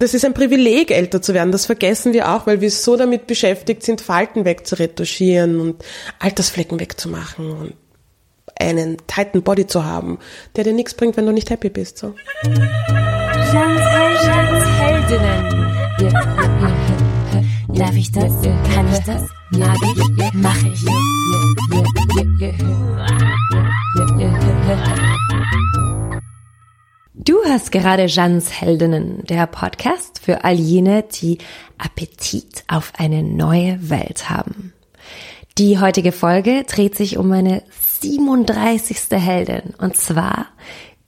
Das 0.00 0.12
ist 0.12 0.24
ein 0.24 0.34
Privileg, 0.34 0.90
älter 0.90 1.22
zu 1.22 1.34
werden. 1.34 1.52
Das 1.52 1.66
vergessen 1.66 2.12
wir 2.12 2.28
auch, 2.28 2.48
weil 2.48 2.60
wir 2.60 2.70
so 2.70 2.96
damit 2.96 3.28
beschäftigt 3.28 3.84
sind, 3.84 4.00
Falten 4.00 4.44
wegzuretuschieren 4.44 5.60
und 5.60 5.84
Altersflecken 6.18 6.80
wegzumachen 6.80 7.52
und 7.52 7.74
einen 8.58 8.96
tighten 9.06 9.42
Body 9.42 9.68
zu 9.68 9.84
haben, 9.84 10.18
der 10.56 10.64
dir 10.64 10.72
nichts 10.72 10.94
bringt, 10.94 11.16
wenn 11.16 11.26
du 11.26 11.32
nicht 11.32 11.50
happy 11.50 11.70
bist. 11.70 11.98
So. 11.98 12.12
Darf 17.68 17.94
ich 17.94 18.10
das? 18.10 18.32
Kann 18.74 18.92
ich 18.92 18.98
das? 19.06 19.22
Mag 19.52 19.76
ich? 19.80 20.32
Mach 20.34 20.62
ich? 20.64 20.84
Du 27.16 27.36
hast 27.44 27.70
gerade 27.70 28.06
Jeans 28.06 28.60
Heldinnen, 28.60 29.22
der 29.22 29.46
Podcast 29.46 30.18
für 30.18 30.42
all 30.42 30.54
jene, 30.54 31.04
die 31.04 31.38
Appetit 31.78 32.64
auf 32.66 32.92
eine 32.98 33.22
neue 33.22 33.88
Welt 33.88 34.30
haben. 34.30 34.72
Die 35.56 35.78
heutige 35.78 36.10
Folge 36.10 36.64
dreht 36.64 36.96
sich 36.96 37.16
um 37.16 37.28
meine 37.28 37.62
37. 38.00 38.96
Heldin 39.12 39.74
und 39.78 39.96
zwar 39.96 40.46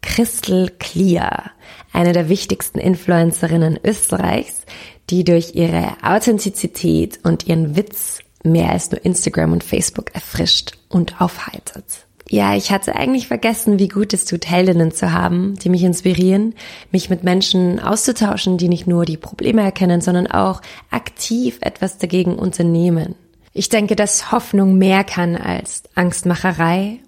Crystal 0.01 0.71
Clear, 0.79 1.51
eine 1.93 2.13
der 2.13 2.29
wichtigsten 2.29 2.79
Influencerinnen 2.79 3.77
Österreichs, 3.83 4.63
die 5.11 5.25
durch 5.25 5.57
ihre 5.57 5.97
Authentizität 6.05 7.19
und 7.25 7.49
ihren 7.49 7.75
Witz 7.75 8.21
mehr 8.45 8.71
als 8.71 8.93
nur 8.93 9.05
Instagram 9.05 9.55
und 9.55 9.65
Facebook 9.65 10.15
erfrischt 10.15 10.79
und 10.89 11.21
aufheitert. 11.21 12.06
Ja, 12.29 12.57
ich 12.57 12.73
hatte 12.73 12.97
eigentlich 12.97 13.29
vergessen, 13.29 13.79
wie 13.79 13.87
gut 13.87 14.13
es 14.13 14.25
tut, 14.25 14.47
Heldinnen 14.47 14.91
zu 14.91 15.13
haben, 15.13 15.55
die 15.63 15.69
mich 15.69 15.85
inspirieren, 15.85 16.55
mich 16.91 17.09
mit 17.09 17.23
Menschen 17.23 17.79
auszutauschen, 17.79 18.59
die 18.59 18.69
nicht 18.69 18.89
nur 18.89 19.05
die 19.05 19.17
Probleme 19.17 19.63
erkennen, 19.63 20.01
sondern 20.01 20.27
auch 20.27 20.61
aktiv 20.91 21.59
etwas 21.61 21.99
dagegen 21.99 22.35
unternehmen. 22.35 23.15
Ich 23.53 23.69
denke, 23.69 23.95
dass 23.95 24.33
Hoffnung 24.33 24.77
mehr 24.77 25.05
kann 25.05 25.37
als 25.37 25.85
Angstmacherei. 25.95 26.99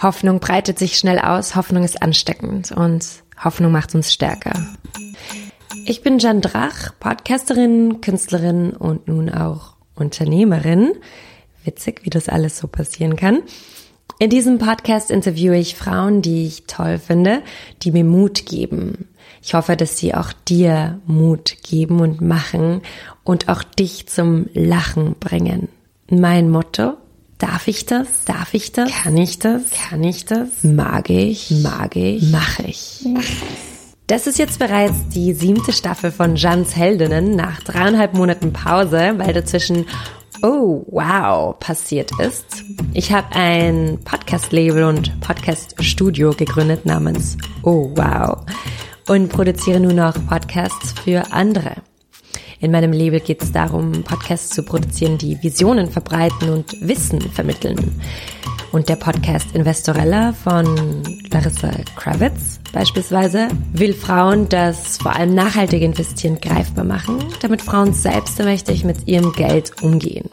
Hoffnung 0.00 0.38
breitet 0.38 0.78
sich 0.78 0.98
schnell 0.98 1.18
aus, 1.18 1.56
Hoffnung 1.56 1.82
ist 1.82 2.00
ansteckend 2.00 2.70
und 2.70 3.04
Hoffnung 3.42 3.72
macht 3.72 3.94
uns 3.94 4.12
stärker. 4.12 4.52
Ich 5.84 6.02
bin 6.02 6.18
Jan 6.18 6.40
Drach, 6.40 6.92
Podcasterin, 7.00 8.00
Künstlerin 8.00 8.70
und 8.70 9.08
nun 9.08 9.30
auch 9.30 9.74
Unternehmerin. 9.96 10.92
Witzig, 11.64 12.02
wie 12.04 12.10
das 12.10 12.28
alles 12.28 12.56
so 12.56 12.68
passieren 12.68 13.16
kann. 13.16 13.42
In 14.20 14.30
diesem 14.30 14.58
Podcast 14.58 15.10
interviewe 15.10 15.56
ich 15.56 15.74
Frauen, 15.74 16.22
die 16.22 16.46
ich 16.46 16.64
toll 16.66 16.98
finde, 16.98 17.42
die 17.82 17.90
mir 17.90 18.04
Mut 18.04 18.46
geben. 18.46 19.08
Ich 19.42 19.54
hoffe, 19.54 19.76
dass 19.76 19.98
sie 19.98 20.14
auch 20.14 20.32
dir 20.32 21.00
Mut 21.06 21.56
geben 21.62 22.00
und 22.00 22.20
machen 22.20 22.82
und 23.24 23.48
auch 23.48 23.64
dich 23.64 24.06
zum 24.06 24.46
Lachen 24.54 25.16
bringen. 25.18 25.68
Mein 26.08 26.48
Motto, 26.48 26.94
darf 27.38 27.66
ich 27.66 27.86
das? 27.86 28.24
Darf 28.24 28.54
ich 28.54 28.70
das? 28.70 28.90
Kann 28.90 29.16
ich 29.16 29.40
das? 29.40 29.62
Kann 29.70 30.04
ich 30.04 30.24
das? 30.24 30.62
Mag 30.62 31.10
ich? 31.10 31.50
Mag 31.50 31.96
ich? 31.96 32.30
Mach 32.30 32.60
ich? 32.60 33.04
Das 34.06 34.26
ist 34.26 34.38
jetzt 34.38 34.58
bereits 34.58 35.08
die 35.08 35.32
siebte 35.32 35.72
Staffel 35.72 36.12
von 36.12 36.36
Jans 36.36 36.76
Heldinnen 36.76 37.34
nach 37.34 37.62
dreieinhalb 37.62 38.14
Monaten 38.14 38.52
Pause, 38.52 39.14
weil 39.16 39.32
dazwischen 39.32 39.86
oh 40.42 40.84
wow 40.88 41.58
passiert 41.58 42.10
ist. 42.20 42.64
Ich 42.92 43.12
habe 43.12 43.34
ein 43.34 43.98
Podcast-Label 44.04 44.84
und 44.84 45.20
Podcast-Studio 45.20 46.32
gegründet 46.32 46.86
namens 46.86 47.36
Oh 47.62 47.90
wow 47.96 48.44
und 49.08 49.28
produziere 49.30 49.80
nun 49.80 49.96
noch 49.96 50.14
Podcasts 50.26 50.92
für 51.00 51.32
andere. 51.32 51.76
In 52.60 52.70
meinem 52.70 52.92
Label 52.92 53.20
geht 53.20 53.42
es 53.42 53.52
darum, 53.52 54.04
Podcasts 54.04 54.50
zu 54.50 54.62
produzieren, 54.62 55.18
die 55.18 55.42
Visionen 55.42 55.90
verbreiten 55.90 56.50
und 56.50 56.74
Wissen 56.80 57.20
vermitteln. 57.20 58.00
Und 58.74 58.88
der 58.88 58.96
Podcast 58.96 59.54
Investorella 59.54 60.32
von 60.32 61.04
Larissa 61.30 61.70
Kravitz 61.94 62.58
beispielsweise 62.72 63.46
will 63.72 63.94
Frauen 63.94 64.48
das 64.48 64.96
vor 64.96 65.14
allem 65.14 65.32
nachhaltige 65.32 65.84
Investieren 65.84 66.40
greifbar 66.40 66.84
machen, 66.84 67.24
damit 67.40 67.62
Frauen 67.62 67.92
selbstmächtig 67.92 68.82
mit 68.82 69.06
ihrem 69.06 69.32
Geld 69.32 69.80
umgehen. 69.80 70.28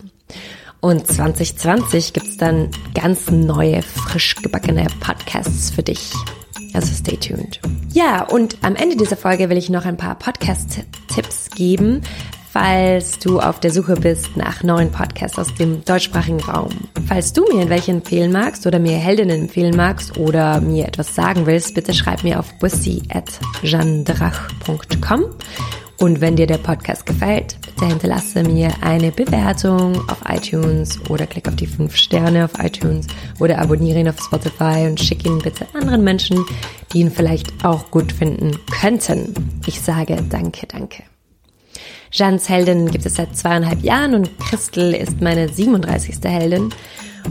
Und 0.80 1.06
2020 1.06 2.13
gibt's 2.13 2.38
dann 2.38 2.72
ganz 2.96 3.30
neue, 3.30 3.84
frisch 3.84 4.34
gebackene 4.38 4.88
Podcasts 5.01 5.69
für 5.69 5.84
dich. 5.84 6.12
Also 6.74 6.96
stay 6.96 7.18
tuned. 7.18 7.59
Ja, 7.94 8.24
und 8.24 8.57
am 8.63 8.75
Ende 8.75 8.97
dieser 8.97 9.18
Folge 9.18 9.51
will 9.51 9.57
ich 9.57 9.69
noch 9.69 9.85
ein 9.85 9.97
paar 9.97 10.16
Podcast-Tipps 10.16 11.51
geben, 11.51 12.01
falls 12.51 13.19
du 13.19 13.39
auf 13.39 13.59
der 13.59 13.72
Suche 13.72 13.94
bist 13.95 14.35
nach 14.35 14.63
neuen 14.63 14.91
Podcasts 14.91 15.38
aus 15.39 15.53
dem 15.56 15.85
deutschsprachigen 15.85 16.41
Raum. 16.41 16.69
Falls 17.07 17.31
du 17.34 17.44
mir 17.53 17.69
welche 17.69 17.91
empfehlen 17.91 18.31
magst 18.31 18.67
oder 18.67 18.79
mir 18.79 18.97
Heldinnen 18.97 19.41
empfehlen 19.41 19.75
magst 19.75 20.17
oder 20.17 20.62
mir 20.62 20.88
etwas 20.88 21.13
sagen 21.16 21.45
willst, 21.45 21.75
bitte 21.75 21.94
schreib 21.94 22.23
mir 22.23 22.39
auf 22.39 22.53
bussi.jandrach.com 22.59 25.25
und 26.01 26.19
wenn 26.19 26.35
dir 26.35 26.47
der 26.47 26.57
Podcast 26.57 27.06
gefällt, 27.06 27.57
bitte 27.62 27.85
hinterlasse 27.85 28.44
mir 28.44 28.72
eine 28.81 29.12
Bewertung 29.12 29.97
auf 30.09 30.18
iTunes 30.28 31.00
oder 31.09 31.28
klick 31.28 31.47
auf 31.47 31.56
die 31.56 31.68
5 31.68 31.95
Sterne 31.95 32.45
auf 32.45 32.53
iTunes 32.57 33.06
oder 33.39 33.59
abonniere 33.59 34.00
ihn 34.00 34.09
auf 34.09 34.19
Spotify 34.19 34.88
und 34.89 35.00
schick 35.00 35.28
ihn 35.28 35.38
bitte 35.38 35.68
anderen 35.73 36.03
Menschen, 36.03 36.44
die 36.91 37.01
ihn 37.01 37.12
vielleicht 37.12 37.63
auch 37.63 37.91
gut 37.91 38.12
finden 38.12 38.57
könnten. 38.81 39.35
Ich 39.68 39.79
sage 39.79 40.18
danke, 40.28 40.66
danke. 40.66 41.03
Jeans 42.12 42.50
Heldin 42.50 42.92
gibt 42.92 43.06
es 43.06 43.16
seit 43.16 43.38
zweieinhalb 43.38 43.84
Jahren 43.84 44.14
und 44.14 44.38
Christel 44.38 44.94
ist 44.94 45.22
meine 45.22 45.48
37. 45.48 46.16
Heldin. 46.26 46.70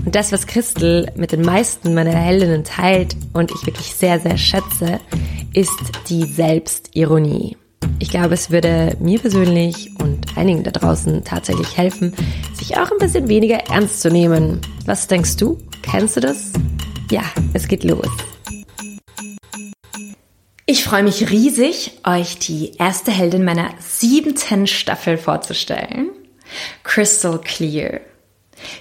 Und 0.04 0.14
das, 0.14 0.32
was 0.32 0.46
Christel 0.46 1.10
mit 1.16 1.32
den 1.32 1.42
meisten 1.42 1.94
meiner 1.94 2.14
Heldinnen 2.14 2.64
teilt 2.64 3.14
und 3.34 3.50
ich 3.50 3.66
wirklich 3.66 3.94
sehr, 3.94 4.18
sehr 4.20 4.38
schätze, 4.38 5.00
ist 5.52 5.78
die 6.08 6.24
Selbstironie. 6.24 7.56
Ich 7.98 8.08
glaube, 8.08 8.34
es 8.34 8.50
würde 8.50 8.96
mir 9.00 9.18
persönlich 9.18 9.90
und 10.00 10.36
einigen 10.36 10.62
da 10.62 10.70
draußen 10.70 11.24
tatsächlich 11.24 11.76
helfen, 11.76 12.14
sich 12.54 12.78
auch 12.78 12.90
ein 12.90 12.98
bisschen 12.98 13.28
weniger 13.28 13.58
ernst 13.68 14.00
zu 14.00 14.10
nehmen. 14.10 14.60
Was 14.86 15.06
denkst 15.06 15.36
du? 15.36 15.58
Kennst 15.82 16.16
du 16.16 16.20
das? 16.20 16.52
Ja, 17.10 17.24
es 17.52 17.68
geht 17.68 17.84
los. 17.84 18.08
Ich 20.72 20.84
freue 20.84 21.02
mich 21.02 21.32
riesig, 21.32 21.98
euch 22.04 22.38
die 22.38 22.74
erste 22.78 23.10
Heldin 23.10 23.44
meiner 23.44 23.70
siebten 23.80 24.68
Staffel 24.68 25.18
vorzustellen. 25.18 26.10
Crystal 26.84 27.40
Clear. 27.40 27.98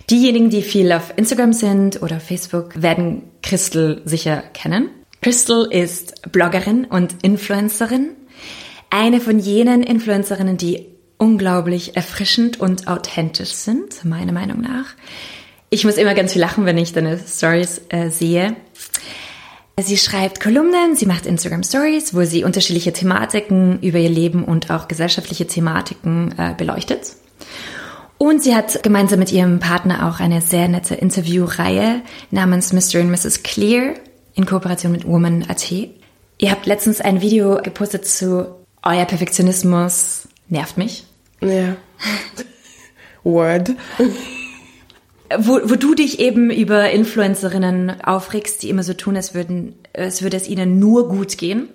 Diejenigen, 0.07 0.51
die 0.51 0.61
viel 0.61 0.91
auf 0.91 1.11
Instagram 1.15 1.51
sind 1.51 2.03
oder 2.03 2.19
Facebook, 2.19 2.79
werden 2.79 3.23
Crystal 3.41 4.03
sicher 4.05 4.43
kennen. 4.53 4.91
Crystal 5.23 5.65
ist 5.65 6.31
Bloggerin 6.31 6.85
und 6.85 7.23
Influencerin. 7.23 8.11
Eine 8.91 9.19
von 9.19 9.39
jenen 9.39 9.81
Influencerinnen, 9.81 10.57
die 10.57 10.85
unglaublich 11.17 11.95
erfrischend 11.95 12.59
und 12.59 12.87
authentisch 12.87 13.53
sind, 13.53 14.05
meiner 14.05 14.31
Meinung 14.31 14.61
nach. 14.61 14.93
Ich 15.71 15.85
muss 15.85 15.97
immer 15.97 16.13
ganz 16.13 16.33
viel 16.33 16.41
lachen, 16.41 16.67
wenn 16.67 16.77
ich 16.77 16.93
deine 16.93 17.17
Stories 17.17 17.81
äh, 17.89 18.11
sehe. 18.11 18.55
Sie 19.81 19.97
schreibt 19.97 20.39
Kolumnen, 20.39 20.95
sie 20.95 21.05
macht 21.05 21.25
Instagram 21.25 21.63
Stories, 21.63 22.13
wo 22.13 22.23
sie 22.23 22.43
unterschiedliche 22.43 22.91
Thematiken 22.93 23.79
über 23.81 23.99
ihr 23.99 24.09
Leben 24.09 24.43
und 24.43 24.71
auch 24.71 24.87
gesellschaftliche 24.87 25.47
Thematiken 25.47 26.33
äh, 26.37 26.53
beleuchtet. 26.57 27.13
Und 28.17 28.43
sie 28.43 28.55
hat 28.55 28.83
gemeinsam 28.83 29.19
mit 29.19 29.31
ihrem 29.31 29.59
Partner 29.59 30.07
auch 30.07 30.19
eine 30.19 30.41
sehr 30.41 30.67
nette 30.67 30.95
Interviewreihe 30.95 32.01
namens 32.31 32.73
Mr. 32.73 32.99
and 32.99 33.11
Mrs. 33.11 33.43
Clear 33.43 33.93
in 34.35 34.45
Kooperation 34.45 34.91
mit 34.91 35.07
Woman.at. 35.07 35.71
Ihr 35.71 36.51
habt 36.51 36.65
letztens 36.65 36.99
ein 37.01 37.21
Video 37.21 37.61
gepostet 37.61 38.05
zu 38.05 38.45
Euer 38.81 39.05
Perfektionismus 39.05 40.27
nervt 40.47 40.77
mich. 40.77 41.05
Ja. 41.41 41.75
Word 43.23 43.71
wo, 45.37 45.59
wo 45.63 45.75
du 45.75 45.95
dich 45.95 46.19
eben 46.19 46.49
über 46.49 46.89
Influencerinnen 46.89 48.01
aufregst, 48.01 48.63
die 48.63 48.69
immer 48.69 48.83
so 48.83 48.93
tun, 48.93 49.15
als 49.15 49.33
würden, 49.33 49.75
als 49.95 50.21
würde 50.21 50.37
es 50.37 50.47
ihnen 50.47 50.79
nur 50.79 51.09
gut 51.09 51.37
gehen 51.37 51.69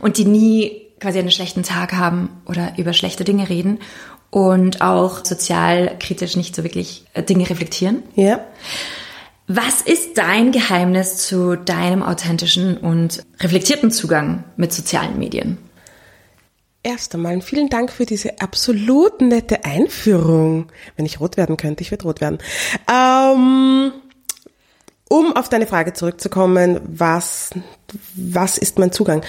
und 0.00 0.18
die 0.18 0.24
nie 0.24 0.82
quasi 1.00 1.18
einen 1.18 1.30
schlechten 1.30 1.62
Tag 1.62 1.92
haben 1.92 2.30
oder 2.46 2.74
über 2.76 2.92
schlechte 2.92 3.24
Dinge 3.24 3.48
reden 3.48 3.78
und 4.30 4.80
auch 4.80 5.24
sozial 5.24 5.96
kritisch 5.98 6.36
nicht 6.36 6.54
so 6.54 6.62
wirklich 6.62 7.04
äh, 7.14 7.22
Dinge 7.22 7.48
reflektieren. 7.48 8.02
Ja. 8.14 8.44
Was 9.48 9.80
ist 9.80 10.18
dein 10.18 10.50
Geheimnis 10.50 11.18
zu 11.18 11.56
deinem 11.56 12.02
authentischen 12.02 12.76
und 12.76 13.22
reflektierten 13.40 13.90
Zugang 13.90 14.44
mit 14.56 14.72
sozialen 14.72 15.18
Medien? 15.18 15.58
Erst 16.86 17.16
einmal 17.16 17.40
vielen 17.40 17.68
Dank 17.68 17.90
für 17.90 18.06
diese 18.06 18.40
absolut 18.40 19.20
nette 19.20 19.64
Einführung. 19.64 20.70
Wenn 20.94 21.04
ich 21.04 21.18
rot 21.18 21.36
werden 21.36 21.56
könnte, 21.56 21.82
ich 21.82 21.90
würde 21.90 22.04
rot 22.04 22.20
werden. 22.20 22.38
Ähm, 22.88 23.90
um 25.08 25.34
auf 25.34 25.48
deine 25.48 25.66
Frage 25.66 25.94
zurückzukommen, 25.94 26.78
was, 26.84 27.50
was 28.14 28.56
ist 28.56 28.78
mein 28.78 28.92
Zugang? 28.92 29.24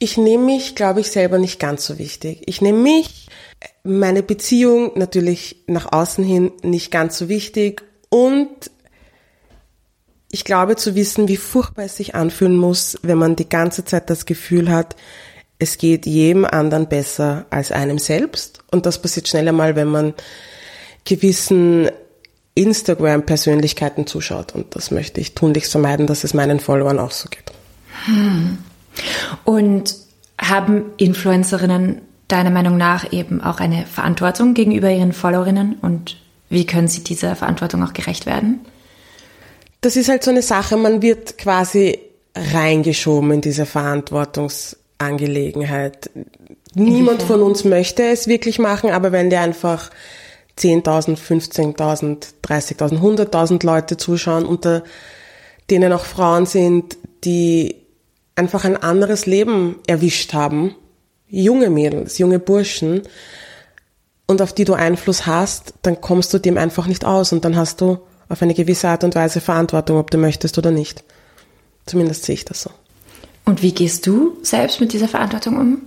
Ich 0.00 0.16
nehme 0.16 0.46
mich, 0.46 0.74
glaube 0.74 0.98
ich, 0.98 1.12
selber 1.12 1.38
nicht 1.38 1.60
ganz 1.60 1.86
so 1.86 1.98
wichtig. 1.98 2.42
Ich 2.46 2.60
nehme 2.60 2.78
mich, 2.78 3.28
meine 3.84 4.24
Beziehung 4.24 4.98
natürlich 4.98 5.62
nach 5.68 5.92
außen 5.92 6.24
hin 6.24 6.50
nicht 6.62 6.90
ganz 6.90 7.16
so 7.18 7.28
wichtig 7.28 7.84
und 8.08 8.48
ich 10.34 10.44
glaube 10.44 10.74
zu 10.74 10.96
wissen, 10.96 11.28
wie 11.28 11.36
furchtbar 11.36 11.84
es 11.84 11.96
sich 11.96 12.16
anfühlen 12.16 12.56
muss, 12.56 12.98
wenn 13.02 13.18
man 13.18 13.36
die 13.36 13.48
ganze 13.48 13.84
Zeit 13.84 14.10
das 14.10 14.26
Gefühl 14.26 14.68
hat, 14.68 14.96
es 15.60 15.78
geht 15.78 16.06
jedem 16.06 16.44
anderen 16.44 16.88
besser 16.88 17.46
als 17.50 17.70
einem 17.70 18.00
selbst. 18.00 18.58
Und 18.72 18.84
das 18.84 19.00
passiert 19.00 19.28
schnell 19.28 19.46
einmal, 19.46 19.76
wenn 19.76 19.86
man 19.86 20.12
gewissen 21.04 21.88
Instagram-Persönlichkeiten 22.56 24.08
zuschaut. 24.08 24.56
Und 24.56 24.74
das 24.74 24.90
möchte 24.90 25.20
ich 25.20 25.36
tunlichst 25.36 25.70
vermeiden, 25.70 26.08
dass 26.08 26.24
es 26.24 26.34
meinen 26.34 26.58
Followern 26.58 26.98
auch 26.98 27.12
so 27.12 27.28
geht. 27.28 27.52
Hm. 28.06 28.58
Und 29.44 29.94
haben 30.36 30.86
Influencerinnen 30.96 32.00
deiner 32.26 32.50
Meinung 32.50 32.76
nach 32.76 33.12
eben 33.12 33.40
auch 33.40 33.60
eine 33.60 33.86
Verantwortung 33.86 34.54
gegenüber 34.54 34.90
ihren 34.90 35.12
Followerinnen? 35.12 35.76
Und 35.80 36.16
wie 36.48 36.66
können 36.66 36.88
sie 36.88 37.04
dieser 37.04 37.36
Verantwortung 37.36 37.84
auch 37.84 37.92
gerecht 37.92 38.26
werden? 38.26 38.66
Das 39.84 39.94
ist 39.96 40.08
halt 40.08 40.24
so 40.24 40.30
eine 40.30 40.40
Sache, 40.40 40.78
man 40.78 41.02
wird 41.02 41.36
quasi 41.36 41.98
reingeschoben 42.34 43.32
in 43.32 43.42
diese 43.42 43.66
Verantwortungsangelegenheit. 43.66 46.08
Niemand 46.74 47.22
von 47.22 47.42
uns 47.42 47.64
möchte 47.64 48.02
es 48.04 48.26
wirklich 48.26 48.58
machen, 48.58 48.92
aber 48.92 49.12
wenn 49.12 49.28
dir 49.28 49.40
einfach 49.40 49.90
10.000, 50.58 51.18
15.000, 51.18 52.28
30.000, 52.42 52.98
100.000 52.98 53.66
Leute 53.66 53.98
zuschauen, 53.98 54.46
unter 54.46 54.84
denen 55.68 55.92
auch 55.92 56.06
Frauen 56.06 56.46
sind, 56.46 56.96
die 57.24 57.76
einfach 58.36 58.64
ein 58.64 58.78
anderes 58.78 59.26
Leben 59.26 59.80
erwischt 59.86 60.32
haben. 60.32 60.74
Junge 61.28 61.68
Mädels, 61.68 62.16
junge 62.16 62.38
Burschen. 62.38 63.02
Und 64.26 64.40
auf 64.40 64.54
die 64.54 64.64
du 64.64 64.72
Einfluss 64.72 65.26
hast, 65.26 65.74
dann 65.82 66.00
kommst 66.00 66.32
du 66.32 66.38
dem 66.38 66.56
einfach 66.56 66.86
nicht 66.86 67.04
aus 67.04 67.34
und 67.34 67.44
dann 67.44 67.54
hast 67.54 67.82
du 67.82 67.98
auf 68.28 68.42
eine 68.42 68.54
gewisse 68.54 68.88
Art 68.88 69.04
und 69.04 69.14
Weise 69.14 69.40
Verantwortung, 69.40 69.98
ob 69.98 70.10
du 70.10 70.18
möchtest 70.18 70.58
oder 70.58 70.70
nicht. 70.70 71.04
Zumindest 71.86 72.24
sehe 72.24 72.34
ich 72.34 72.44
das 72.44 72.62
so. 72.62 72.70
Und 73.44 73.62
wie 73.62 73.72
gehst 73.72 74.06
du 74.06 74.38
selbst 74.42 74.80
mit 74.80 74.92
dieser 74.92 75.08
Verantwortung 75.08 75.58
um? 75.58 75.82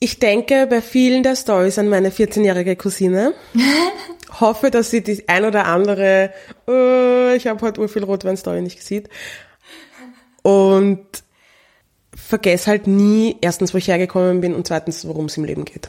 Ich 0.00 0.18
denke 0.18 0.66
bei 0.66 0.80
vielen 0.80 1.22
der 1.22 1.36
Stories 1.36 1.78
an 1.78 1.88
meine 1.88 2.10
14-jährige 2.10 2.76
Cousine. 2.76 3.34
Hoffe, 4.40 4.70
dass 4.70 4.90
sie 4.90 5.02
die 5.02 5.28
ein 5.28 5.44
oder 5.44 5.66
andere, 5.66 6.32
oh, 6.66 7.34
ich 7.36 7.46
habe 7.46 7.60
heute 7.60 7.80
urviel 7.80 8.04
Rotwein-Story 8.04 8.62
nicht 8.62 8.78
gesehen. 8.78 9.08
Und 10.42 11.06
vergesse 12.14 12.70
halt 12.70 12.86
nie, 12.86 13.36
erstens, 13.40 13.74
wo 13.74 13.78
ich 13.78 13.88
hergekommen 13.88 14.40
bin 14.40 14.54
und 14.54 14.66
zweitens, 14.66 15.06
worum 15.06 15.26
es 15.26 15.36
im 15.36 15.44
Leben 15.44 15.64
geht. 15.64 15.88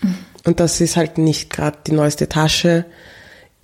Mhm. 0.00 0.18
Und 0.44 0.60
das 0.60 0.80
ist 0.80 0.96
halt 0.96 1.18
nicht 1.18 1.50
gerade 1.50 1.78
die 1.86 1.92
neueste 1.92 2.28
Tasche, 2.28 2.86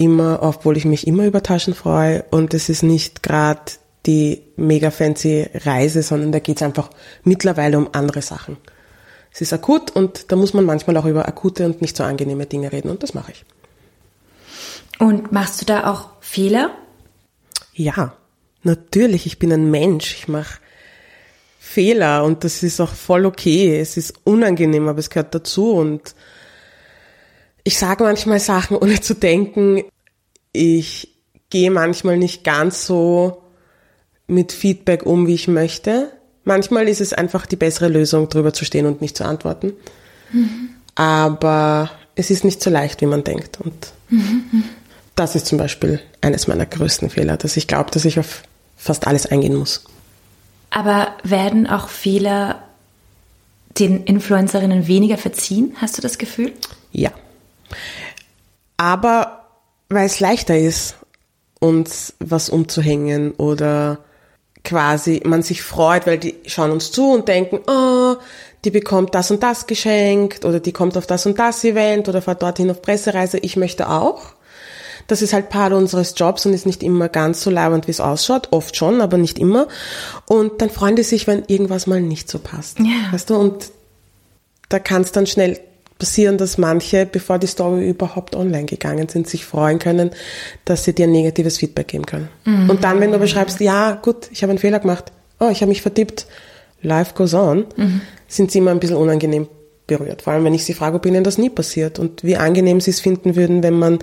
immer, 0.00 0.42
obwohl 0.42 0.76
ich 0.76 0.84
mich 0.84 1.06
immer 1.06 1.26
über 1.26 1.42
Taschen 1.42 1.74
freue. 1.74 2.24
Und 2.30 2.54
es 2.54 2.68
ist 2.68 2.82
nicht 2.82 3.22
gerade 3.22 3.60
die 4.06 4.42
mega 4.56 4.90
fancy 4.90 5.46
Reise, 5.54 6.02
sondern 6.02 6.32
da 6.32 6.38
geht 6.38 6.56
es 6.56 6.62
einfach 6.62 6.90
mittlerweile 7.22 7.76
um 7.76 7.90
andere 7.92 8.22
Sachen. 8.22 8.56
Es 9.32 9.42
ist 9.42 9.52
akut 9.52 9.90
und 9.90 10.32
da 10.32 10.36
muss 10.36 10.54
man 10.54 10.64
manchmal 10.64 10.96
auch 10.96 11.04
über 11.04 11.28
akute 11.28 11.66
und 11.66 11.82
nicht 11.82 11.96
so 11.96 12.02
angenehme 12.02 12.46
Dinge 12.46 12.72
reden 12.72 12.90
und 12.90 13.02
das 13.02 13.14
mache 13.14 13.32
ich. 13.32 13.44
Und 14.98 15.32
machst 15.32 15.60
du 15.60 15.66
da 15.66 15.90
auch 15.90 16.10
Fehler? 16.20 16.70
Ja, 17.74 18.14
natürlich. 18.62 19.26
Ich 19.26 19.38
bin 19.38 19.52
ein 19.52 19.70
Mensch. 19.70 20.14
Ich 20.14 20.28
mache 20.28 20.58
Fehler 21.58 22.24
und 22.24 22.42
das 22.42 22.62
ist 22.62 22.80
auch 22.80 22.92
voll 22.92 23.26
okay. 23.26 23.78
Es 23.78 23.96
ist 23.96 24.14
unangenehm, 24.24 24.88
aber 24.88 24.98
es 24.98 25.10
gehört 25.10 25.34
dazu 25.34 25.72
und 25.72 26.14
ich 27.64 27.78
sage 27.78 28.04
manchmal 28.04 28.40
Sachen, 28.40 28.76
ohne 28.76 29.00
zu 29.00 29.14
denken. 29.14 29.82
Ich 30.52 31.08
gehe 31.50 31.70
manchmal 31.70 32.16
nicht 32.16 32.44
ganz 32.44 32.86
so 32.86 33.42
mit 34.26 34.52
Feedback 34.52 35.04
um, 35.04 35.26
wie 35.26 35.34
ich 35.34 35.48
möchte. 35.48 36.12
Manchmal 36.44 36.88
ist 36.88 37.00
es 37.00 37.12
einfach 37.12 37.46
die 37.46 37.56
bessere 37.56 37.88
Lösung, 37.88 38.28
drüber 38.28 38.52
zu 38.52 38.64
stehen 38.64 38.86
und 38.86 39.00
nicht 39.00 39.16
zu 39.16 39.24
antworten. 39.24 39.72
Mhm. 40.32 40.70
Aber 40.94 41.90
es 42.14 42.30
ist 42.30 42.44
nicht 42.44 42.62
so 42.62 42.70
leicht, 42.70 43.00
wie 43.00 43.06
man 43.06 43.24
denkt. 43.24 43.60
Und 43.60 43.92
mhm. 44.08 44.64
das 45.16 45.34
ist 45.34 45.46
zum 45.46 45.58
Beispiel 45.58 46.00
eines 46.20 46.46
meiner 46.46 46.66
größten 46.66 47.10
Fehler, 47.10 47.36
dass 47.36 47.56
ich 47.56 47.66
glaube, 47.66 47.90
dass 47.90 48.04
ich 48.04 48.18
auf 48.18 48.42
fast 48.76 49.06
alles 49.06 49.26
eingehen 49.26 49.56
muss. 49.56 49.84
Aber 50.70 51.16
werden 51.24 51.66
auch 51.66 51.88
Fehler 51.88 52.62
den 53.78 54.04
Influencerinnen 54.04 54.86
weniger 54.86 55.18
verziehen? 55.18 55.74
Hast 55.76 55.98
du 55.98 56.02
das 56.02 56.18
Gefühl? 56.18 56.52
Ja. 56.92 57.10
Aber 58.76 59.46
weil 59.88 60.06
es 60.06 60.20
leichter 60.20 60.58
ist, 60.58 60.96
uns 61.58 62.14
was 62.18 62.48
umzuhängen 62.48 63.32
oder 63.32 63.98
quasi 64.64 65.22
man 65.24 65.42
sich 65.42 65.62
freut, 65.62 66.06
weil 66.06 66.18
die 66.18 66.36
schauen 66.46 66.70
uns 66.70 66.92
zu 66.92 67.12
und 67.12 67.28
denken, 67.28 67.60
oh, 67.66 68.16
die 68.64 68.70
bekommt 68.70 69.14
das 69.14 69.30
und 69.30 69.42
das 69.42 69.66
geschenkt 69.66 70.44
oder 70.44 70.60
die 70.60 70.72
kommt 70.72 70.96
auf 70.96 71.06
das 71.06 71.26
und 71.26 71.38
das 71.38 71.64
Event 71.64 72.08
oder 72.08 72.22
fährt 72.22 72.42
dorthin 72.42 72.70
auf 72.70 72.82
Pressereise, 72.82 73.38
ich 73.38 73.56
möchte 73.56 73.88
auch. 73.88 74.34
Das 75.06 75.22
ist 75.22 75.32
halt 75.32 75.48
Part 75.48 75.72
unseres 75.72 76.14
Jobs 76.16 76.46
und 76.46 76.52
ist 76.52 76.66
nicht 76.66 76.82
immer 76.82 77.08
ganz 77.08 77.42
so 77.42 77.50
leibend, 77.50 77.88
wie 77.88 77.90
es 77.90 78.00
ausschaut. 78.00 78.48
Oft 78.52 78.76
schon, 78.76 79.00
aber 79.00 79.18
nicht 79.18 79.40
immer. 79.40 79.66
Und 80.26 80.62
dann 80.62 80.70
freuen 80.70 80.94
die 80.94 81.02
sich, 81.02 81.26
wenn 81.26 81.42
irgendwas 81.48 81.88
mal 81.88 82.00
nicht 82.00 82.30
so 82.30 82.38
passt. 82.38 82.78
Ja. 82.78 83.12
Weißt 83.12 83.28
du, 83.28 83.34
und 83.34 83.72
da 84.68 84.78
kann 84.78 85.02
es 85.02 85.10
dann 85.10 85.26
schnell 85.26 85.58
passieren, 86.00 86.38
dass 86.38 86.58
manche, 86.58 87.06
bevor 87.06 87.38
die 87.38 87.46
Story 87.46 87.88
überhaupt 87.88 88.34
online 88.34 88.64
gegangen 88.64 89.08
sind, 89.08 89.28
sich 89.28 89.44
freuen 89.44 89.78
können, 89.78 90.10
dass 90.64 90.82
sie 90.82 90.92
dir 90.92 91.06
negatives 91.06 91.58
Feedback 91.58 91.86
geben 91.88 92.06
können. 92.06 92.28
Mhm. 92.44 92.70
Und 92.70 92.82
dann, 92.82 92.98
wenn 92.98 93.12
du 93.12 93.18
beschreibst, 93.18 93.60
ja, 93.60 93.92
gut, 93.92 94.28
ich 94.32 94.42
habe 94.42 94.50
einen 94.50 94.58
Fehler 94.58 94.80
gemacht, 94.80 95.12
oh, 95.38 95.48
ich 95.48 95.60
habe 95.60 95.68
mich 95.68 95.82
vertippt, 95.82 96.26
life 96.82 97.14
goes 97.14 97.34
on, 97.34 97.66
mhm. 97.76 98.00
sind 98.26 98.50
sie 98.50 98.58
immer 98.58 98.72
ein 98.72 98.80
bisschen 98.80 98.96
unangenehm 98.96 99.46
berührt. 99.86 100.22
Vor 100.22 100.32
allem, 100.32 100.44
wenn 100.44 100.54
ich 100.54 100.64
sie 100.64 100.74
frage, 100.74 100.96
ob 100.96 101.06
ihnen 101.06 101.22
das 101.22 101.38
nie 101.38 101.50
passiert 101.50 102.00
und 102.00 102.24
wie 102.24 102.36
angenehm 102.36 102.80
sie 102.80 102.90
es 102.90 103.00
finden 103.00 103.36
würden, 103.36 103.62
wenn 103.62 103.78
man 103.78 104.00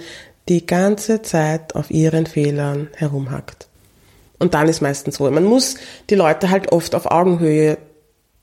die 0.48 0.66
ganze 0.66 1.22
Zeit 1.24 1.76
auf 1.76 1.92
ihren 1.92 2.26
Fehlern 2.26 2.88
herumhackt. 2.94 3.68
Und 4.40 4.54
dann 4.54 4.70
ist 4.70 4.82
meistens 4.82 5.16
so. 5.16 5.30
Man 5.30 5.44
muss 5.44 5.76
die 6.10 6.16
Leute 6.16 6.50
halt 6.50 6.72
oft 6.72 6.96
auf 6.96 7.08
Augenhöhe 7.08 7.78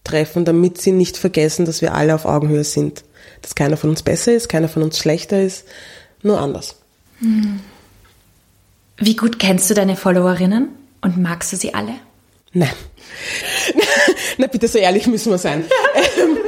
treffen, 0.02 0.44
damit 0.44 0.80
sie 0.80 0.92
nicht 0.92 1.16
vergessen, 1.16 1.64
dass 1.64 1.80
wir 1.80 1.94
alle 1.94 2.14
auf 2.14 2.26
Augenhöhe 2.26 2.64
sind 2.64 3.04
dass 3.42 3.54
keiner 3.54 3.76
von 3.76 3.90
uns 3.90 4.02
besser 4.02 4.32
ist, 4.32 4.48
keiner 4.48 4.68
von 4.68 4.82
uns 4.82 4.98
schlechter 4.98 5.40
ist, 5.40 5.64
nur 6.22 6.40
anders. 6.40 6.76
Hm. 7.20 7.60
Wie 8.96 9.16
gut 9.16 9.38
kennst 9.38 9.68
du 9.70 9.74
deine 9.74 9.96
Followerinnen 9.96 10.68
und 11.00 11.18
magst 11.18 11.52
du 11.52 11.56
sie 11.56 11.74
alle? 11.74 11.94
Nein. 12.52 12.70
Na 14.38 14.46
bitte, 14.46 14.68
so 14.68 14.78
ehrlich 14.78 15.06
müssen 15.06 15.30
wir 15.30 15.38
sein. 15.38 15.64
Ähm, 16.20 16.38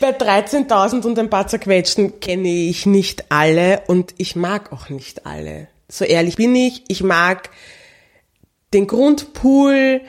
bei 0.00 0.10
13.000 0.10 1.04
und 1.04 1.18
ein 1.18 1.30
paar 1.30 1.48
zerquetschten 1.48 2.20
kenne 2.20 2.48
ich 2.48 2.86
nicht 2.86 3.30
alle 3.30 3.82
und 3.86 4.14
ich 4.18 4.36
mag 4.36 4.72
auch 4.72 4.88
nicht 4.88 5.26
alle. 5.26 5.68
So 5.88 6.04
ehrlich 6.04 6.36
bin 6.36 6.54
ich. 6.54 6.84
Ich 6.88 7.02
mag 7.02 7.50
den 8.72 8.86
Grundpool, 8.86 10.00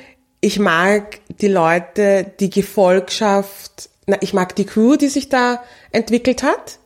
ich 0.41 0.59
mag 0.59 1.19
die 1.41 1.47
Leute, 1.47 2.31
die 2.39 2.49
Gefolgschaft, 2.49 3.89
na, 4.07 4.17
ich 4.21 4.33
mag 4.33 4.55
die 4.55 4.65
Crew, 4.65 4.95
die 4.95 5.09
sich 5.09 5.29
da 5.29 5.61
entwickelt 5.91 6.41
hat, 6.41 6.79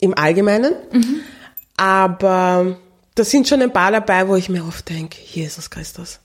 im 0.00 0.16
Allgemeinen. 0.16 0.72
Mhm. 0.92 1.20
Aber 1.76 2.76
da 3.16 3.24
sind 3.24 3.48
schon 3.48 3.60
ein 3.60 3.72
paar 3.72 3.90
dabei, 3.90 4.28
wo 4.28 4.36
ich 4.36 4.48
mir 4.48 4.64
oft 4.64 4.88
denke, 4.88 5.18
Jesus 5.20 5.70
Christus, 5.70 6.20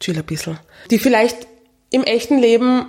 chill 0.00 0.16
ein 0.16 0.24
bisschen. 0.24 0.58
Die 0.90 0.98
vielleicht 0.98 1.46
im 1.90 2.04
echten 2.04 2.38
Leben 2.38 2.86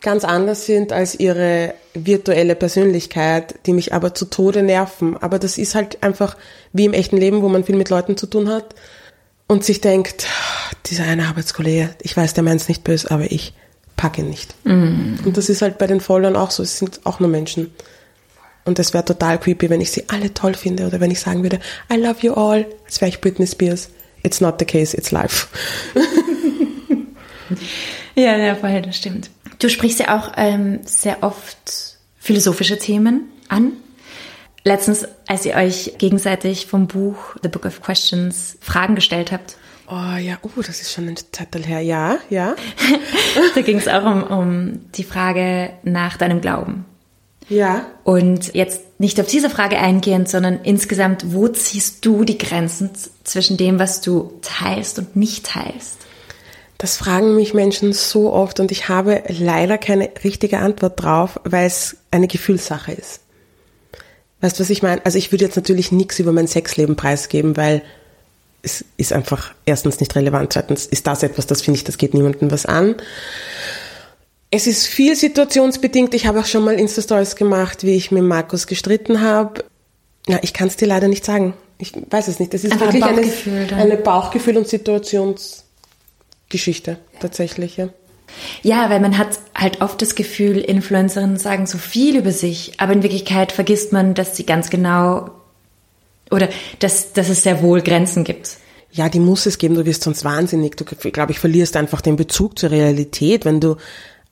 ganz 0.00 0.24
anders 0.24 0.66
sind 0.66 0.92
als 0.92 1.18
ihre 1.18 1.74
virtuelle 1.94 2.54
Persönlichkeit, 2.54 3.54
die 3.66 3.72
mich 3.72 3.92
aber 3.92 4.14
zu 4.14 4.26
Tode 4.26 4.62
nerven. 4.62 5.16
Aber 5.16 5.38
das 5.38 5.58
ist 5.58 5.74
halt 5.74 6.02
einfach 6.02 6.36
wie 6.72 6.84
im 6.84 6.92
echten 6.92 7.16
Leben, 7.16 7.42
wo 7.42 7.48
man 7.48 7.64
viel 7.64 7.76
mit 7.76 7.90
Leuten 7.90 8.16
zu 8.16 8.26
tun 8.26 8.48
hat 8.48 8.74
und 9.46 9.64
sich 9.64 9.80
denkt, 9.80 10.26
dieser 10.86 11.04
eine 11.04 11.26
Arbeitskollege, 11.26 11.94
ich 12.02 12.16
weiß, 12.16 12.34
der 12.34 12.44
meint 12.44 12.60
es 12.60 12.68
nicht 12.68 12.84
böse, 12.84 13.10
aber 13.10 13.30
ich 13.30 13.54
packe 13.96 14.22
nicht. 14.22 14.54
Mm. 14.64 15.16
Und 15.24 15.36
das 15.36 15.48
ist 15.48 15.62
halt 15.62 15.78
bei 15.78 15.86
den 15.86 16.00
Followern 16.00 16.36
auch 16.36 16.50
so, 16.50 16.62
es 16.62 16.78
sind 16.78 17.00
auch 17.04 17.20
nur 17.20 17.28
Menschen. 17.28 17.72
Und 18.64 18.78
es 18.78 18.94
wäre 18.94 19.04
total 19.04 19.38
creepy, 19.38 19.68
wenn 19.68 19.80
ich 19.80 19.90
sie 19.90 20.08
alle 20.08 20.32
toll 20.32 20.54
finde 20.54 20.86
oder 20.86 21.00
wenn 21.00 21.10
ich 21.10 21.20
sagen 21.20 21.42
würde, 21.42 21.60
I 21.92 21.96
love 21.96 22.20
you 22.20 22.32
all, 22.34 22.66
als 22.86 23.00
wäre 23.00 23.10
ich 23.10 23.20
Britney 23.20 23.46
Spears. 23.46 23.90
It's 24.22 24.40
not 24.40 24.58
the 24.58 24.64
case, 24.64 24.96
it's 24.96 25.10
life. 25.10 25.48
ja, 28.14 28.36
ja, 28.38 28.54
voll, 28.54 28.80
das 28.80 28.96
stimmt. 28.96 29.30
Du 29.58 29.68
sprichst 29.68 30.00
ja 30.00 30.18
auch 30.18 30.32
ähm, 30.36 30.80
sehr 30.84 31.22
oft 31.22 31.98
philosophische 32.18 32.78
Themen 32.78 33.30
an. 33.48 33.72
Letztens, 34.64 35.06
als 35.26 35.44
ihr 35.44 35.54
euch 35.56 35.94
gegenseitig 35.98 36.66
vom 36.66 36.86
Buch 36.86 37.36
The 37.42 37.48
Book 37.48 37.66
of 37.66 37.82
Questions 37.82 38.56
Fragen 38.62 38.94
gestellt 38.94 39.30
habt, 39.30 39.58
Oh 39.86 40.16
ja, 40.16 40.38
oh, 40.42 40.62
das 40.66 40.80
ist 40.80 40.92
schon 40.92 41.08
ein 41.08 41.16
Zettel 41.16 41.64
her. 41.64 41.80
Ja, 41.80 42.18
ja. 42.30 42.56
da 43.54 43.60
ging 43.60 43.78
es 43.78 43.88
auch 43.88 44.04
um, 44.04 44.22
um 44.22 44.80
die 44.92 45.04
Frage 45.04 45.70
nach 45.82 46.16
deinem 46.16 46.40
Glauben. 46.40 46.86
Ja. 47.48 47.86
Und 48.04 48.54
jetzt 48.54 48.80
nicht 48.98 49.20
auf 49.20 49.26
diese 49.26 49.50
Frage 49.50 49.78
eingehend, 49.78 50.28
sondern 50.28 50.60
insgesamt, 50.62 51.34
wo 51.34 51.48
ziehst 51.48 52.04
du 52.04 52.24
die 52.24 52.38
Grenzen 52.38 52.90
zwischen 53.24 53.56
dem, 53.56 53.78
was 53.78 54.00
du 54.00 54.32
teilst 54.40 54.98
und 54.98 55.16
nicht 55.16 55.44
teilst? 55.46 55.98
Das 56.78 56.96
fragen 56.96 57.36
mich 57.36 57.54
Menschen 57.54 57.92
so 57.92 58.32
oft 58.32 58.60
und 58.60 58.72
ich 58.72 58.88
habe 58.88 59.22
leider 59.28 59.78
keine 59.78 60.10
richtige 60.24 60.58
Antwort 60.58 61.02
drauf, 61.02 61.40
weil 61.44 61.66
es 61.66 61.96
eine 62.10 62.28
Gefühlssache 62.28 62.92
ist. 62.92 63.20
Weißt 64.40 64.58
du, 64.58 64.62
was 64.62 64.70
ich 64.70 64.82
meine? 64.82 65.04
Also 65.04 65.18
ich 65.18 65.32
würde 65.32 65.44
jetzt 65.44 65.56
natürlich 65.56 65.92
nichts 65.92 66.18
über 66.18 66.32
mein 66.32 66.46
Sexleben 66.46 66.96
preisgeben, 66.96 67.56
weil 67.56 67.82
es 68.64 68.84
ist 68.96 69.12
einfach 69.12 69.54
erstens 69.66 70.00
nicht 70.00 70.16
relevant, 70.16 70.52
zweitens 70.52 70.86
ist 70.86 71.06
das 71.06 71.22
etwas, 71.22 71.46
das 71.46 71.62
finde 71.62 71.78
ich, 71.78 71.84
das 71.84 71.98
geht 71.98 72.14
niemandem 72.14 72.50
was 72.50 72.66
an. 72.66 72.96
Es 74.50 74.66
ist 74.66 74.86
viel 74.86 75.14
situationsbedingt. 75.16 76.14
Ich 76.14 76.26
habe 76.26 76.40
auch 76.40 76.46
schon 76.46 76.64
mal 76.64 76.78
Insta-Stories 76.78 77.36
gemacht, 77.36 77.82
wie 77.82 77.96
ich 77.96 78.10
mit 78.10 78.22
Markus 78.22 78.66
gestritten 78.66 79.20
habe. 79.20 79.64
Ja, 80.28 80.38
ich 80.42 80.54
kann 80.54 80.68
es 80.68 80.76
dir 80.76 80.86
leider 80.86 81.08
nicht 81.08 81.24
sagen. 81.24 81.54
Ich 81.78 81.92
weiß 82.10 82.28
es 82.28 82.38
nicht. 82.38 82.54
Das 82.54 82.62
ist 82.62 82.70
Einfach 82.72 82.92
wirklich 82.92 83.04
ein 83.04 83.16
Bauchgefühl 83.16 83.66
eine, 83.72 83.76
eine 83.76 83.96
Bauchgefühl- 83.96 84.56
und 84.56 84.68
Situationsgeschichte 84.68 86.98
tatsächlich. 87.18 87.76
Ja. 87.76 87.88
Ja, 88.62 88.90
weil 88.90 89.00
man 89.00 89.18
hat 89.18 89.38
halt 89.54 89.80
oft 89.80 90.00
das 90.00 90.14
Gefühl, 90.14 90.58
Influencerinnen 90.58 91.36
sagen 91.36 91.66
so 91.66 91.78
viel 91.78 92.16
über 92.16 92.32
sich, 92.32 92.74
aber 92.78 92.92
in 92.92 93.02
Wirklichkeit 93.02 93.52
vergisst 93.52 93.92
man, 93.92 94.14
dass 94.14 94.36
sie 94.36 94.46
ganz 94.46 94.70
genau 94.70 95.30
oder 96.34 96.48
dass, 96.80 97.12
dass 97.12 97.28
es 97.28 97.42
sehr 97.42 97.62
wohl 97.62 97.80
Grenzen 97.80 98.24
gibt. 98.24 98.58
Ja, 98.90 99.08
die 99.08 99.20
muss 99.20 99.46
es 99.46 99.58
geben, 99.58 99.74
du 99.74 99.84
wirst 99.86 100.04
sonst 100.04 100.24
wahnsinnig. 100.24 100.76
Du, 100.76 100.84
glaube 100.84 101.32
ich, 101.32 101.40
verlierst 101.40 101.76
einfach 101.76 102.00
den 102.00 102.16
Bezug 102.16 102.58
zur 102.58 102.70
Realität, 102.70 103.44
wenn 103.44 103.60
du 103.60 103.76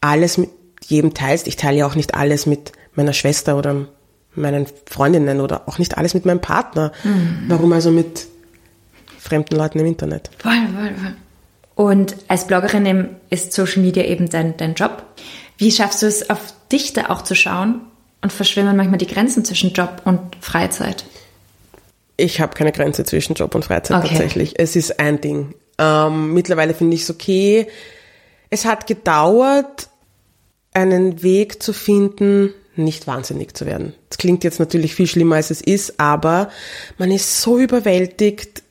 alles 0.01 0.39
mit 0.39 0.51
jedem 0.87 1.15
teilst. 1.15 1.49
Ich 1.49 1.57
teile 1.57 1.79
ja 1.79 1.87
auch 1.87 1.97
nicht 1.97 2.15
alles 2.15 2.47
mit 2.47 2.73
meiner 2.95 3.13
Schwester 3.13 3.57
oder 3.57 3.89
meinen 4.35 4.67
Freundinnen 4.89 5.41
oder 5.41 5.69
auch 5.69 5.79
nicht 5.79 5.99
alles 5.99 6.15
mit 6.15 6.27
meinem 6.27 6.41
Partner. 6.41 6.93
Mhm. 7.03 7.45
Warum 7.49 7.73
also 7.73 7.91
mit 7.91 8.27
fremden 9.19 9.57
Leuten 9.57 9.79
im 9.81 9.87
Internet? 9.87 10.31
Voll, 10.39 10.53
voll, 10.75 10.95
voll. 10.95 11.17
Und 11.75 12.17
als 12.29 12.47
Bloggerin 12.47 13.17
ist 13.31 13.53
Social 13.53 13.83
Media 13.83 14.05
eben 14.05 14.29
dein, 14.29 14.57
dein 14.57 14.75
Job. 14.75 15.05
Wie 15.59 15.73
schaffst 15.73 16.03
du 16.03 16.07
es, 16.07 16.29
auf 16.29 16.55
dich 16.71 16.93
da 16.93 17.09
auch 17.09 17.23
zu 17.23 17.35
schauen 17.35 17.81
und 18.21 18.33
verschwimmen 18.33 18.77
manchmal 18.77 18.99
die 18.99 19.07
Grenzen 19.07 19.45
zwischen 19.45 19.73
Job 19.73 20.03
und 20.05 20.21
Freizeit? 20.41 21.05
Ich 22.23 22.41
habe 22.41 22.55
keine 22.55 22.71
Grenze 22.71 23.05
zwischen 23.05 23.35
Job 23.35 23.55
und 23.55 23.65
Freizeit 23.65 23.99
okay. 23.99 24.09
tatsächlich. 24.09 24.55
Es 24.57 24.77
ist 24.77 25.01
ein 25.01 25.21
Ding. 25.21 25.55
Ähm, 25.79 26.33
mittlerweile 26.33 26.73
finde 26.73 26.95
ich 26.95 27.03
es 27.03 27.11
okay. 27.11 27.67
Es 28.49 28.65
hat 28.65 28.87
gedauert, 28.87 29.89
einen 30.73 31.23
Weg 31.25 31.63
zu 31.63 31.73
finden, 31.73 32.55
nicht 32.77 33.09
wahnsinnig 33.09 33.57
zu 33.57 33.67
werden. 33.67 33.95
Das 34.09 34.19
klingt 34.19 34.45
jetzt 34.45 34.61
natürlich 34.61 34.95
viel 34.95 35.09
schlimmer, 35.09 35.37
als 35.37 35.51
es 35.51 35.61
ist, 35.61 35.99
aber 35.99 36.51
man 36.97 37.11
ist 37.11 37.41
so 37.43 37.59
überwältigt 37.59 38.63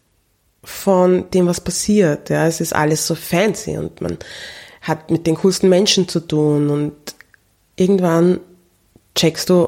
von 0.64 1.30
dem, 1.32 1.46
was 1.46 1.60
passiert. 1.60 2.30
Ja, 2.30 2.48
es 2.48 2.62
ist 2.62 2.74
alles 2.74 3.06
so 3.06 3.16
fancy 3.16 3.78
und 3.78 4.00
man 4.00 4.18
hat 4.82 5.12
mit 5.12 5.28
den 5.28 5.36
coolsten 5.36 5.68
Menschen 5.68 6.08
zu 6.08 6.22
tun 6.22 6.70
und 6.70 6.94
irgendwann 7.76 8.40
checkst 9.14 9.50
du, 9.50 9.68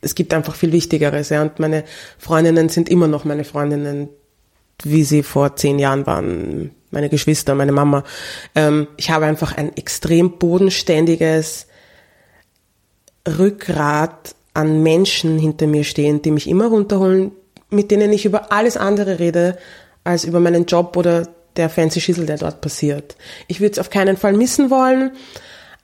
es 0.00 0.14
gibt 0.14 0.32
einfach 0.34 0.54
viel 0.54 0.72
Wichtigeres. 0.72 1.28
Ja, 1.30 1.42
und 1.42 1.58
meine 1.58 1.84
Freundinnen 2.18 2.68
sind 2.68 2.88
immer 2.88 3.08
noch 3.08 3.24
meine 3.24 3.44
Freundinnen, 3.44 4.08
wie 4.82 5.04
sie 5.04 5.22
vor 5.22 5.56
zehn 5.56 5.78
Jahren 5.78 6.06
waren 6.06 6.70
meine 6.90 7.08
Geschwister, 7.08 7.54
meine 7.54 7.72
Mama. 7.72 8.04
Ähm, 8.54 8.88
ich 8.96 9.10
habe 9.10 9.26
einfach 9.26 9.56
ein 9.56 9.76
extrem 9.76 10.38
bodenständiges 10.38 11.66
Rückgrat 13.26 14.34
an 14.54 14.82
Menschen 14.82 15.38
hinter 15.38 15.66
mir 15.66 15.84
stehen, 15.84 16.22
die 16.22 16.30
mich 16.30 16.48
immer 16.48 16.68
runterholen, 16.68 17.32
mit 17.70 17.90
denen 17.90 18.12
ich 18.12 18.24
über 18.24 18.52
alles 18.52 18.76
andere 18.76 19.18
rede, 19.18 19.58
als 20.04 20.24
über 20.24 20.40
meinen 20.40 20.66
Job 20.66 20.96
oder 20.96 21.28
der 21.56 21.68
fancy 21.68 22.00
Schissel, 22.00 22.26
der 22.26 22.38
dort 22.38 22.60
passiert. 22.60 23.16
Ich 23.46 23.60
würde 23.60 23.72
es 23.72 23.78
auf 23.78 23.90
keinen 23.90 24.16
Fall 24.16 24.32
missen 24.32 24.70
wollen, 24.70 25.12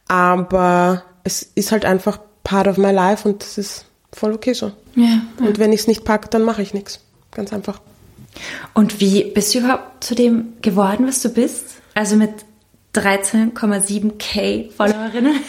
aber 0.08 1.02
es 1.24 1.42
ist 1.54 1.72
halt 1.72 1.84
einfach 1.84 2.18
part 2.42 2.66
of 2.66 2.78
my 2.78 2.90
life 2.90 3.28
und 3.28 3.42
das 3.42 3.58
ist 3.58 3.86
voll 4.14 4.32
okay 4.32 4.52
so. 4.52 4.72
Ja, 4.94 5.04
ja. 5.40 5.46
Und 5.46 5.58
wenn 5.58 5.72
ich 5.72 5.80
es 5.80 5.86
nicht 5.86 6.04
packe, 6.04 6.28
dann 6.28 6.42
mache 6.42 6.62
ich 6.62 6.74
nichts. 6.74 7.00
Ganz 7.32 7.52
einfach. 7.52 7.80
Und 8.72 9.00
wie 9.00 9.24
bist 9.24 9.54
du 9.54 9.60
überhaupt 9.60 10.04
zu 10.04 10.14
dem 10.14 10.54
geworden, 10.62 11.06
was 11.06 11.22
du 11.22 11.28
bist? 11.28 11.66
Also 11.94 12.16
mit 12.16 12.30
13,7k 12.94 14.70
Followerinnen? 14.70 15.40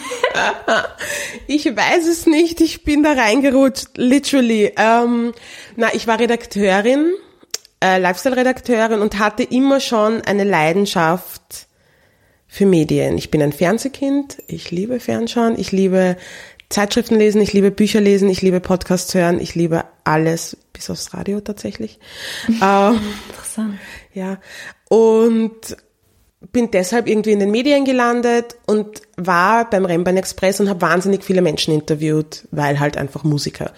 ich 1.46 1.64
weiß 1.64 2.06
es 2.06 2.26
nicht. 2.26 2.60
Ich 2.60 2.84
bin 2.84 3.02
da 3.02 3.12
reingerutscht, 3.12 3.96
literally. 3.96 4.72
Ähm, 4.76 5.32
na, 5.76 5.94
ich 5.94 6.06
war 6.06 6.18
Redakteurin, 6.18 7.12
äh, 7.82 7.98
Lifestyle-Redakteurin 7.98 9.00
und 9.00 9.18
hatte 9.18 9.42
immer 9.42 9.80
schon 9.80 10.22
eine 10.22 10.44
Leidenschaft 10.44 11.66
für 12.48 12.66
Medien. 12.66 13.18
Ich 13.18 13.30
bin 13.30 13.42
ein 13.42 13.52
Fernsehkind. 13.52 14.38
Ich 14.46 14.70
liebe 14.70 14.98
Fernschauen. 15.00 15.58
Ich 15.58 15.72
liebe 15.72 16.16
Zeitschriften 16.68 17.16
lesen. 17.16 17.40
Ich 17.40 17.52
liebe 17.52 17.70
Bücher 17.70 18.00
lesen. 18.00 18.28
Ich 18.28 18.42
liebe 18.42 18.60
Podcasts 18.60 19.14
hören. 19.14 19.40
Ich 19.40 19.54
liebe 19.54 19.84
alles 20.04 20.56
bis 20.72 20.90
aufs 20.90 21.14
Radio 21.14 21.40
tatsächlich. 21.40 21.98
ähm, 22.48 23.00
Interessant. 23.28 23.74
Ja. 24.12 24.38
Und 24.88 25.76
bin 26.52 26.70
deshalb 26.70 27.08
irgendwie 27.08 27.32
in 27.32 27.40
den 27.40 27.50
Medien 27.50 27.84
gelandet 27.84 28.56
und 28.66 29.02
war 29.16 29.68
beim 29.68 29.84
Rennbahn 29.84 30.16
Express 30.16 30.60
und 30.60 30.68
habe 30.68 30.80
wahnsinnig 30.82 31.24
viele 31.24 31.42
Menschen 31.42 31.74
interviewt, 31.74 32.46
weil 32.50 32.78
halt 32.78 32.96
einfach 32.96 33.24
Musiker. 33.24 33.72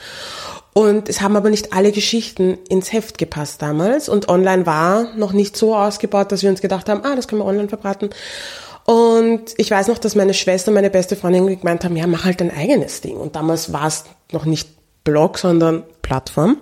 Und 0.74 1.08
es 1.08 1.20
haben 1.20 1.36
aber 1.36 1.50
nicht 1.50 1.72
alle 1.72 1.92
Geschichten 1.92 2.58
ins 2.68 2.92
Heft 2.92 3.18
gepasst 3.18 3.62
damals 3.62 4.08
und 4.08 4.28
online 4.28 4.66
war 4.66 5.14
noch 5.16 5.32
nicht 5.32 5.56
so 5.56 5.74
ausgebaut, 5.74 6.30
dass 6.30 6.42
wir 6.42 6.50
uns 6.50 6.60
gedacht 6.60 6.88
haben, 6.88 7.04
ah, 7.04 7.16
das 7.16 7.26
können 7.26 7.40
wir 7.40 7.46
online 7.46 7.68
verbraten. 7.68 8.10
Und 8.88 9.52
ich 9.58 9.70
weiß 9.70 9.88
noch, 9.88 9.98
dass 9.98 10.14
meine 10.14 10.32
Schwester, 10.32 10.70
meine 10.70 10.88
beste 10.88 11.14
Freundin 11.14 11.46
gemeint 11.58 11.84
haben, 11.84 11.94
ja, 11.94 12.06
mach 12.06 12.24
halt 12.24 12.40
dein 12.40 12.50
eigenes 12.50 13.02
Ding. 13.02 13.18
Und 13.18 13.36
damals 13.36 13.70
war 13.70 13.86
es 13.86 14.04
noch 14.32 14.46
nicht 14.46 14.70
Blog, 15.04 15.36
sondern 15.36 15.82
Plattform. 16.00 16.56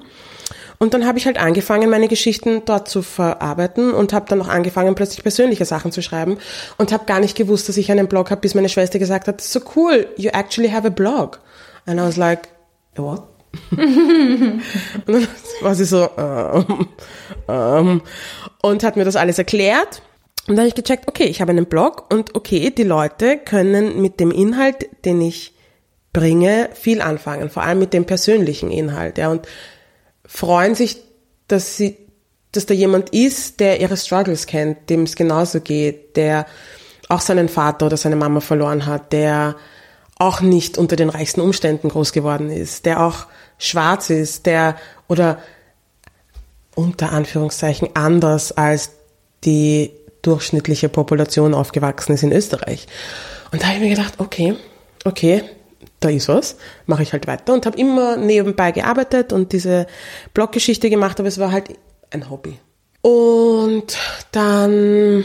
Und 0.79 0.93
dann 0.93 1.07
habe 1.07 1.19
ich 1.19 1.27
halt 1.27 1.39
angefangen, 1.39 1.89
meine 1.89 2.09
Geschichten 2.09 2.63
dort 2.65 2.89
zu 2.89 3.03
verarbeiten 3.03 3.95
und 3.95 4.13
habe 4.13 4.27
dann 4.29 4.43
auch 4.43 4.49
angefangen, 4.49 4.97
plötzlich 4.97 5.23
persönliche 5.23 5.65
Sachen 5.65 5.93
zu 5.93 6.03
schreiben 6.03 6.39
und 6.79 6.91
habe 6.91 7.05
gar 7.05 7.21
nicht 7.21 7.37
gewusst, 7.37 7.69
dass 7.69 7.77
ich 7.77 7.93
einen 7.93 8.09
Blog 8.09 8.33
habe, 8.33 8.41
bis 8.41 8.57
meine 8.57 8.69
Schwester 8.69 8.99
gesagt 8.99 9.29
hat, 9.29 9.41
so 9.41 9.61
cool, 9.77 10.09
you 10.17 10.31
actually 10.31 10.71
have 10.71 10.85
a 10.85 10.91
blog. 10.91 11.39
And 11.87 12.01
I 12.01 12.03
was 12.03 12.17
like, 12.17 12.49
what? 12.97 13.23
und 13.71 14.63
dann 15.07 15.29
war 15.61 15.77
sie 15.77 15.85
so, 15.85 16.11
ähm, 16.19 16.89
ähm, 17.47 18.03
und 18.63 18.83
hat 18.83 18.97
mir 18.97 19.05
das 19.05 19.15
alles 19.15 19.39
erklärt. 19.39 20.03
Und 20.49 20.55
dann 20.55 20.59
habe 20.59 20.69
ich 20.69 20.75
gecheckt, 20.75 21.09
okay, 21.09 21.25
ich 21.25 21.41
habe 21.41 21.51
einen 21.51 21.67
Blog 21.67 22.13
und 22.13 22.35
okay, 22.35 22.71
die 22.71 22.85
Leute 22.85 23.37
können 23.39 24.01
mit 24.01 24.21
dem 24.21 24.31
Inhalt, 24.31 24.89
den 25.05 25.21
ich 25.21 25.55
bringe, 26.13 26.71
viel 26.73 27.03
anfangen, 27.03 27.51
vor 27.51 27.65
allem 27.65 27.81
mit 27.81 27.93
dem 27.93 28.07
persönlichen 28.07 28.71
Inhalt. 28.71 29.19
Ja, 29.19 29.31
und 29.31 29.47
freuen 30.25 30.75
sich, 30.75 31.03
dass 31.49 31.77
sie, 31.77 31.97
dass 32.53 32.67
da 32.67 32.75
jemand 32.75 33.11
ist, 33.11 33.61
der 33.61 33.81
ihre 33.81 33.97
Struggles 33.97 34.47
kennt, 34.47 34.89
dem 34.89 35.03
es 35.03 35.17
genauso 35.17 35.61
geht, 35.61 36.17
der 36.17 36.47
auch 37.09 37.21
seinen 37.21 37.49
Vater 37.49 37.87
oder 37.87 37.97
seine 37.97 38.17
Mama 38.17 38.41
verloren 38.41 38.87
hat, 38.87 39.13
der 39.13 39.57
auch 40.19 40.41
nicht 40.41 40.79
unter 40.79 40.97
den 40.97 41.11
reichsten 41.11 41.41
Umständen 41.41 41.89
groß 41.89 42.13
geworden 42.13 42.51
ist, 42.51 42.87
der 42.87 43.05
auch 43.05 43.27
schwarz 43.59 44.11
ist, 44.11 44.47
der 44.47 44.77
oder 45.09 45.39
unter 46.75 47.13
Anführungszeichen 47.13 47.91
anders 47.95 48.53
als 48.53 48.93
die 49.45 49.91
durchschnittliche 50.27 50.89
Population 50.89 51.55
aufgewachsen 51.55 52.13
ist 52.13 52.23
in 52.23 52.33
Österreich. 52.33 52.87
Und 53.53 53.63
da 53.63 53.69
habe 53.69 53.77
ich 53.77 53.83
mir 53.83 53.91
gedacht, 53.91 54.15
okay, 54.19 54.57
okay, 55.05 55.43
da 56.01 56.09
ist 56.09 56.29
was, 56.29 56.57
mache 56.87 57.03
ich 57.03 57.13
halt 57.13 57.27
weiter 57.27 57.55
und 57.55 57.65
habe 57.67 57.79
immer 57.79 58.17
nebenbei 58.17 58.73
gearbeitet 58.73 59.33
und 59.33 59.53
diese 59.53 59.87
Bloggeschichte 60.35 60.91
gemacht, 60.91 61.19
aber 61.21 61.29
es 61.29 61.39
war 61.39 61.53
halt 61.53 61.69
ein 62.11 62.29
Hobby. 62.29 62.59
Und 63.03 63.97
dann 64.33 65.25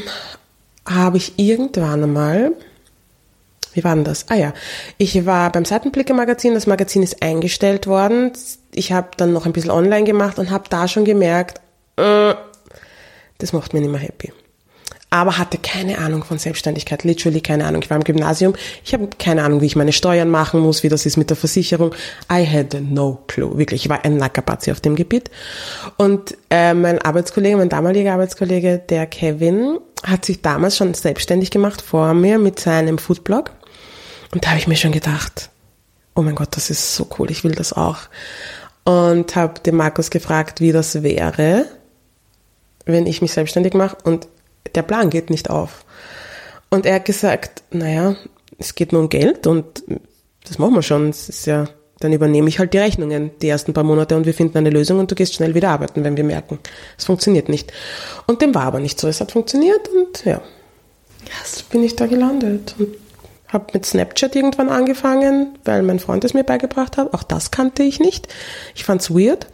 habe 0.87 1.17
ich 1.17 1.33
irgendwann 1.37 2.03
einmal, 2.03 2.51
wie 3.73 3.83
war 3.83 3.95
denn 3.95 4.03
das? 4.03 4.25
Ah 4.29 4.35
ja, 4.35 4.53
ich 4.97 5.25
war 5.25 5.51
beim 5.51 5.65
Seitenblicke 5.65 6.13
Magazin, 6.13 6.53
das 6.53 6.67
Magazin 6.67 7.03
ist 7.03 7.23
eingestellt 7.23 7.87
worden. 7.87 8.33
Ich 8.73 8.91
habe 8.91 9.09
dann 9.17 9.33
noch 9.33 9.45
ein 9.45 9.53
bisschen 9.53 9.71
online 9.71 10.05
gemacht 10.05 10.37
und 10.39 10.51
habe 10.51 10.65
da 10.69 10.87
schon 10.87 11.05
gemerkt, 11.05 11.59
äh, 11.97 12.33
das 13.39 13.53
macht 13.53 13.73
mir 13.73 13.81
nicht 13.81 13.91
mehr 13.91 13.99
happy. 13.99 14.31
Aber 15.13 15.37
hatte 15.37 15.57
keine 15.57 15.97
Ahnung 15.97 16.23
von 16.23 16.39
Selbstständigkeit, 16.39 17.03
literally 17.03 17.41
keine 17.41 17.65
Ahnung. 17.65 17.81
Ich 17.83 17.89
war 17.89 17.97
im 17.97 18.03
Gymnasium, 18.05 18.55
ich 18.83 18.93
habe 18.93 19.09
keine 19.19 19.43
Ahnung, 19.43 19.59
wie 19.59 19.65
ich 19.65 19.75
meine 19.75 19.91
Steuern 19.91 20.29
machen 20.29 20.61
muss, 20.61 20.83
wie 20.83 20.89
das 20.89 21.05
ist 21.05 21.17
mit 21.17 21.29
der 21.29 21.35
Versicherung. 21.35 21.93
I 22.31 22.47
had 22.47 22.73
no 22.81 23.19
clue, 23.27 23.57
wirklich. 23.57 23.83
Ich 23.83 23.89
war 23.89 24.05
ein 24.05 24.15
Nackerpatzi 24.15 24.71
auf 24.71 24.79
dem 24.79 24.95
Gebiet. 24.95 25.29
Und 25.97 26.37
äh, 26.49 26.73
mein 26.73 26.99
Arbeitskollege, 26.99 27.57
mein 27.57 27.67
damaliger 27.67 28.13
Arbeitskollege, 28.13 28.81
der 28.89 29.05
Kevin, 29.05 29.79
hat 30.01 30.23
sich 30.23 30.41
damals 30.41 30.77
schon 30.77 30.93
selbstständig 30.93 31.51
gemacht 31.51 31.81
vor 31.81 32.13
mir 32.13 32.39
mit 32.39 32.61
seinem 32.61 32.97
Foodblog. 32.97 33.51
Und 34.31 34.45
da 34.45 34.51
habe 34.51 34.59
ich 34.59 34.67
mir 34.67 34.77
schon 34.77 34.93
gedacht, 34.93 35.49
oh 36.15 36.21
mein 36.21 36.35
Gott, 36.35 36.55
das 36.55 36.69
ist 36.69 36.95
so 36.95 37.05
cool, 37.19 37.29
ich 37.31 37.43
will 37.43 37.51
das 37.51 37.73
auch. 37.73 37.97
Und 38.85 39.35
habe 39.35 39.59
den 39.59 39.75
Markus 39.75 40.09
gefragt, 40.09 40.61
wie 40.61 40.71
das 40.71 41.03
wäre, 41.03 41.65
wenn 42.85 43.05
ich 43.07 43.21
mich 43.21 43.33
selbstständig 43.33 43.73
mache. 43.73 43.97
Und 44.05 44.29
der 44.75 44.81
Plan 44.81 45.09
geht 45.09 45.29
nicht 45.29 45.49
auf. 45.49 45.85
Und 46.69 46.85
er 46.85 46.95
hat 46.95 47.05
gesagt, 47.05 47.63
naja, 47.71 48.15
es 48.57 48.75
geht 48.75 48.93
nur 48.93 49.01
um 49.01 49.09
Geld 49.09 49.47
und 49.47 49.83
das 50.47 50.57
machen 50.57 50.75
wir 50.75 50.81
schon. 50.81 51.09
Es 51.09 51.29
ist 51.29 51.45
ja, 51.45 51.67
dann 51.99 52.13
übernehme 52.13 52.47
ich 52.47 52.59
halt 52.59 52.73
die 52.73 52.77
Rechnungen 52.77 53.31
die 53.41 53.49
ersten 53.49 53.73
paar 53.73 53.83
Monate 53.83 54.15
und 54.15 54.25
wir 54.25 54.33
finden 54.33 54.57
eine 54.57 54.69
Lösung 54.69 54.99
und 54.99 55.11
du 55.11 55.15
gehst 55.15 55.33
schnell 55.33 55.53
wieder 55.53 55.69
arbeiten, 55.69 56.03
wenn 56.03 56.17
wir 56.17 56.23
merken, 56.23 56.59
es 56.97 57.05
funktioniert 57.05 57.49
nicht. 57.49 57.71
Und 58.27 58.41
dem 58.41 58.55
war 58.55 58.63
aber 58.63 58.79
nicht 58.79 58.99
so. 58.99 59.07
Es 59.07 59.19
hat 59.19 59.31
funktioniert 59.31 59.87
und 59.89 60.23
ja, 60.25 60.41
jetzt 61.39 61.69
bin 61.69 61.83
ich 61.83 61.95
da 61.95 62.05
gelandet 62.05 62.75
und 62.79 62.95
habe 63.47 63.67
mit 63.73 63.85
Snapchat 63.85 64.35
irgendwann 64.35 64.69
angefangen, 64.69 65.57
weil 65.65 65.83
mein 65.83 65.99
Freund 65.99 66.23
es 66.23 66.33
mir 66.33 66.45
beigebracht 66.45 66.95
hat. 66.97 67.13
Auch 67.13 67.23
das 67.23 67.51
kannte 67.51 67.83
ich 67.83 67.99
nicht. 67.99 68.27
Ich 68.75 68.85
fand's 68.85 69.11
weird. 69.11 69.47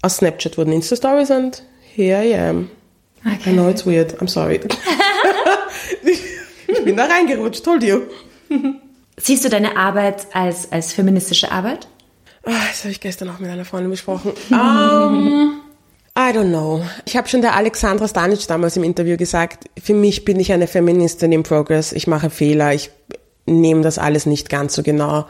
Aus 0.00 0.16
Snapchat 0.16 0.56
wurden 0.56 0.72
Insta-Stories 0.72 1.30
und 1.30 1.62
here 1.94 2.24
I 2.24 2.34
am. 2.34 2.70
Okay. 3.24 3.50
I 3.50 3.52
know 3.52 3.68
it's 3.68 3.86
weird. 3.86 4.20
I'm 4.20 4.28
sorry. 4.28 4.60
ich 6.02 6.84
bin 6.84 6.96
da 6.96 7.06
reingerutscht, 7.06 7.64
told 7.64 7.82
you. 7.82 8.02
Siehst 9.16 9.44
du 9.44 9.48
deine 9.48 9.76
Arbeit 9.76 10.26
als, 10.32 10.70
als 10.72 10.92
feministische 10.92 11.52
Arbeit? 11.52 11.86
Ah, 12.44 12.50
das 12.68 12.80
habe 12.80 12.90
ich 12.90 13.00
gestern 13.00 13.30
auch 13.30 13.38
mit 13.38 13.50
einer 13.50 13.64
Freundin 13.64 13.90
besprochen. 13.90 14.32
Um, 14.50 15.60
I 16.18 16.32
don't 16.32 16.48
know. 16.48 16.84
Ich 17.04 17.16
habe 17.16 17.28
schon 17.28 17.40
der 17.40 17.54
Alexandra 17.54 18.08
Stanic 18.08 18.46
damals 18.48 18.76
im 18.76 18.82
Interview 18.82 19.16
gesagt, 19.16 19.66
für 19.80 19.94
mich 19.94 20.24
bin 20.24 20.40
ich 20.40 20.52
eine 20.52 20.66
Feministin 20.66 21.30
in 21.30 21.44
Progress. 21.44 21.92
Ich 21.92 22.08
mache 22.08 22.30
Fehler. 22.30 22.74
Ich 22.74 22.90
nehme 23.46 23.82
das 23.82 23.98
alles 23.98 24.26
nicht 24.26 24.50
ganz 24.50 24.74
so 24.74 24.82
genau. 24.82 25.26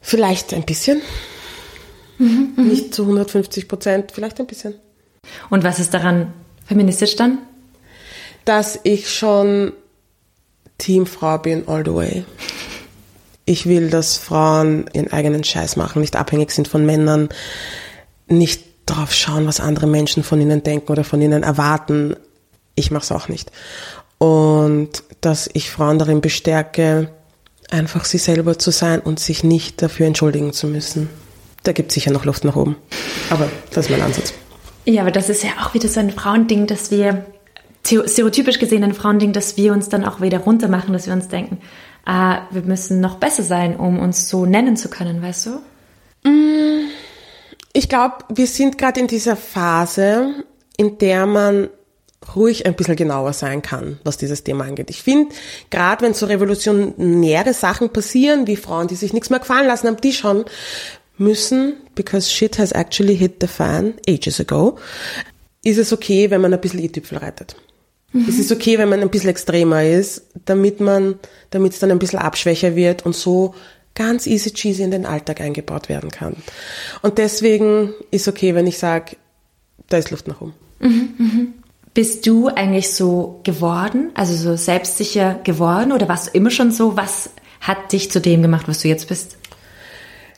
Vielleicht 0.00 0.54
ein 0.54 0.64
bisschen. 0.64 1.02
Mhm, 2.18 2.52
mhm. 2.56 2.68
nicht 2.68 2.94
zu 2.94 3.02
150 3.02 3.66
Prozent, 3.66 4.12
vielleicht 4.12 4.38
ein 4.38 4.46
bisschen. 4.46 4.74
Und 5.50 5.64
was 5.64 5.80
ist 5.80 5.92
daran 5.92 6.32
Feministisch 6.64 7.16
dann? 7.16 7.38
Dass 8.44 8.78
ich 8.82 9.10
schon 9.10 9.72
Teamfrau 10.78 11.38
bin 11.38 11.68
all 11.68 11.84
the 11.84 11.94
way. 11.94 12.24
Ich 13.46 13.66
will, 13.66 13.90
dass 13.90 14.16
Frauen 14.16 14.86
ihren 14.92 15.12
eigenen 15.12 15.44
Scheiß 15.44 15.76
machen, 15.76 16.00
nicht 16.00 16.16
abhängig 16.16 16.50
sind 16.50 16.66
von 16.66 16.86
Männern, 16.86 17.28
nicht 18.26 18.64
drauf 18.86 19.12
schauen, 19.12 19.46
was 19.46 19.60
andere 19.60 19.86
Menschen 19.86 20.22
von 20.22 20.40
ihnen 20.40 20.62
denken 20.62 20.90
oder 20.90 21.04
von 21.04 21.20
ihnen 21.20 21.42
erwarten. 21.42 22.16
Ich 22.74 22.90
mache 22.90 23.04
es 23.04 23.12
auch 23.12 23.28
nicht. 23.28 23.50
Und 24.18 25.02
dass 25.20 25.48
ich 25.52 25.70
Frauen 25.70 25.98
darin 25.98 26.20
bestärke, 26.20 27.10
einfach 27.70 28.04
sie 28.04 28.18
selber 28.18 28.58
zu 28.58 28.70
sein 28.70 29.00
und 29.00 29.20
sich 29.20 29.44
nicht 29.44 29.82
dafür 29.82 30.06
entschuldigen 30.06 30.52
zu 30.52 30.66
müssen. 30.66 31.10
Da 31.62 31.72
gibt 31.72 31.90
es 31.90 31.94
sicher 31.94 32.10
noch 32.10 32.24
Luft 32.24 32.44
nach 32.44 32.56
oben. 32.56 32.76
Aber 33.30 33.48
das 33.70 33.86
ist 33.86 33.90
mein 33.90 34.02
Ansatz. 34.02 34.34
Ja, 34.84 35.02
aber 35.02 35.10
das 35.10 35.28
ist 35.28 35.42
ja 35.42 35.50
auch 35.62 35.74
wieder 35.74 35.88
so 35.88 36.00
ein 36.00 36.10
Frauending, 36.10 36.66
dass 36.66 36.90
wir, 36.90 37.26
stereotypisch 37.84 38.58
gesehen 38.58 38.84
ein 38.84 38.94
Frauending, 38.94 39.32
dass 39.32 39.56
wir 39.56 39.72
uns 39.72 39.88
dann 39.88 40.04
auch 40.04 40.20
wieder 40.20 40.38
runter 40.38 40.68
machen, 40.68 40.92
dass 40.92 41.06
wir 41.06 41.12
uns 41.12 41.28
denken, 41.28 41.58
ah, 42.04 42.42
wir 42.50 42.62
müssen 42.62 43.00
noch 43.00 43.16
besser 43.16 43.42
sein, 43.42 43.76
um 43.76 43.98
uns 43.98 44.28
so 44.28 44.46
nennen 44.46 44.76
zu 44.76 44.88
können, 44.88 45.22
weißt 45.22 45.46
du? 45.46 46.28
Mm, 46.28 46.88
ich 47.72 47.88
glaube, 47.88 48.16
wir 48.28 48.46
sind 48.46 48.78
gerade 48.78 49.00
in 49.00 49.06
dieser 49.06 49.36
Phase, 49.36 50.44
in 50.76 50.98
der 50.98 51.26
man 51.26 51.68
ruhig 52.34 52.66
ein 52.66 52.74
bisschen 52.74 52.96
genauer 52.96 53.32
sein 53.32 53.62
kann, 53.62 53.98
was 54.04 54.16
dieses 54.16 54.44
Thema 54.44 54.64
angeht. 54.64 54.90
Ich 54.90 55.02
finde, 55.02 55.34
gerade 55.70 56.04
wenn 56.04 56.14
so 56.14 56.26
revolutionäre 56.26 57.52
Sachen 57.52 57.90
passieren, 57.90 58.46
wie 58.46 58.56
Frauen, 58.56 58.88
die 58.88 58.94
sich 58.94 59.12
nichts 59.12 59.30
mehr 59.30 59.40
gefallen 59.40 59.66
lassen 59.66 59.88
haben, 59.88 60.00
die 60.00 60.12
schon, 60.12 60.44
müssen, 61.18 61.74
because 61.94 62.30
shit 62.30 62.58
has 62.58 62.72
actually 62.72 63.14
hit 63.14 63.36
the 63.40 63.46
fan 63.46 63.94
ages 64.08 64.40
ago, 64.40 64.78
ist 65.62 65.78
es 65.78 65.92
okay, 65.92 66.30
wenn 66.30 66.40
man 66.40 66.52
ein 66.52 66.60
bisschen 66.60 66.80
i-Tüpfel 66.80 67.18
reitet. 67.18 67.56
Mhm. 68.12 68.26
Es 68.28 68.38
ist 68.38 68.52
okay, 68.52 68.78
wenn 68.78 68.88
man 68.88 69.00
ein 69.00 69.10
bisschen 69.10 69.30
extremer 69.30 69.84
ist, 69.84 70.22
damit 70.44 70.80
man, 70.80 71.16
damit 71.50 71.72
es 71.72 71.78
dann 71.78 71.90
ein 71.90 71.98
bisschen 71.98 72.18
abschwächer 72.18 72.76
wird 72.76 73.04
und 73.04 73.14
so 73.14 73.54
ganz 73.94 74.26
easy 74.26 74.52
cheesy 74.52 74.82
in 74.82 74.90
den 74.90 75.06
Alltag 75.06 75.40
eingebaut 75.40 75.88
werden 75.88 76.10
kann. 76.10 76.36
Und 77.02 77.18
deswegen 77.18 77.94
ist 78.10 78.28
okay, 78.28 78.54
wenn 78.54 78.66
ich 78.66 78.78
sage, 78.78 79.16
da 79.88 79.98
ist 79.98 80.10
Luft 80.10 80.28
nach 80.28 80.40
oben. 80.40 80.54
Mhm, 80.80 81.08
mh. 81.18 81.46
Bist 81.92 82.26
du 82.26 82.48
eigentlich 82.48 82.90
so 82.90 83.40
geworden, 83.44 84.10
also 84.14 84.34
so 84.34 84.56
selbstsicher 84.56 85.40
geworden 85.44 85.92
oder 85.92 86.08
warst 86.08 86.26
du 86.26 86.30
immer 86.32 86.50
schon 86.50 86.72
so? 86.72 86.96
Was 86.96 87.30
hat 87.60 87.92
dich 87.92 88.10
zu 88.10 88.20
dem 88.20 88.42
gemacht, 88.42 88.66
was 88.66 88.80
du 88.80 88.88
jetzt 88.88 89.08
bist? 89.08 89.38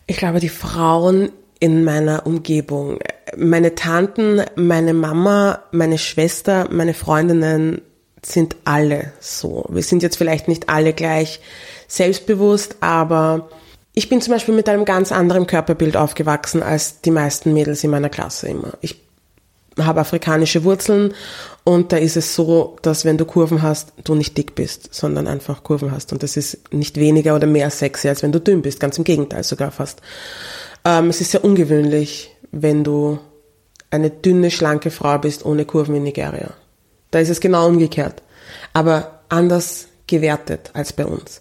Ich 0.06 0.16
glaube, 0.16 0.40
die 0.40 0.48
Frauen 0.48 1.32
in 1.58 1.84
meiner 1.84 2.26
Umgebung, 2.26 2.98
meine 3.36 3.74
Tanten, 3.74 4.42
meine 4.54 4.94
Mama, 4.94 5.62
meine 5.72 5.98
Schwester, 5.98 6.68
meine 6.70 6.94
Freundinnen 6.94 7.80
sind 8.24 8.56
alle 8.64 9.12
so. 9.20 9.66
Wir 9.68 9.82
sind 9.82 10.02
jetzt 10.02 10.16
vielleicht 10.16 10.48
nicht 10.48 10.68
alle 10.68 10.92
gleich 10.92 11.40
selbstbewusst, 11.88 12.76
aber 12.80 13.48
ich 13.94 14.08
bin 14.08 14.20
zum 14.20 14.34
Beispiel 14.34 14.54
mit 14.54 14.68
einem 14.68 14.84
ganz 14.84 15.10
anderen 15.10 15.46
Körperbild 15.46 15.96
aufgewachsen 15.96 16.62
als 16.62 17.00
die 17.00 17.10
meisten 17.10 17.54
Mädels 17.54 17.82
in 17.82 17.90
meiner 17.90 18.10
Klasse 18.10 18.48
immer. 18.48 18.74
Ich 18.80 19.05
habe 19.78 20.00
afrikanische 20.00 20.64
Wurzeln 20.64 21.14
und 21.64 21.92
da 21.92 21.96
ist 21.96 22.16
es 22.16 22.34
so, 22.34 22.76
dass 22.82 23.04
wenn 23.04 23.18
du 23.18 23.24
Kurven 23.24 23.60
hast, 23.60 23.92
du 24.04 24.14
nicht 24.14 24.36
dick 24.38 24.54
bist, 24.54 24.94
sondern 24.94 25.26
einfach 25.26 25.64
Kurven 25.64 25.90
hast. 25.90 26.12
Und 26.12 26.22
das 26.22 26.36
ist 26.36 26.72
nicht 26.72 26.96
weniger 26.96 27.34
oder 27.34 27.46
mehr 27.46 27.70
sexy, 27.70 28.08
als 28.08 28.22
wenn 28.22 28.32
du 28.32 28.40
dünn 28.40 28.62
bist. 28.62 28.80
Ganz 28.80 28.98
im 28.98 29.04
Gegenteil 29.04 29.42
sogar 29.42 29.72
fast. 29.72 30.00
Ähm, 30.84 31.10
es 31.10 31.20
ist 31.20 31.32
sehr 31.32 31.44
ungewöhnlich, 31.44 32.30
wenn 32.52 32.84
du 32.84 33.18
eine 33.90 34.10
dünne, 34.10 34.50
schlanke 34.50 34.90
Frau 34.90 35.18
bist 35.18 35.44
ohne 35.44 35.64
Kurven 35.64 35.96
in 35.96 36.04
Nigeria. 36.04 36.50
Da 37.10 37.18
ist 37.18 37.30
es 37.30 37.40
genau 37.40 37.66
umgekehrt. 37.66 38.22
Aber 38.72 39.20
anders 39.28 39.88
gewertet 40.06 40.70
als 40.72 40.92
bei 40.92 41.04
uns. 41.04 41.40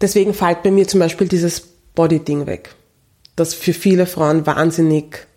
Deswegen 0.00 0.32
fällt 0.34 0.62
bei 0.62 0.70
mir 0.70 0.88
zum 0.88 1.00
Beispiel 1.00 1.28
dieses 1.28 1.60
Body-Ding 1.94 2.46
weg. 2.46 2.74
Das 3.36 3.54
für 3.54 3.72
viele 3.72 4.06
Frauen 4.06 4.46
wahnsinnig 4.46 5.27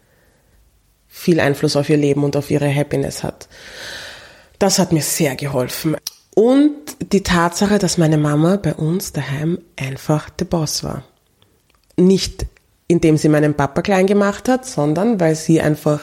viel 1.12 1.40
Einfluss 1.40 1.76
auf 1.76 1.90
ihr 1.90 1.98
Leben 1.98 2.24
und 2.24 2.36
auf 2.36 2.50
ihre 2.50 2.74
Happiness 2.74 3.24
hat. 3.24 3.48
Das 4.58 4.80
hat 4.80 4.92
mir 4.92 5.04
sehr 5.04 5.36
geholfen. 5.36 5.98
Und 6.34 6.74
die 7.12 7.24
Tatsache, 7.24 7.78
dass 7.78 7.98
meine 7.98 8.18
Mama 8.18 8.56
bei 8.56 8.74
uns 8.74 9.12
daheim 9.12 9.60
einfach 9.76 10.30
der 10.30 10.46
Boss 10.46 10.84
war. 10.84 11.04
Nicht 11.98 12.46
indem 12.92 13.16
sie 13.18 13.30
meinen 13.30 13.54
Papa 13.54 13.82
klein 13.82 14.06
gemacht 14.06 14.50
hat, 14.50 14.66
sondern 14.66 15.20
weil 15.20 15.36
sie 15.36 15.62
einfach 15.62 16.02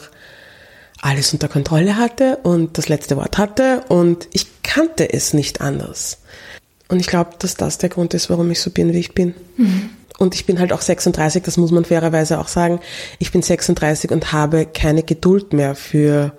alles 1.01 1.33
unter 1.33 1.49
Kontrolle 1.49 1.97
hatte 1.97 2.39
und 2.43 2.79
das 2.79 2.89
letzte 2.89 3.17
Wort 3.17 3.37
hatte 3.37 3.85
und 3.89 4.27
ich 4.33 4.47
kannte 4.63 5.13
es 5.13 5.35
nicht 5.35 5.61
anders. 5.61 6.19
Und 6.89 6.99
ich 6.99 7.07
glaube, 7.07 7.33
dass 7.39 7.55
das 7.55 7.77
der 7.77 7.91
Grund 7.91 8.15
ist, 8.15 8.31
warum 8.31 8.51
ich 8.51 8.61
so 8.61 8.71
bin, 8.71 8.95
wie 8.95 9.01
ich 9.01 9.15
bin. 9.15 9.35
Mhm. 9.59 9.91
Und 10.19 10.35
ich 10.35 10.45
bin 10.47 10.59
halt 10.59 10.73
auch 10.73 10.83
36, 10.83 11.45
das 11.45 11.57
muss 11.57 11.71
man 11.71 11.85
fairerweise 11.85 12.41
auch 12.41 12.49
sagen. 12.49 12.81
Ich 13.19 13.31
bin 13.31 13.41
36 13.41 14.11
und 14.11 14.33
habe 14.33 14.67
keine 14.67 15.05
Geduld 15.05 15.53
mehr 15.53 15.77
für 15.77 16.33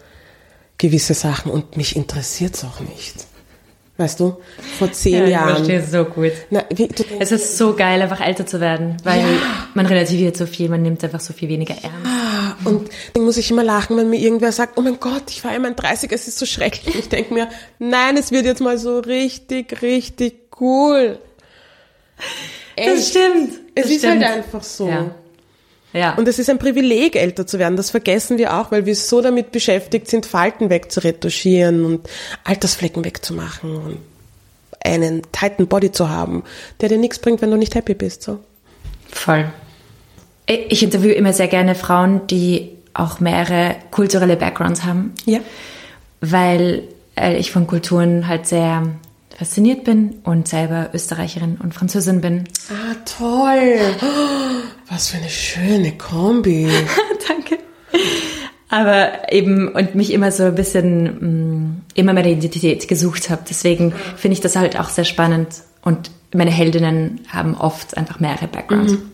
gewisse 0.77 1.13
Sachen 1.13 1.51
und 1.51 1.77
mich 1.77 1.95
interessiert 1.95 2.55
es 2.55 2.65
auch 2.65 2.81
nicht. 2.81 3.25
Weißt 3.99 4.21
du, 4.21 4.37
vor 4.77 4.91
zehn 4.93 5.23
ja, 5.23 5.27
Jahren. 5.27 5.49
Ich 5.49 5.55
verstehe 5.55 5.79
es 5.79 5.91
so 5.91 6.05
gut. 6.05 6.31
Na, 6.49 6.63
wie, 6.73 6.87
es 7.19 7.33
ist 7.33 7.57
so 7.57 7.75
geil, 7.75 8.01
einfach 8.01 8.21
älter 8.21 8.45
zu 8.45 8.61
werden, 8.61 8.95
weil 9.03 9.19
ja. 9.19 9.67
man 9.73 9.85
relativiert 9.85 10.37
so 10.37 10.45
viel, 10.45 10.69
man 10.69 10.81
nimmt 10.81 11.03
einfach 11.03 11.19
so 11.19 11.33
viel 11.33 11.49
weniger 11.49 11.73
ernst. 11.73 12.05
Ah, 12.05 12.55
und 12.63 12.89
dann 13.13 13.23
muss 13.25 13.35
ich 13.35 13.51
immer 13.51 13.63
lachen, 13.63 13.97
wenn 13.97 14.09
mir 14.09 14.19
irgendwer 14.19 14.53
sagt, 14.53 14.77
oh 14.77 14.81
mein 14.81 15.01
Gott, 15.01 15.23
ich 15.27 15.43
war 15.43 15.53
immer 15.53 15.71
30, 15.71 16.09
es 16.13 16.29
ist 16.29 16.39
so 16.39 16.45
schrecklich. 16.45 16.95
Ich 16.95 17.09
denke 17.09 17.33
mir, 17.33 17.49
nein, 17.77 18.15
es 18.15 18.31
wird 18.31 18.45
jetzt 18.45 18.61
mal 18.61 18.77
so 18.77 18.99
richtig, 18.99 19.81
richtig 19.81 20.49
cool. 20.61 21.19
Echt. 22.77 22.89
Das 22.89 23.09
stimmt. 23.09 23.51
Es 23.79 23.89
ist 23.89 23.99
stimmt. 23.99 24.23
halt 24.23 24.37
einfach 24.37 24.63
so. 24.63 24.87
Ja. 24.87 25.11
Ja. 25.91 26.13
Und 26.15 26.27
es 26.27 26.37
ist 26.37 26.49
ein 26.49 26.59
Privileg, 26.59 27.15
älter 27.15 27.47
zu 27.47 27.57
werden. 27.57 27.75
Das 27.75 27.89
vergessen 27.89 28.37
wir 28.37 28.55
auch, 28.55 28.71
weil 28.71 28.85
wir 28.85 28.95
so 28.95 29.21
damit 29.21 29.51
beschäftigt 29.51 30.07
sind, 30.07 30.25
Falten 30.25 30.69
wegzuretuschieren 30.69 31.83
und 31.83 32.07
Altersflecken 32.43 33.03
wegzumachen 33.03 33.75
und 33.75 33.97
einen 34.83 35.23
tighten 35.31 35.67
Body 35.67 35.91
zu 35.91 36.09
haben, 36.09 36.43
der 36.79 36.89
dir 36.89 36.97
nichts 36.97 37.19
bringt, 37.19 37.41
wenn 37.41 37.51
du 37.51 37.57
nicht 37.57 37.75
happy 37.75 37.95
bist. 37.95 38.21
So. 38.23 38.39
Voll. 39.11 39.51
Ich 40.45 40.83
interviewe 40.83 41.13
immer 41.13 41.33
sehr 41.33 41.47
gerne 41.47 41.75
Frauen, 41.75 42.27
die 42.27 42.71
auch 42.93 43.19
mehrere 43.19 43.75
kulturelle 43.91 44.35
Backgrounds 44.35 44.83
haben. 44.83 45.13
Ja. 45.25 45.39
Weil 46.21 46.83
äh, 47.15 47.37
ich 47.37 47.51
von 47.51 47.67
Kulturen 47.67 48.27
halt 48.27 48.47
sehr 48.47 48.83
fasziniert 49.39 49.86
bin 49.86 50.15
und 50.25 50.49
selber 50.49 50.89
Österreicherin 50.93 51.58
und 51.63 51.73
Französin 51.73 52.19
bin. 52.19 52.43
Ah, 52.69 52.95
toll. 53.06 53.80
Was 54.89 55.08
für 55.08 55.17
eine 55.17 55.30
schöne 55.30 55.93
Kombi. 55.93 56.67
Danke. 57.28 57.58
Aber 58.67 59.32
eben 59.32 59.69
und 59.69 59.95
mich 59.95 60.12
immer 60.12 60.34
so 60.34 60.43
ein 60.43 60.56
bisschen 60.56 61.04
mh, 61.04 61.75
immer 61.93 62.12
meine 62.12 62.30
Identität 62.30 62.89
gesucht 62.89 63.30
habe. 63.30 63.43
Deswegen 63.49 63.93
finde 64.17 64.34
ich 64.34 64.41
das 64.41 64.58
halt 64.58 64.78
auch 64.78 64.89
sehr 64.89 65.06
spannend. 65.06 65.47
Und 65.84 66.12
meine 66.34 66.52
Heldinnen 66.52 67.21
haben 67.30 67.56
oft 67.56 67.95
einfach 67.95 68.19
mehrere 68.19 68.49
Backgrounds. 68.49 68.91
Mhm. 68.91 69.12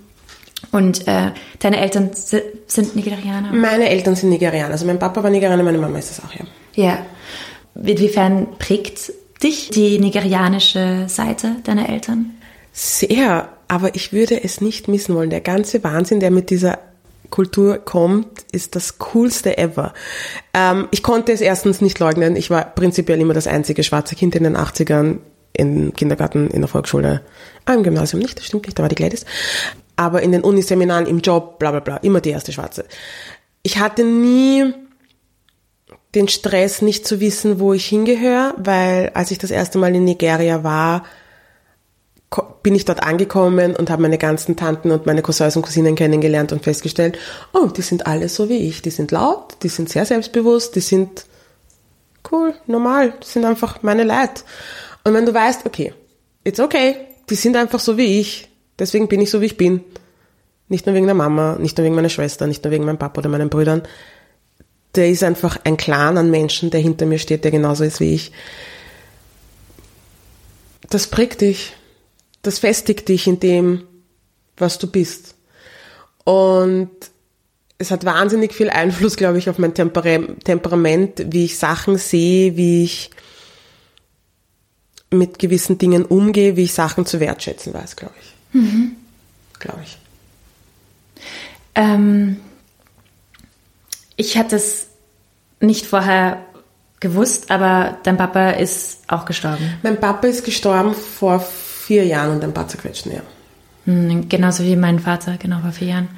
Und 0.72 1.08
äh, 1.08 1.34
deine 1.60 1.78
Eltern 1.78 2.10
sind 2.14 2.96
Nigerianer? 2.96 3.54
Meine 3.54 3.90
Eltern 3.90 4.16
sind 4.16 4.30
Nigerianer. 4.32 4.72
Also 4.72 4.88
mein 4.88 4.98
Papa 4.98 5.22
war 5.22 5.30
Nigerianer, 5.30 5.62
meine 5.62 5.78
Mama 5.78 6.00
ist 6.00 6.10
es 6.10 6.20
auch, 6.20 6.34
ja. 6.34 6.46
Ja. 6.74 7.06
Inwiefern 7.76 8.48
prägt 8.58 9.12
dich 9.44 9.70
die 9.70 10.00
nigerianische 10.00 11.06
Seite 11.08 11.58
deiner 11.64 11.90
Eltern? 11.90 12.32
Sehr, 12.72 13.50
aber 13.68 13.96
ich 13.96 14.14
würde 14.14 14.44
es 14.44 14.62
nicht 14.62 14.88
missen 14.88 15.16
wollen. 15.16 15.30
Der 15.30 15.42
ganze 15.42 15.84
Wahnsinn, 15.84 16.20
der 16.20 16.32
mit 16.32 16.50
dieser 16.50 16.80
Kultur 17.30 17.78
kommt, 17.78 18.46
ist 18.52 18.76
das 18.76 18.98
coolste 19.00 19.58
ever. 19.58 19.94
Ähm, 20.54 20.88
ich 20.92 21.04
konnte 21.04 21.32
es 21.32 21.42
erstens 21.42 21.82
nicht 21.82 22.00
leugnen. 22.00 22.36
Ich 22.36 22.50
war 22.50 22.64
prinzipiell 22.64 23.20
immer 23.20 23.34
das 23.34 23.48
einzige 23.48 23.84
schwarze 23.84 24.16
Kind 24.16 24.36
in 24.36 24.44
den 24.44 24.58
80ern 24.58 25.18
im 25.58 25.94
Kindergarten, 25.94 26.50
in 26.50 26.62
der 26.62 26.68
Volksschule, 26.68 27.22
im 27.66 27.84
Gymnasium 27.84 28.22
nicht, 28.22 28.38
das 28.38 28.46
stimmt 28.46 28.66
nicht, 28.66 28.78
da 28.78 28.84
war 28.84 28.90
die 28.90 28.96
Gladys. 28.96 29.26
Aber 29.96 30.22
in 30.22 30.32
den 30.32 30.42
Uniseminaren, 30.42 31.06
im 31.06 31.20
Job, 31.20 31.60
bla 31.60 31.72
bla 31.72 31.80
bla, 31.80 31.98
immer 31.98 32.22
die 32.22 32.32
erste 32.32 32.52
Schwarze. 32.52 32.86
Ich 33.64 33.80
hatte 33.80 34.04
nie 34.04 34.74
den 36.16 36.28
Stress, 36.28 36.82
nicht 36.82 37.06
zu 37.06 37.20
wissen, 37.20 37.60
wo 37.60 37.74
ich 37.74 37.86
hingehöre, 37.86 38.54
weil 38.58 39.12
als 39.14 39.32
ich 39.32 39.38
das 39.38 39.52
erste 39.52 39.78
Mal 39.78 39.94
in 39.94 40.06
Nigeria 40.06 40.64
war, 40.64 41.04
bin 42.64 42.76
ich 42.76 42.86
dort 42.86 43.04
angekommen 43.04 43.76
und 43.76 43.90
habe 43.90 44.02
meine 44.02 44.18
ganzen 44.18 44.56
Tanten 44.56 44.92
und 44.92 45.06
meine 45.06 45.22
Cousins 45.22 45.56
und 45.56 45.62
Cousinen 45.62 45.96
kennengelernt 45.96 46.52
und 46.52 46.64
festgestellt, 46.64 47.18
oh, 47.54 47.68
die 47.68 47.84
sind 47.84 48.08
alle 48.08 48.28
so 48.28 48.50
wie 48.50 48.68
ich. 48.68 48.82
Die 48.82 48.90
sind 48.90 49.12
laut, 49.12 49.58
die 49.62 49.70
sind 49.70 49.90
sehr 49.90 50.06
selbstbewusst, 50.06 50.76
die 50.76 50.82
sind 50.82 51.26
cool, 52.32 52.54
normal, 52.66 53.14
die 53.24 53.28
sind 53.28 53.46
einfach 53.46 53.84
meine 53.84 54.04
Leute. 54.04 54.42
Und 55.04 55.14
wenn 55.14 55.26
du 55.26 55.34
weißt, 55.34 55.66
okay, 55.66 55.94
it's 56.44 56.60
okay, 56.60 56.96
die 57.30 57.36
sind 57.36 57.56
einfach 57.56 57.80
so 57.80 57.98
wie 57.98 58.20
ich, 58.20 58.50
deswegen 58.80 59.08
bin 59.08 59.22
ich 59.22 59.30
so 59.30 59.42
wie 59.42 59.46
ich 59.46 59.58
bin. 59.58 59.82
Nicht 60.68 60.88
nur 60.88 60.96
wegen 60.96 61.06
der 61.06 61.16
Mama, 61.16 61.58
nicht 61.60 61.78
nur 61.78 61.86
wegen 61.86 61.96
meiner 61.96 62.10
Schwester, 62.10 62.48
nicht 62.48 62.64
nur 62.64 62.72
wegen 62.72 62.86
meinem 62.86 62.98
Papa 62.98 63.20
oder 63.20 63.30
meinen 63.30 63.50
Brüdern, 63.50 63.84
der 64.96 65.10
ist 65.10 65.24
einfach 65.24 65.60
ein 65.64 65.78
Clan 65.78 66.18
an 66.18 66.32
Menschen, 66.32 66.70
der 66.70 66.80
hinter 66.80 67.06
mir 67.06 67.20
steht, 67.20 67.44
der 67.44 67.52
genauso 67.52 67.84
ist 67.84 68.00
wie 68.00 68.14
ich. 68.14 68.32
Das 70.90 71.08
prägt 71.08 71.42
dich. 71.42 71.74
Das 72.42 72.60
festigt 72.60 73.10
dich 73.10 73.28
in 73.28 73.40
dem, 73.40 73.84
was 74.58 74.78
du 74.78 74.88
bist. 74.88 75.36
Und 76.24 76.92
es 77.78 77.92
hat 77.92 78.06
wahnsinnig 78.06 78.54
viel 78.54 78.70
Einfluss, 78.70 79.18
glaube 79.18 79.38
ich, 79.38 79.50
auf 79.50 79.58
mein 79.58 79.74
Temperament, 79.74 81.26
wie 81.28 81.46
ich 81.46 81.58
Sachen 81.58 81.98
sehe, 81.98 82.56
wie 82.56 82.84
ich 82.84 83.10
mit 85.10 85.40
gewissen 85.40 85.78
Dingen 85.78 86.06
umgehe, 86.06 86.56
wie 86.56 86.64
ich 86.64 86.74
Sachen 86.74 87.06
zu 87.06 87.20
wertschätzen 87.20 87.74
weiß, 87.74 87.96
glaube 87.96 88.14
ich. 88.22 88.56
Mhm. 88.56 88.96
Glaube 89.60 89.80
ich. 89.84 89.98
Ähm, 91.76 92.38
ich 94.16 94.38
hatte 94.38 94.56
es 94.56 94.88
nicht 95.60 95.86
vorher 95.86 96.46
gewusst, 97.00 97.52
aber 97.52 97.98
dein 98.04 98.18
Papa 98.18 98.52
ist 98.52 99.04
auch 99.08 99.26
gestorben. 99.26 99.74
Mein 99.84 100.00
Papa 100.00 100.28
ist 100.28 100.46
gestorben 100.46 100.94
vor 100.94 101.40
vier 101.40 102.06
Jahren 102.06 102.32
und 102.32 102.44
ein 102.44 102.54
paar 102.54 102.68
zerquetschten 102.68 103.12
Jahren. 103.12 103.28
Hm, 103.86 104.30
genauso 104.30 104.64
wie 104.64 104.76
mein 104.76 105.00
Vater, 105.00 105.38
genau 105.38 105.60
vor 105.60 105.72
vier 105.72 105.88
Jahren. 105.88 106.10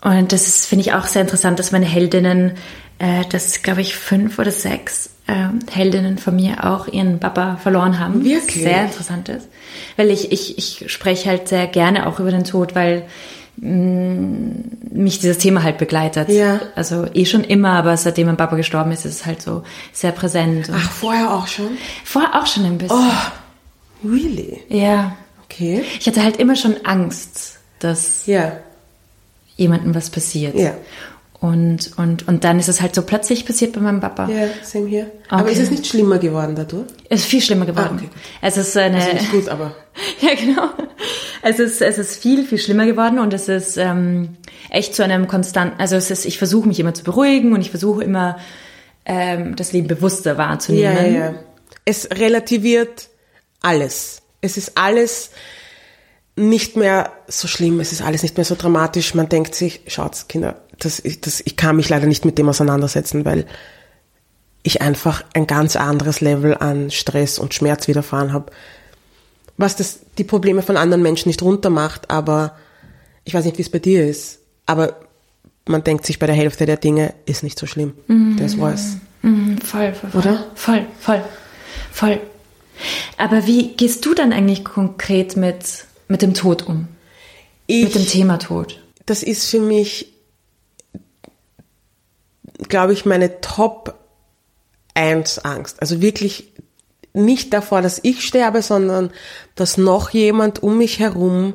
Und 0.00 0.32
das 0.32 0.66
finde 0.66 0.82
ich 0.82 0.92
auch 0.92 1.06
sehr 1.06 1.22
interessant, 1.22 1.58
dass 1.58 1.72
meine 1.72 1.86
Heldinnen, 1.86 2.52
äh, 2.98 3.24
das 3.30 3.62
glaube 3.62 3.80
ich 3.80 3.96
fünf 3.96 4.38
oder 4.38 4.50
sechs 4.50 5.10
äh, 5.26 5.48
Heldinnen 5.70 6.18
von 6.18 6.36
mir 6.36 6.64
auch 6.64 6.86
ihren 6.88 7.18
Papa 7.18 7.56
verloren 7.56 7.98
haben. 7.98 8.24
Wirklich? 8.24 8.62
Sehr 8.62 8.84
interessant 8.84 9.28
ist. 9.28 9.48
Weil 9.96 10.10
ich, 10.10 10.30
ich, 10.30 10.58
ich 10.58 10.92
spreche 10.92 11.30
halt 11.30 11.48
sehr 11.48 11.66
gerne 11.66 12.06
auch 12.06 12.20
über 12.20 12.30
den 12.30 12.44
Tod, 12.44 12.74
weil 12.74 13.06
mich 13.60 15.18
dieses 15.18 15.38
Thema 15.38 15.62
halt 15.62 15.78
begleitet. 15.78 16.28
Ja. 16.28 16.60
Also 16.74 17.06
eh 17.12 17.24
schon 17.24 17.44
immer, 17.44 17.72
aber 17.72 17.96
seitdem 17.96 18.26
mein 18.26 18.36
Papa 18.36 18.56
gestorben 18.56 18.92
ist, 18.92 19.04
ist 19.04 19.20
es 19.20 19.26
halt 19.26 19.42
so 19.42 19.62
sehr 19.92 20.12
präsent. 20.12 20.70
Ach, 20.72 20.90
vorher 20.90 21.32
auch 21.32 21.46
schon? 21.46 21.76
Vorher 22.04 22.40
auch 22.40 22.46
schon 22.46 22.64
ein 22.64 22.78
bisschen. 22.78 22.96
Oh, 22.96 24.08
really? 24.08 24.62
Ja. 24.68 25.16
Okay. 25.44 25.84
Ich 25.98 26.06
hatte 26.06 26.22
halt 26.22 26.36
immer 26.36 26.56
schon 26.56 26.76
Angst, 26.84 27.58
dass 27.78 28.26
ja. 28.26 28.52
jemandem 29.56 29.94
was 29.94 30.10
passiert. 30.10 30.54
Ja. 30.54 30.74
Und, 31.40 31.92
und, 31.96 32.26
und 32.26 32.42
dann 32.42 32.58
ist 32.58 32.68
es 32.68 32.80
halt 32.80 32.96
so 32.96 33.02
plötzlich 33.02 33.46
passiert 33.46 33.72
bei 33.72 33.80
meinem 33.80 34.00
Papa. 34.00 34.28
Ja, 34.28 34.48
same 34.62 34.88
hier. 34.88 35.04
Okay. 35.04 35.12
Aber 35.28 35.50
ist 35.50 35.60
es 35.60 35.70
nicht 35.70 35.86
schlimmer 35.86 36.18
geworden 36.18 36.56
dadurch? 36.56 36.86
Es 37.08 37.20
ist 37.20 37.26
viel 37.26 37.40
schlimmer 37.40 37.64
geworden. 37.64 38.00
Ah, 38.00 38.06
okay, 38.06 38.10
Es 38.42 38.56
ist 38.56 38.76
eine. 38.76 38.96
Also 38.96 39.12
nicht 39.12 39.30
gut, 39.30 39.48
aber. 39.48 39.72
ja, 40.20 40.34
genau. 40.34 40.68
Es 41.42 41.60
ist, 41.60 41.80
es 41.80 41.96
ist 41.98 42.20
viel, 42.20 42.44
viel 42.44 42.58
schlimmer 42.58 42.86
geworden 42.86 43.20
und 43.20 43.32
es 43.32 43.48
ist 43.48 43.76
ähm, 43.76 44.36
echt 44.68 44.96
zu 44.96 45.04
einem 45.04 45.28
konstanten. 45.28 45.80
Also 45.80 45.94
es 45.94 46.10
ist, 46.10 46.24
ich 46.24 46.38
versuche 46.38 46.66
mich 46.66 46.80
immer 46.80 46.94
zu 46.94 47.04
beruhigen 47.04 47.52
und 47.52 47.60
ich 47.60 47.70
versuche 47.70 48.02
immer 48.02 48.38
ähm, 49.04 49.54
das 49.54 49.72
Leben 49.72 49.86
bewusster 49.86 50.38
wahrzunehmen. 50.38 50.96
Ja, 50.96 51.02
ja, 51.02 51.18
ja. 51.18 51.34
Es 51.84 52.10
relativiert 52.10 53.10
alles. 53.62 54.22
Es 54.40 54.56
ist 54.56 54.72
alles 54.76 55.30
nicht 56.38 56.76
mehr 56.76 57.12
so 57.26 57.48
schlimm, 57.48 57.80
es 57.80 57.92
ist 57.92 58.02
alles 58.02 58.22
nicht 58.22 58.36
mehr 58.36 58.44
so 58.44 58.54
dramatisch. 58.54 59.14
Man 59.14 59.28
denkt 59.28 59.54
sich, 59.54 59.80
schaut, 59.86 60.28
Kinder, 60.28 60.62
das, 60.78 61.02
das, 61.20 61.40
ich 61.44 61.56
kann 61.56 61.76
mich 61.76 61.88
leider 61.88 62.06
nicht 62.06 62.24
mit 62.24 62.38
dem 62.38 62.48
auseinandersetzen, 62.48 63.24
weil 63.24 63.46
ich 64.62 64.82
einfach 64.82 65.24
ein 65.34 65.46
ganz 65.46 65.76
anderes 65.76 66.20
Level 66.20 66.56
an 66.56 66.90
Stress 66.90 67.38
und 67.38 67.54
Schmerz 67.54 67.88
widerfahren 67.88 68.32
habe. 68.32 68.52
Was 69.56 69.76
das, 69.76 70.00
die 70.18 70.24
Probleme 70.24 70.62
von 70.62 70.76
anderen 70.76 71.02
Menschen 71.02 71.28
nicht 71.28 71.42
runter 71.42 71.70
macht, 71.70 72.10
aber 72.10 72.56
ich 73.24 73.34
weiß 73.34 73.44
nicht, 73.44 73.58
wie 73.58 73.62
es 73.62 73.70
bei 73.70 73.78
dir 73.78 74.06
ist, 74.06 74.40
aber 74.66 75.00
man 75.66 75.84
denkt 75.84 76.06
sich 76.06 76.18
bei 76.18 76.26
der 76.26 76.34
Hälfte 76.34 76.66
der 76.66 76.76
Dinge, 76.76 77.14
ist 77.26 77.42
nicht 77.42 77.58
so 77.58 77.66
schlimm. 77.66 77.94
Mhm. 78.06 78.36
Das 78.38 78.58
war's. 78.58 78.96
Mhm, 79.22 79.58
voll, 79.58 79.92
voll, 79.94 80.10
voll. 80.10 80.20
Oder? 80.20 80.46
Voll, 80.54 80.86
voll, 80.98 81.22
voll. 81.90 82.20
Aber 83.16 83.46
wie 83.46 83.74
gehst 83.76 84.06
du 84.06 84.14
dann 84.14 84.32
eigentlich 84.32 84.64
konkret 84.64 85.36
mit, 85.36 85.86
mit 86.08 86.22
dem 86.22 86.34
Tod 86.34 86.66
um? 86.66 86.88
Ich, 87.66 87.84
mit 87.84 87.94
dem 87.94 88.06
Thema 88.06 88.38
Tod? 88.38 88.82
Das 89.06 89.22
ist 89.22 89.48
für 89.48 89.60
mich 89.60 90.12
glaube 92.66 92.92
ich, 92.92 93.04
meine 93.04 93.40
Top 93.40 93.94
1 94.94 95.40
Angst. 95.40 95.80
Also 95.80 96.00
wirklich 96.00 96.52
nicht 97.12 97.52
davor, 97.52 97.82
dass 97.82 98.00
ich 98.02 98.24
sterbe, 98.24 98.62
sondern 98.62 99.10
dass 99.54 99.78
noch 99.78 100.10
jemand 100.10 100.62
um 100.62 100.78
mich 100.78 100.98
herum, 100.98 101.54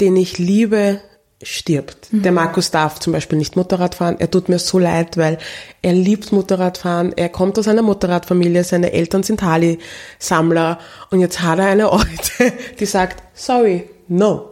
den 0.00 0.16
ich 0.16 0.38
liebe, 0.38 1.00
stirbt. 1.42 2.12
Mhm. 2.12 2.22
Der 2.22 2.32
Markus 2.32 2.70
darf 2.70 2.98
zum 2.98 3.12
Beispiel 3.12 3.38
nicht 3.38 3.56
Motorrad 3.56 3.94
fahren. 3.94 4.16
Er 4.18 4.30
tut 4.30 4.48
mir 4.48 4.58
so 4.58 4.78
leid, 4.78 5.16
weil 5.16 5.38
er 5.82 5.92
liebt 5.92 6.32
Motorradfahren. 6.32 7.12
Er 7.16 7.28
kommt 7.28 7.58
aus 7.58 7.68
einer 7.68 7.82
Motorradfamilie. 7.82 8.64
Seine 8.64 8.92
Eltern 8.92 9.22
sind 9.22 9.42
Harley-Sammler. 9.42 10.78
Und 11.10 11.20
jetzt 11.20 11.40
hat 11.40 11.58
er 11.58 11.66
eine 11.66 11.92
Eute, 11.92 12.52
die 12.80 12.86
sagt, 12.86 13.22
sorry, 13.34 13.88
no. 14.08 14.50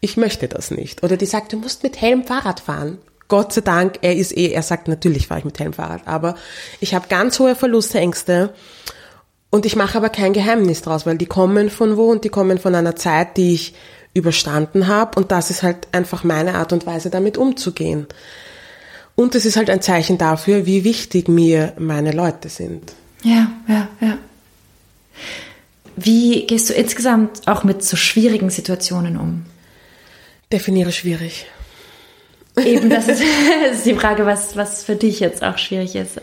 Ich 0.00 0.16
möchte 0.16 0.48
das 0.48 0.70
nicht. 0.70 1.02
Oder 1.02 1.16
die 1.16 1.26
sagt, 1.26 1.52
du 1.52 1.56
musst 1.56 1.82
mit 1.82 2.00
Helm 2.00 2.24
Fahrrad 2.24 2.60
fahren. 2.60 2.98
Gott 3.32 3.54
sei 3.54 3.62
Dank, 3.62 4.00
er 4.02 4.14
ist 4.14 4.36
eh, 4.36 4.48
er 4.48 4.60
sagt, 4.60 4.88
natürlich 4.88 5.28
fahre 5.28 5.38
ich 5.38 5.46
mit 5.46 5.58
Helmfahrrad, 5.58 6.02
aber 6.04 6.34
ich 6.80 6.94
habe 6.94 7.08
ganz 7.08 7.38
hohe 7.38 7.54
Verlustängste 7.54 8.52
und 9.48 9.64
ich 9.64 9.74
mache 9.74 9.96
aber 9.96 10.10
kein 10.10 10.34
Geheimnis 10.34 10.82
draus, 10.82 11.06
weil 11.06 11.16
die 11.16 11.24
kommen 11.24 11.70
von 11.70 11.96
wo 11.96 12.10
und 12.10 12.24
die 12.24 12.28
kommen 12.28 12.58
von 12.58 12.74
einer 12.74 12.94
Zeit, 12.94 13.38
die 13.38 13.54
ich 13.54 13.74
überstanden 14.14 14.88
habe 14.88 15.18
und 15.18 15.32
das 15.32 15.50
ist 15.50 15.62
halt 15.62 15.88
einfach 15.92 16.24
meine 16.24 16.54
Art 16.54 16.72
und 16.72 16.86
Weise, 16.86 17.10
damit 17.10 17.38
umzugehen. 17.38 18.06
Und 19.14 19.34
es 19.34 19.44
ist 19.44 19.56
halt 19.56 19.70
ein 19.70 19.82
Zeichen 19.82 20.18
dafür, 20.18 20.66
wie 20.66 20.84
wichtig 20.84 21.28
mir 21.28 21.74
meine 21.78 22.12
Leute 22.12 22.48
sind. 22.48 22.92
Ja, 23.22 23.50
ja, 23.68 23.88
ja. 24.00 24.18
Wie 25.96 26.46
gehst 26.46 26.70
du 26.70 26.74
insgesamt 26.74 27.46
auch 27.46 27.64
mit 27.64 27.84
so 27.84 27.96
schwierigen 27.96 28.50
Situationen 28.50 29.16
um? 29.16 29.44
Definiere 30.50 30.92
schwierig. 30.92 31.46
Eben, 32.56 32.90
das 32.90 33.08
ist, 33.08 33.22
das 33.68 33.78
ist 33.78 33.86
die 33.86 33.94
Frage, 33.94 34.26
was, 34.26 34.56
was 34.56 34.82
für 34.84 34.96
dich 34.96 35.20
jetzt 35.20 35.42
auch 35.42 35.58
schwierig 35.58 35.94
ist. 35.94 36.20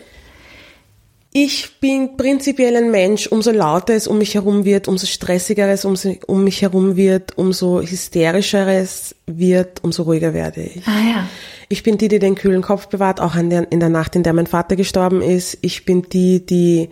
Ich 1.32 1.78
bin 1.78 2.16
prinzipiell 2.16 2.76
ein 2.76 2.90
Mensch, 2.90 3.28
umso 3.28 3.52
lauter 3.52 3.94
es 3.94 4.08
um 4.08 4.18
mich 4.18 4.34
herum 4.34 4.64
wird, 4.64 4.88
umso 4.88 5.06
stressiger 5.06 5.68
es 5.68 5.84
um, 5.84 5.94
um 6.26 6.42
mich 6.42 6.62
herum 6.62 6.96
wird, 6.96 7.38
umso 7.38 7.80
hysterischeres 7.80 9.14
wird, 9.26 9.84
umso 9.84 10.02
ruhiger 10.02 10.34
werde 10.34 10.62
ich. 10.62 10.84
Ah 10.88 11.00
ja. 11.08 11.28
Ich 11.68 11.84
bin 11.84 11.98
die, 11.98 12.08
die 12.08 12.18
den 12.18 12.34
kühlen 12.34 12.62
Kopf 12.62 12.88
bewahrt, 12.88 13.20
auch 13.20 13.36
der, 13.36 13.70
in 13.70 13.78
der 13.78 13.90
Nacht, 13.90 14.16
in 14.16 14.24
der 14.24 14.32
mein 14.32 14.48
Vater 14.48 14.74
gestorben 14.74 15.22
ist. 15.22 15.58
Ich 15.60 15.84
bin 15.84 16.02
die, 16.02 16.44
die 16.44 16.90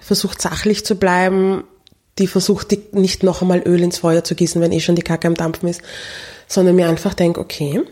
versucht 0.00 0.40
sachlich 0.40 0.86
zu 0.86 0.94
bleiben, 0.94 1.64
die 2.18 2.26
versucht, 2.26 2.70
die 2.70 2.80
nicht 2.92 3.22
noch 3.22 3.42
einmal 3.42 3.60
Öl 3.66 3.82
ins 3.82 3.98
Feuer 3.98 4.24
zu 4.24 4.34
gießen, 4.34 4.62
wenn 4.62 4.72
eh 4.72 4.80
schon 4.80 4.96
die 4.96 5.02
Kacke 5.02 5.28
am 5.28 5.34
Dampfen 5.34 5.68
ist, 5.68 5.82
sondern 6.46 6.76
mir 6.76 6.88
einfach 6.88 7.12
denke, 7.12 7.40
okay, 7.40 7.82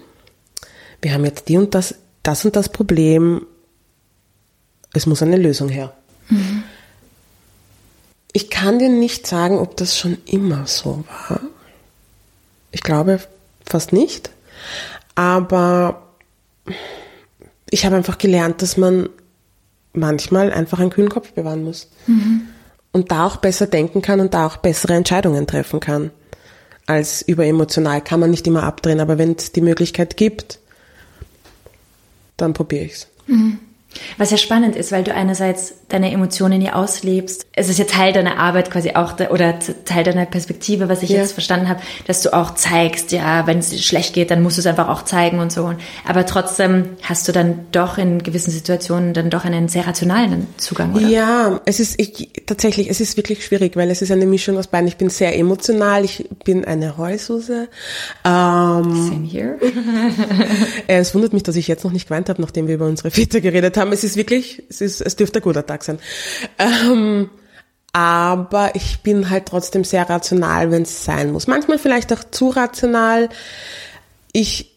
wir 1.02 1.12
haben 1.12 1.26
jetzt 1.26 1.50
die 1.50 1.58
und 1.58 1.74
das, 1.74 1.96
das 2.22 2.42
und 2.46 2.56
das 2.56 2.70
Problem, 2.70 3.46
es 4.92 5.06
muss 5.06 5.22
eine 5.22 5.36
Lösung 5.36 5.68
her. 5.68 5.92
Mhm. 6.28 6.62
Ich 8.32 8.50
kann 8.50 8.78
dir 8.78 8.88
nicht 8.88 9.26
sagen, 9.26 9.58
ob 9.58 9.76
das 9.76 9.98
schon 9.98 10.18
immer 10.24 10.66
so 10.66 11.04
war. 11.28 11.40
Ich 12.70 12.82
glaube 12.82 13.20
fast 13.66 13.92
nicht. 13.92 14.30
Aber 15.14 16.08
ich 17.70 17.84
habe 17.84 17.96
einfach 17.96 18.18
gelernt, 18.18 18.62
dass 18.62 18.76
man 18.76 19.08
manchmal 19.92 20.52
einfach 20.52 20.78
einen 20.78 20.90
kühlen 20.90 21.10
Kopf 21.10 21.32
bewahren 21.32 21.64
muss. 21.64 21.88
Mhm. 22.06 22.48
Und 22.92 23.10
da 23.10 23.26
auch 23.26 23.36
besser 23.36 23.66
denken 23.66 24.02
kann 24.02 24.20
und 24.20 24.34
da 24.34 24.46
auch 24.46 24.58
bessere 24.58 24.94
Entscheidungen 24.94 25.46
treffen 25.46 25.80
kann. 25.80 26.10
Als 26.86 27.22
überemotional 27.22 28.02
kann 28.02 28.20
man 28.20 28.30
nicht 28.30 28.46
immer 28.46 28.64
abdrehen, 28.64 29.00
aber 29.00 29.16
wenn 29.18 29.32
es 29.32 29.52
die 29.52 29.60
Möglichkeit 29.60 30.16
gibt, 30.16 30.58
dann 32.36 32.52
probiere 32.54 32.84
ich's. 32.84 33.06
Mhm. 33.26 33.58
Was 34.18 34.30
ja 34.30 34.36
spannend 34.36 34.76
ist, 34.76 34.92
weil 34.92 35.04
du 35.04 35.14
einerseits 35.14 35.74
deine 35.88 36.10
Emotionen 36.12 36.60
ja 36.62 36.74
auslebst. 36.74 37.46
Es 37.52 37.68
ist 37.68 37.78
ja 37.78 37.84
Teil 37.84 38.12
deiner 38.12 38.38
Arbeit 38.38 38.70
quasi 38.70 38.92
auch, 38.94 39.18
oder 39.30 39.58
Teil 39.84 40.04
deiner 40.04 40.26
Perspektive, 40.26 40.88
was 40.88 41.02
ich 41.02 41.10
ja. 41.10 41.18
jetzt 41.18 41.32
verstanden 41.32 41.68
habe, 41.68 41.80
dass 42.06 42.22
du 42.22 42.32
auch 42.32 42.54
zeigst, 42.54 43.12
ja, 43.12 43.46
wenn 43.46 43.58
es 43.58 43.84
schlecht 43.84 44.14
geht, 44.14 44.30
dann 44.30 44.42
musst 44.42 44.56
du 44.56 44.60
es 44.60 44.66
einfach 44.66 44.88
auch 44.88 45.02
zeigen 45.02 45.38
und 45.38 45.52
so. 45.52 45.74
Aber 46.06 46.24
trotzdem 46.26 46.90
hast 47.02 47.28
du 47.28 47.32
dann 47.32 47.66
doch 47.72 47.98
in 47.98 48.22
gewissen 48.22 48.50
Situationen 48.50 49.12
dann 49.12 49.30
doch 49.30 49.44
einen 49.44 49.68
sehr 49.68 49.86
rationalen 49.86 50.46
Zugang, 50.56 50.94
oder? 50.94 51.06
Ja, 51.06 51.60
es 51.66 51.78
ist 51.78 52.00
ich, 52.00 52.30
tatsächlich, 52.46 52.88
es 52.88 53.00
ist 53.00 53.16
wirklich 53.16 53.44
schwierig, 53.44 53.76
weil 53.76 53.90
es 53.90 54.02
ist 54.02 54.10
eine 54.10 54.26
Mischung 54.26 54.56
aus 54.58 54.66
beiden. 54.66 54.88
Ich 54.88 54.96
bin 54.96 55.10
sehr 55.10 55.36
emotional, 55.36 56.04
ich 56.04 56.28
bin 56.44 56.64
eine 56.64 56.96
Heulsuse. 56.96 57.68
Ähm. 58.24 59.21
es 60.86 61.14
wundert 61.14 61.32
mich, 61.32 61.42
dass 61.42 61.56
ich 61.56 61.68
jetzt 61.68 61.84
noch 61.84 61.92
nicht 61.92 62.08
geweint 62.08 62.28
habe, 62.28 62.40
nachdem 62.40 62.66
wir 62.66 62.74
über 62.74 62.86
unsere 62.86 63.10
Väter 63.10 63.40
geredet 63.40 63.76
haben 63.76 63.82
haben. 63.82 63.92
Es 63.92 64.04
ist 64.04 64.16
wirklich, 64.16 64.62
es 64.70 64.80
ist, 64.80 65.02
es 65.02 65.16
dürfte 65.16 65.40
ein 65.40 65.42
guter 65.42 65.66
Tag 65.66 65.84
sein. 65.84 65.98
Ähm, 66.58 67.28
aber 67.92 68.74
ich 68.74 69.00
bin 69.00 69.28
halt 69.28 69.46
trotzdem 69.46 69.84
sehr 69.84 70.08
rational, 70.08 70.70
wenn 70.70 70.82
es 70.82 71.04
sein 71.04 71.32
muss. 71.32 71.46
Manchmal 71.46 71.78
vielleicht 71.78 72.12
auch 72.12 72.24
zu 72.30 72.48
rational. 72.48 73.28
Ich 74.32 74.70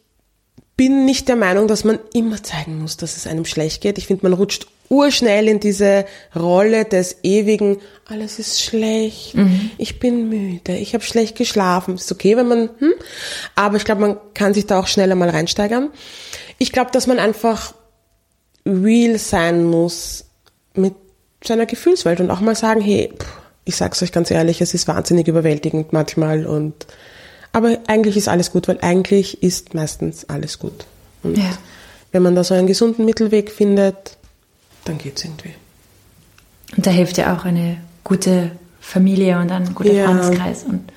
bin 0.76 1.06
nicht 1.06 1.30
der 1.30 1.38
Meinung, 1.38 1.70
dass 1.70 1.86
man 1.86 2.00
immer 2.14 2.44
zeigen 2.44 2.82
muss, 2.82 2.98
dass 2.98 3.16
es 3.16 3.28
einem 3.28 3.46
schlecht 3.46 3.82
geht. 3.82 3.98
Ich 3.98 4.08
finde, 4.08 4.24
man 4.24 4.34
rutscht 4.34 4.68
urschnell 4.90 5.48
in 5.48 5.60
diese 5.60 6.06
Rolle 6.36 6.86
des 6.86 7.18
ewigen, 7.24 7.78
alles 8.06 8.38
ist 8.40 8.62
schlecht, 8.62 9.36
mhm. 9.36 9.72
ich 9.78 10.00
bin 10.00 10.30
müde, 10.30 10.76
ich 10.76 10.94
habe 10.94 11.04
schlecht 11.04 11.36
geschlafen. 11.36 11.96
Ist 11.96 12.12
okay, 12.12 12.38
wenn 12.38 12.48
man, 12.48 12.70
hm? 12.78 12.94
aber 13.56 13.78
ich 13.78 13.86
glaube, 13.86 14.02
man 14.02 14.18
kann 14.34 14.54
sich 14.54 14.68
da 14.68 14.80
auch 14.80 14.88
schneller 14.88 15.16
mal 15.16 15.30
reinsteigern. 15.30 15.90
Ich 16.58 16.72
glaube, 16.72 16.92
dass 16.92 17.08
man 17.08 17.20
einfach 17.20 17.74
real 18.66 19.18
sein 19.18 19.64
muss 19.64 20.26
mit 20.74 20.94
seiner 21.44 21.66
Gefühlswelt 21.66 22.20
und 22.20 22.32
auch 22.32 22.42
mal 22.42 22.56
sagen, 22.56 22.82
hey, 22.82 23.12
ich 23.66 23.76
sag's 23.76 24.02
euch 24.04 24.12
ganz 24.12 24.32
ehrlich, 24.32 24.62
es 24.62 24.74
ist 24.74 24.88
wahnsinnig 24.88 25.28
überwältigend 25.28 25.94
manchmal 25.94 26.46
und 26.46 26.86
aber 27.52 27.78
eigentlich 27.88 28.18
ist 28.18 28.28
alles 28.28 28.52
gut, 28.52 28.68
weil 28.68 28.80
eigentlich 28.82 29.42
ist 29.42 29.74
meistens 29.74 30.26
alles 30.26 30.60
gut. 30.60 30.86
Und 31.24 31.38
ja. 31.38 31.58
wenn 32.12 32.22
man 32.22 32.36
da 32.36 32.44
so 32.44 32.54
einen 32.54 32.68
gesunden 32.68 33.06
Mittelweg 33.06 33.50
findet, 33.50 34.18
dann 34.86 34.98
geht's 34.98 35.24
irgendwie. 35.24 35.54
Und 36.76 36.86
da 36.86 36.92
hilft 36.92 37.18
ja 37.18 37.36
auch 37.36 37.46
eine 37.46 37.78
gute 38.04 38.52
Familie 38.80 39.40
und 39.40 39.52
ein 39.52 39.76
guter 39.76 39.92
ja. 39.92 40.06
Freundeskreis 40.06 40.64
und 40.64 40.92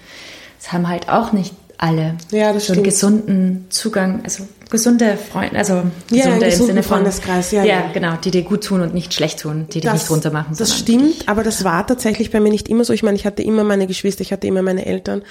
es 0.61 0.73
haben 0.73 0.89
halt 0.89 1.09
auch 1.09 1.33
nicht 1.33 1.55
alle 1.79 2.17
ja, 2.33 2.53
das 2.53 2.67
so 2.67 2.73
einen 2.73 2.83
gesunden 2.83 3.67
Zugang, 3.71 4.23
also 4.25 4.47
gesunde 4.69 5.17
Freunde, 5.17 5.57
also 5.57 5.85
gesunde 6.11 6.47
ja, 6.47 6.53
im 6.53 6.67
Sinne 6.67 6.83
von 6.83 6.99
Freundeskreis, 6.99 7.53
ja, 7.53 7.65
ja, 7.65 7.91
genau, 7.93 8.17
die 8.17 8.33
dir 8.33 8.43
gut 8.43 8.65
tun 8.65 8.83
und 8.83 8.93
nicht 8.93 9.15
schlecht 9.15 9.41
tun, 9.41 9.69
die 9.73 9.81
dich 9.81 9.93
nicht 9.93 10.11
runter 10.11 10.31
machen. 10.31 10.57
Das 10.59 10.77
stimmt, 10.77 11.29
aber 11.29 11.45
das 11.45 11.65
war 11.65 11.87
tatsächlich 11.87 12.31
bei 12.31 12.41
mir 12.41 12.51
nicht 12.51 12.69
immer 12.69 12.85
so. 12.85 12.93
Ich 12.93 13.03
meine, 13.03 13.17
ich 13.17 13.25
hatte 13.25 13.43
immer 13.43 13.65
meine 13.65 13.87
Geschwister, 13.87 14.23
ich 14.23 14.33
hatte 14.33 14.47
immer 14.49 14.63
meine 14.63 14.87
Eltern, 14.87 15.23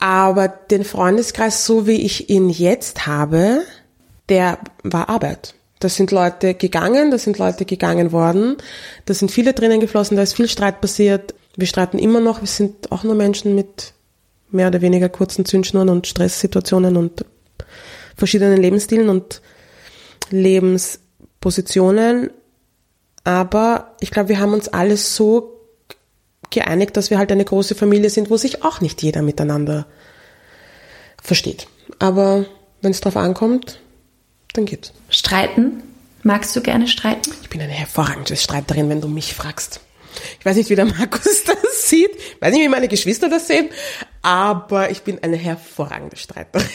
aber 0.00 0.48
den 0.48 0.84
Freundeskreis, 0.84 1.64
so 1.64 1.86
wie 1.86 2.02
ich 2.02 2.28
ihn 2.28 2.50
jetzt 2.50 3.06
habe, 3.06 3.62
der 4.28 4.58
war 4.82 5.08
Arbeit. 5.08 5.54
Da 5.80 5.88
sind 5.88 6.12
Leute 6.12 6.54
gegangen, 6.54 7.10
da 7.10 7.18
sind 7.18 7.38
Leute 7.38 7.64
gegangen 7.64 8.12
worden, 8.12 8.56
da 9.06 9.14
sind 9.14 9.30
viele 9.30 9.52
drinnen 9.52 9.80
geflossen, 9.80 10.16
da 10.16 10.22
ist 10.22 10.34
viel 10.34 10.48
Streit 10.48 10.80
passiert. 10.80 11.34
Wir 11.56 11.66
streiten 11.66 11.98
immer 11.98 12.20
noch, 12.20 12.40
wir 12.40 12.48
sind 12.48 12.90
auch 12.90 13.04
nur 13.04 13.14
Menschen 13.14 13.54
mit 13.54 13.92
mehr 14.50 14.68
oder 14.68 14.80
weniger 14.80 15.08
kurzen 15.08 15.44
Zündschnuren 15.44 15.88
und 15.88 16.06
Stresssituationen 16.06 16.96
und 16.96 17.24
verschiedenen 18.16 18.60
Lebensstilen 18.60 19.08
und 19.08 19.42
Lebenspositionen. 20.30 22.30
Aber 23.24 23.94
ich 24.00 24.10
glaube, 24.10 24.28
wir 24.28 24.38
haben 24.38 24.54
uns 24.54 24.68
alles 24.68 25.16
so 25.16 25.60
geeinigt, 26.50 26.96
dass 26.96 27.10
wir 27.10 27.18
halt 27.18 27.32
eine 27.32 27.44
große 27.44 27.74
Familie 27.74 28.10
sind, 28.10 28.30
wo 28.30 28.36
sich 28.36 28.62
auch 28.62 28.80
nicht 28.80 29.02
jeder 29.02 29.22
miteinander 29.22 29.86
versteht. 31.20 31.66
Aber 31.98 32.44
wenn 32.80 32.92
es 32.92 33.00
drauf 33.00 33.16
ankommt, 33.16 33.80
dann 34.54 34.64
geht's. 34.64 34.92
Streiten? 35.10 35.82
Magst 36.22 36.56
du 36.56 36.62
gerne 36.62 36.88
streiten? 36.88 37.32
Ich 37.42 37.50
bin 37.50 37.60
eine 37.60 37.72
hervorragende 37.72 38.34
Streiterin, 38.36 38.88
wenn 38.88 39.02
du 39.02 39.08
mich 39.08 39.34
fragst. 39.34 39.80
Ich 40.38 40.46
weiß 40.46 40.56
nicht, 40.56 40.70
wie 40.70 40.76
der 40.76 40.86
Markus 40.86 41.44
das 41.44 41.88
sieht. 41.88 42.10
Ich 42.16 42.40
weiß 42.40 42.54
nicht, 42.54 42.62
wie 42.62 42.68
meine 42.68 42.88
Geschwister 42.88 43.28
das 43.28 43.46
sehen. 43.46 43.68
Aber 44.22 44.90
ich 44.90 45.02
bin 45.02 45.22
eine 45.22 45.36
hervorragende 45.36 46.16
Streiterin. 46.16 46.66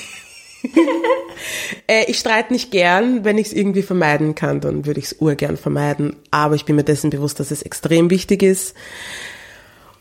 äh, 1.88 2.06
ich 2.06 2.20
streite 2.20 2.54
nicht 2.54 2.70
gern, 2.70 3.24
wenn 3.24 3.38
ich 3.38 3.48
es 3.48 3.54
irgendwie 3.54 3.82
vermeiden 3.82 4.36
kann, 4.36 4.60
dann 4.60 4.86
würde 4.86 5.00
ich 5.00 5.06
es 5.06 5.16
urgern 5.20 5.58
vermeiden. 5.58 6.18
Aber 6.32 6.56
ich 6.56 6.66
bin 6.66 6.76
mir 6.76 6.84
dessen 6.84 7.10
bewusst, 7.10 7.40
dass 7.40 7.50
es 7.50 7.64
extrem 7.64 8.10
wichtig 8.10 8.44
ist. 8.44 8.76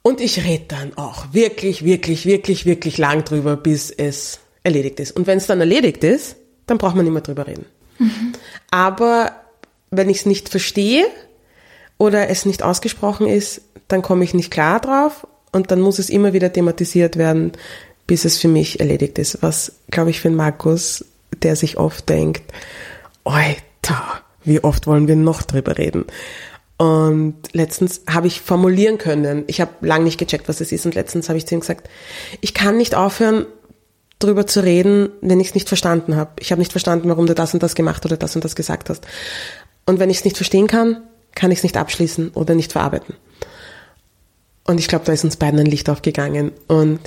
Und 0.03 0.21
ich 0.21 0.45
rede 0.45 0.65
dann 0.69 0.97
auch 0.97 1.33
wirklich, 1.33 1.85
wirklich, 1.85 2.27
wirklich, 2.27 2.67
wirklich 2.67 2.99
lang 2.99 3.25
drüber, 3.25 3.57
bis 3.57 3.91
es 3.91 4.41
erledigt 4.63 5.01
ist. 5.01 5.17
Und 5.17 5.27
wenn 5.27 5.39
es 5.39 5.47
dann 5.47 5.61
erledigt 5.61 6.03
ist, 6.05 6.37
dann 6.69 6.79
braucht 6.79 6.95
man 6.95 7.05
nicht 7.05 7.13
mehr 7.13 7.23
drüber 7.23 7.47
reden. 7.47 7.67
Mhm. 7.99 8.33
Aber 8.71 9.33
wenn 9.91 10.09
ich 10.09 10.19
es 10.19 10.27
nicht 10.27 10.49
verstehe 10.49 11.05
oder 11.99 12.29
es 12.29 12.47
nicht 12.47 12.63
ausgesprochen 12.63 13.27
ist, 13.27 13.63
dann 13.89 14.03
komme 14.03 14.23
ich 14.23 14.35
nicht 14.35 14.51
klar 14.51 14.81
drauf 14.81 15.27
und 15.51 15.71
dann 15.71 15.81
muss 15.81 15.99
es 15.99 16.11
immer 16.11 16.33
wieder 16.33 16.53
thematisiert 16.53 17.17
werden, 17.17 17.53
bis 18.07 18.25
es 18.25 18.39
für 18.39 18.49
mich 18.49 18.81
erledigt 18.81 19.19
ist. 19.19 19.39
Was, 19.43 19.73
glaube 19.91 20.11
ich, 20.11 20.21
für 20.21 20.31
Markus, 20.31 21.05
der 21.43 21.57
sich 21.57 21.79
oft 21.79 22.09
denkt, 22.09 22.53
Alter, 23.25 24.23
wie 24.45 24.63
oft 24.63 24.87
wollen 24.87 25.09
wir 25.09 25.17
noch 25.17 25.43
drüber 25.43 25.79
reden? 25.79 26.05
Und 26.79 27.37
letztens 27.53 28.03
habe 28.09 28.29
ich 28.29 28.41
formulieren 28.41 28.99
können, 28.99 29.45
ich 29.49 29.61
habe 29.61 29.73
lang 29.81 30.05
nicht 30.05 30.19
gecheckt, 30.19 30.49
was 30.49 30.61
es 30.61 30.71
ist, 30.71 30.87
und 30.87 30.95
letztens 30.95 31.29
habe 31.29 31.37
ich 31.37 31.47
zu 31.47 31.55
ihm 31.55 31.61
gesagt, 31.61 31.89
ich 32.41 32.55
kann 32.55 32.77
nicht 32.77 32.95
aufhören, 32.95 33.47
drüber 34.19 34.47
zu 34.47 34.63
reden, 34.63 35.11
wenn 35.21 35.41
ich 35.41 35.49
es 35.49 35.55
nicht 35.55 35.69
verstanden 35.69 36.17
habe. 36.17 36.33
Ich 36.41 36.51
habe 36.51 36.61
nicht 36.61 36.73
verstanden, 36.73 37.09
warum 37.09 37.27
du 37.27 37.35
das 37.35 37.55
und 37.55 37.63
das 37.63 37.75
gemacht 37.75 38.05
oder 38.05 38.17
das 38.17 38.35
und 38.35 38.45
das 38.45 38.57
gesagt 38.57 38.91
hast. 38.91 39.07
Und 39.87 40.01
wenn 40.01 40.11
ich 40.11 40.19
es 40.19 40.25
nicht 40.25 40.37
verstehen 40.37 40.67
kann, 40.67 41.03
kann 41.35 41.51
ich 41.51 41.59
es 41.59 41.63
nicht 41.63 41.77
abschließen 41.77 42.31
oder 42.31 42.55
nicht 42.55 42.73
verarbeiten. 42.73 43.15
Und 44.65 44.79
ich 44.79 44.89
glaube, 44.89 45.05
da 45.07 45.13
ist 45.13 45.25
uns 45.25 45.37
beiden 45.37 45.61
ein 45.61 45.67
Licht 45.67 45.89
aufgegangen. 45.89 46.53
Und. 46.67 47.01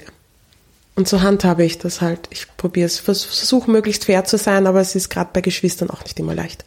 Und 0.96 1.08
so 1.08 1.22
handhabe 1.22 1.64
ich 1.64 1.78
das 1.78 2.02
halt. 2.02 2.28
Ich 2.32 2.48
probiere 2.58 2.88
es, 2.88 3.00
versuche 3.00 3.72
möglichst 3.72 4.06
fair 4.06 4.26
zu 4.26 4.38
sein, 4.38 4.68
aber 4.68 4.82
es 4.82 4.96
ist 4.96 5.10
gerade 5.10 5.30
bei 5.32 5.42
Geschwistern 5.42 5.90
auch 5.90 6.04
nicht 6.04 6.20
immer 6.20 6.36
leicht. 6.36 6.66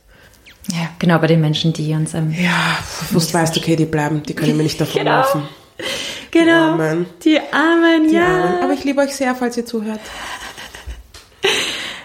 Ja, 0.73 0.89
genau, 0.99 1.19
bei 1.19 1.27
den 1.27 1.41
Menschen, 1.41 1.73
die 1.73 1.93
uns 1.93 2.15
ähm, 2.15 2.33
Ja, 2.33 2.79
wusst 3.11 3.35
weißt, 3.35 3.57
okay, 3.59 3.77
die 3.77 3.85
bleiben, 3.85 4.23
die 4.23 4.35
können 4.35 4.57
mir 4.57 4.63
nicht 4.63 4.81
davon 4.81 4.95
genau. 5.05 5.25
Genau. 6.31 6.77
Die 6.77 6.83
Armen. 6.83 7.07
Die 7.23 7.41
Armen, 7.53 8.09
die 8.09 8.15
ja. 8.17 8.27
Armen. 8.27 8.63
Aber 8.65 8.73
ich 8.73 8.83
liebe 8.83 9.01
euch 9.01 9.15
sehr, 9.15 9.37
falls 9.37 9.57
ihr 9.57 9.67
zuhört. 9.67 10.01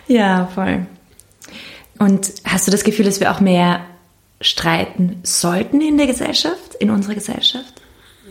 Ja, 0.08 0.48
voll. 0.56 0.88
Und 2.00 2.34
hast 2.44 2.66
du 2.66 2.72
das 2.72 2.84
Gefühl, 2.84 3.06
dass 3.06 3.20
wir 3.20 3.32
auch 3.32 3.42
mehr 3.42 3.86
streiten 4.42 5.20
sollten 5.22 5.82
in 5.82 5.98
der 5.98 6.08
Gesellschaft, 6.08 6.74
in 6.80 6.90
unserer 6.90 7.14
Gesellschaft? 7.14 7.82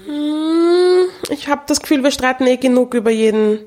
Hm, 0.04 1.04
ich 1.30 1.46
habe 1.46 1.62
das 1.68 1.80
Gefühl, 1.80 2.02
wir 2.02 2.10
streiten 2.10 2.48
eh 2.48 2.56
genug 2.56 2.94
über 2.94 3.12
jeden 3.12 3.60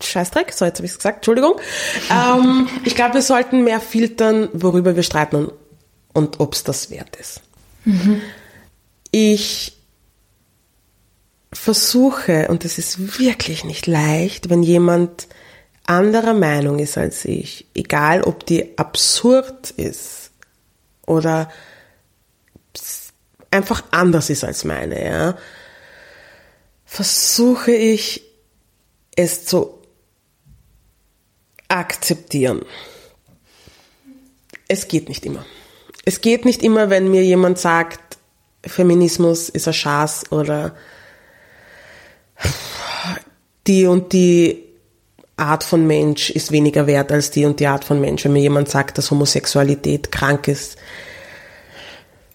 Scheißdreck, 0.00 0.52
so 0.52 0.64
jetzt 0.64 0.78
habe 0.78 0.86
ich 0.86 0.92
es 0.92 0.98
gesagt, 0.98 1.16
Entschuldigung. 1.18 1.54
Ähm, 2.10 2.68
ich 2.84 2.94
glaube, 2.94 3.14
wir 3.14 3.22
sollten 3.22 3.64
mehr 3.64 3.80
filtern, 3.80 4.48
worüber 4.52 4.94
wir 4.94 5.02
streiten 5.02 5.36
und, 5.36 5.52
und 6.12 6.40
ob 6.40 6.54
es 6.54 6.62
das 6.62 6.90
wert 6.90 7.16
ist. 7.16 7.42
Ich 9.10 9.77
versuche, 11.58 12.48
und 12.48 12.64
das 12.64 12.78
ist 12.78 13.18
wirklich 13.18 13.64
nicht 13.64 13.86
leicht, 13.86 14.48
wenn 14.48 14.62
jemand 14.62 15.26
anderer 15.84 16.34
Meinung 16.34 16.78
ist 16.78 16.96
als 16.96 17.24
ich, 17.24 17.66
egal 17.74 18.22
ob 18.22 18.46
die 18.46 18.78
absurd 18.78 19.70
ist 19.72 20.30
oder 21.06 21.50
einfach 23.50 23.82
anders 23.90 24.30
ist 24.30 24.44
als 24.44 24.64
meine, 24.64 25.04
ja, 25.04 25.38
versuche 26.84 27.72
ich 27.72 28.22
es 29.16 29.44
zu 29.44 29.82
akzeptieren. 31.66 32.62
Es 34.68 34.86
geht 34.88 35.08
nicht 35.08 35.26
immer. 35.26 35.44
Es 36.04 36.20
geht 36.20 36.44
nicht 36.44 36.62
immer, 36.62 36.88
wenn 36.88 37.10
mir 37.10 37.24
jemand 37.24 37.58
sagt, 37.58 38.18
Feminismus 38.64 39.48
ist 39.48 39.66
ein 39.66 39.74
Schaß 39.74 40.30
oder 40.30 40.74
die 43.66 43.86
und 43.86 44.12
die 44.12 44.64
Art 45.36 45.62
von 45.62 45.86
Mensch 45.86 46.30
ist 46.30 46.50
weniger 46.50 46.86
wert 46.86 47.12
als 47.12 47.30
die 47.30 47.44
und 47.44 47.60
die 47.60 47.66
Art 47.66 47.84
von 47.84 48.00
Mensch. 48.00 48.24
Wenn 48.24 48.32
mir 48.32 48.40
jemand 48.40 48.68
sagt, 48.68 48.98
dass 48.98 49.10
Homosexualität 49.10 50.10
krank 50.10 50.48
ist, 50.48 50.76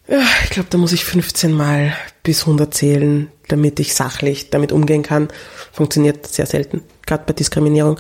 ich 0.08 0.50
glaube, 0.50 0.70
da 0.70 0.78
muss 0.78 0.92
ich 0.92 1.06
15 1.06 1.52
Mal 1.52 1.94
bis 2.24 2.42
100 2.42 2.74
zählen, 2.74 3.32
damit 3.48 3.80
ich 3.80 3.96
sachlich 3.96 4.50
damit 4.50 4.72
umgehen 4.72 5.02
kann. 5.02 5.30
Funktioniert 5.72 6.28
sehr 6.28 6.46
selten, 6.46 6.82
gerade 7.06 7.24
bei 7.26 7.34
Diskriminierung. 7.34 8.00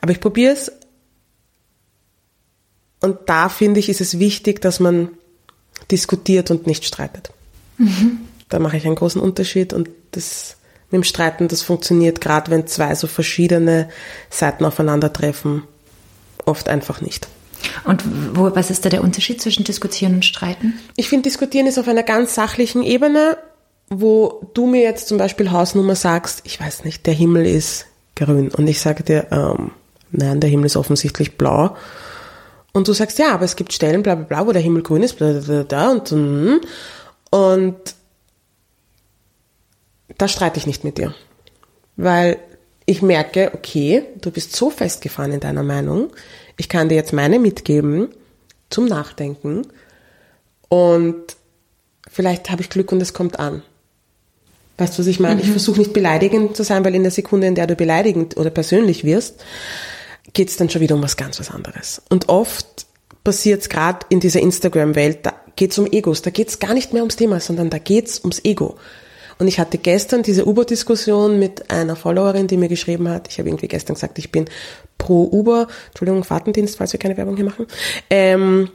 Aber 0.00 0.12
ich 0.12 0.20
probiere 0.20 0.52
es. 0.52 0.72
Und 3.00 3.18
da 3.26 3.48
finde 3.48 3.80
ich, 3.80 3.88
ist 3.88 4.00
es 4.00 4.18
wichtig, 4.18 4.60
dass 4.60 4.80
man 4.80 5.10
diskutiert 5.90 6.50
und 6.50 6.66
nicht 6.66 6.84
streitet. 6.84 7.32
Mhm. 7.76 8.20
Da 8.48 8.58
mache 8.58 8.76
ich 8.76 8.86
einen 8.86 8.94
großen 8.94 9.20
Unterschied 9.20 9.72
und 9.72 9.90
das 10.12 10.56
mit 10.92 11.02
dem 11.02 11.04
Streiten, 11.04 11.48
das 11.48 11.62
funktioniert 11.62 12.20
gerade, 12.20 12.50
wenn 12.50 12.66
zwei 12.66 12.94
so 12.94 13.06
verschiedene 13.06 13.88
Seiten 14.30 14.64
aufeinandertreffen, 14.64 15.64
oft 16.44 16.68
einfach 16.68 17.00
nicht. 17.00 17.28
Und 17.84 18.04
wo, 18.34 18.54
was 18.54 18.70
ist 18.70 18.84
da 18.84 18.88
der 18.88 19.02
Unterschied 19.02 19.40
zwischen 19.40 19.64
diskutieren 19.64 20.14
und 20.14 20.24
streiten? 20.24 20.74
Ich 20.96 21.08
finde, 21.08 21.28
diskutieren 21.28 21.66
ist 21.66 21.78
auf 21.78 21.88
einer 21.88 22.02
ganz 22.02 22.34
sachlichen 22.34 22.82
Ebene, 22.82 23.38
wo 23.88 24.50
du 24.54 24.66
mir 24.66 24.82
jetzt 24.82 25.08
zum 25.08 25.18
Beispiel 25.18 25.50
Hausnummer 25.50 25.96
sagst, 25.96 26.42
ich 26.44 26.60
weiß 26.60 26.84
nicht, 26.84 27.06
der 27.06 27.14
Himmel 27.14 27.46
ist 27.46 27.86
grün 28.16 28.50
und 28.50 28.66
ich 28.66 28.80
sage 28.80 29.02
dir, 29.02 29.26
ähm, 29.30 29.72
nein, 30.10 30.40
der 30.40 30.50
Himmel 30.50 30.66
ist 30.66 30.76
offensichtlich 30.76 31.38
blau. 31.38 31.76
Und 32.72 32.88
du 32.88 32.92
sagst, 32.94 33.18
ja, 33.18 33.34
aber 33.34 33.44
es 33.44 33.56
gibt 33.56 33.72
Stellen, 33.72 34.02
bla 34.02 34.14
bla 34.14 34.24
bla, 34.24 34.46
wo 34.46 34.52
der 34.52 34.62
Himmel 34.62 34.82
grün 34.82 35.02
ist, 35.02 35.18
bla 35.18 35.32
bla 35.32 35.62
bla, 35.62 35.90
und, 35.90 36.12
und 37.30 37.76
da 40.22 40.28
streite 40.28 40.58
ich 40.58 40.68
nicht 40.68 40.84
mit 40.84 40.98
dir. 40.98 41.14
Weil 41.96 42.38
ich 42.86 43.02
merke, 43.02 43.50
okay, 43.54 44.04
du 44.20 44.30
bist 44.30 44.54
so 44.54 44.70
festgefahren 44.70 45.32
in 45.32 45.40
deiner 45.40 45.64
Meinung, 45.64 46.10
ich 46.56 46.68
kann 46.68 46.88
dir 46.88 46.94
jetzt 46.94 47.12
meine 47.12 47.40
mitgeben 47.40 48.08
zum 48.70 48.86
Nachdenken 48.86 49.66
und 50.68 51.36
vielleicht 52.08 52.50
habe 52.50 52.62
ich 52.62 52.70
Glück 52.70 52.92
und 52.92 53.02
es 53.02 53.14
kommt 53.14 53.40
an. 53.40 53.62
Weißt 54.78 54.96
du, 54.96 55.00
was 55.00 55.08
ich 55.08 55.18
meine? 55.18 55.36
Mhm. 55.36 55.40
Ich 55.40 55.50
versuche 55.50 55.80
nicht 55.80 55.92
beleidigend 55.92 56.56
zu 56.56 56.62
sein, 56.62 56.84
weil 56.84 56.94
in 56.94 57.02
der 57.02 57.12
Sekunde, 57.12 57.48
in 57.48 57.56
der 57.56 57.66
du 57.66 57.74
beleidigend 57.74 58.36
oder 58.36 58.50
persönlich 58.50 59.04
wirst, 59.04 59.44
geht 60.32 60.50
es 60.50 60.56
dann 60.56 60.70
schon 60.70 60.80
wieder 60.80 60.94
um 60.94 61.02
was 61.02 61.16
ganz 61.16 61.40
was 61.40 61.50
anderes. 61.50 62.00
Und 62.10 62.28
oft 62.28 62.86
passiert 63.24 63.62
es 63.62 63.68
gerade 63.68 64.06
in 64.08 64.20
dieser 64.20 64.40
Instagram-Welt, 64.40 65.26
da 65.26 65.34
geht 65.56 65.72
es 65.72 65.78
um 65.78 65.86
Egos, 65.86 66.22
da 66.22 66.30
geht 66.30 66.48
es 66.48 66.60
gar 66.60 66.74
nicht 66.74 66.92
mehr 66.92 67.02
ums 67.02 67.16
Thema, 67.16 67.40
sondern 67.40 67.70
da 67.70 67.78
geht 67.78 68.06
es 68.06 68.20
ums 68.20 68.44
Ego. 68.44 68.76
Und 69.42 69.48
ich 69.48 69.58
hatte 69.58 69.76
gestern 69.76 70.22
diese 70.22 70.46
Uber-Diskussion 70.46 71.40
mit 71.40 71.68
einer 71.68 71.96
Followerin, 71.96 72.46
die 72.46 72.56
mir 72.56 72.68
geschrieben 72.68 73.08
hat. 73.08 73.26
Ich 73.28 73.40
habe 73.40 73.48
irgendwie 73.48 73.66
gestern 73.66 73.94
gesagt, 73.94 74.16
ich 74.20 74.30
bin 74.30 74.44
pro 74.98 75.24
Uber. 75.24 75.66
Entschuldigung, 75.88 76.22
Fahrtendienst, 76.22 76.76
falls 76.76 76.92
wir 76.92 77.00
keine 77.00 77.16
Werbung 77.16 77.34
hier 77.34 77.46
machen. 77.46 77.66
Ähm, 78.08 78.68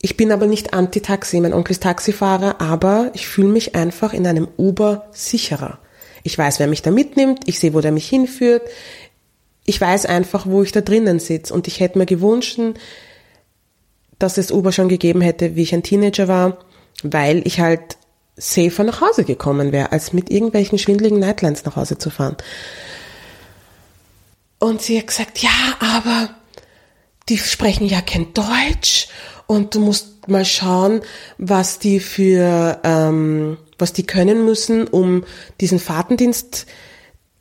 ich 0.00 0.16
bin 0.16 0.32
aber 0.32 0.46
nicht 0.46 0.72
anti-Taxi. 0.72 1.38
Mein 1.38 1.52
Onkel 1.52 1.72
ist 1.72 1.82
Taxifahrer, 1.82 2.62
aber 2.62 3.10
ich 3.12 3.26
fühle 3.28 3.48
mich 3.48 3.74
einfach 3.74 4.14
in 4.14 4.26
einem 4.26 4.48
Uber 4.56 5.04
sicherer. 5.12 5.80
Ich 6.22 6.38
weiß, 6.38 6.60
wer 6.60 6.66
mich 6.66 6.80
da 6.80 6.90
mitnimmt. 6.90 7.40
Ich 7.44 7.58
sehe, 7.58 7.74
wo 7.74 7.82
der 7.82 7.92
mich 7.92 8.08
hinführt. 8.08 8.62
Ich 9.66 9.78
weiß 9.78 10.06
einfach, 10.06 10.46
wo 10.46 10.62
ich 10.62 10.72
da 10.72 10.80
drinnen 10.80 11.18
sitze. 11.18 11.52
Und 11.52 11.68
ich 11.68 11.80
hätte 11.80 11.98
mir 11.98 12.06
gewünscht, 12.06 12.58
dass 14.18 14.38
es 14.38 14.50
Uber 14.50 14.72
schon 14.72 14.88
gegeben 14.88 15.20
hätte, 15.20 15.56
wie 15.56 15.62
ich 15.62 15.74
ein 15.74 15.82
Teenager 15.82 16.26
war, 16.26 16.56
weil 17.02 17.46
ich 17.46 17.60
halt 17.60 17.98
safer 18.36 18.84
nach 18.84 19.00
Hause 19.00 19.24
gekommen 19.24 19.72
wäre, 19.72 19.92
als 19.92 20.12
mit 20.12 20.30
irgendwelchen 20.30 20.78
schwindligen 20.78 21.18
Nightlines 21.18 21.64
nach 21.64 21.76
Hause 21.76 21.98
zu 21.98 22.10
fahren. 22.10 22.36
Und 24.58 24.82
sie 24.82 24.98
hat 24.98 25.08
gesagt, 25.08 25.38
ja, 25.38 25.50
aber 25.78 26.30
die 27.28 27.38
sprechen 27.38 27.86
ja 27.86 28.00
kein 28.00 28.32
Deutsch 28.34 29.08
und 29.46 29.74
du 29.74 29.80
musst 29.80 30.28
mal 30.28 30.44
schauen, 30.44 31.02
was 31.38 31.78
die 31.78 32.00
für, 32.00 32.80
ähm, 32.82 33.58
was 33.78 33.92
die 33.92 34.06
können 34.06 34.44
müssen, 34.44 34.86
um 34.86 35.24
diesen 35.60 35.78
Fahrtendienst 35.78 36.66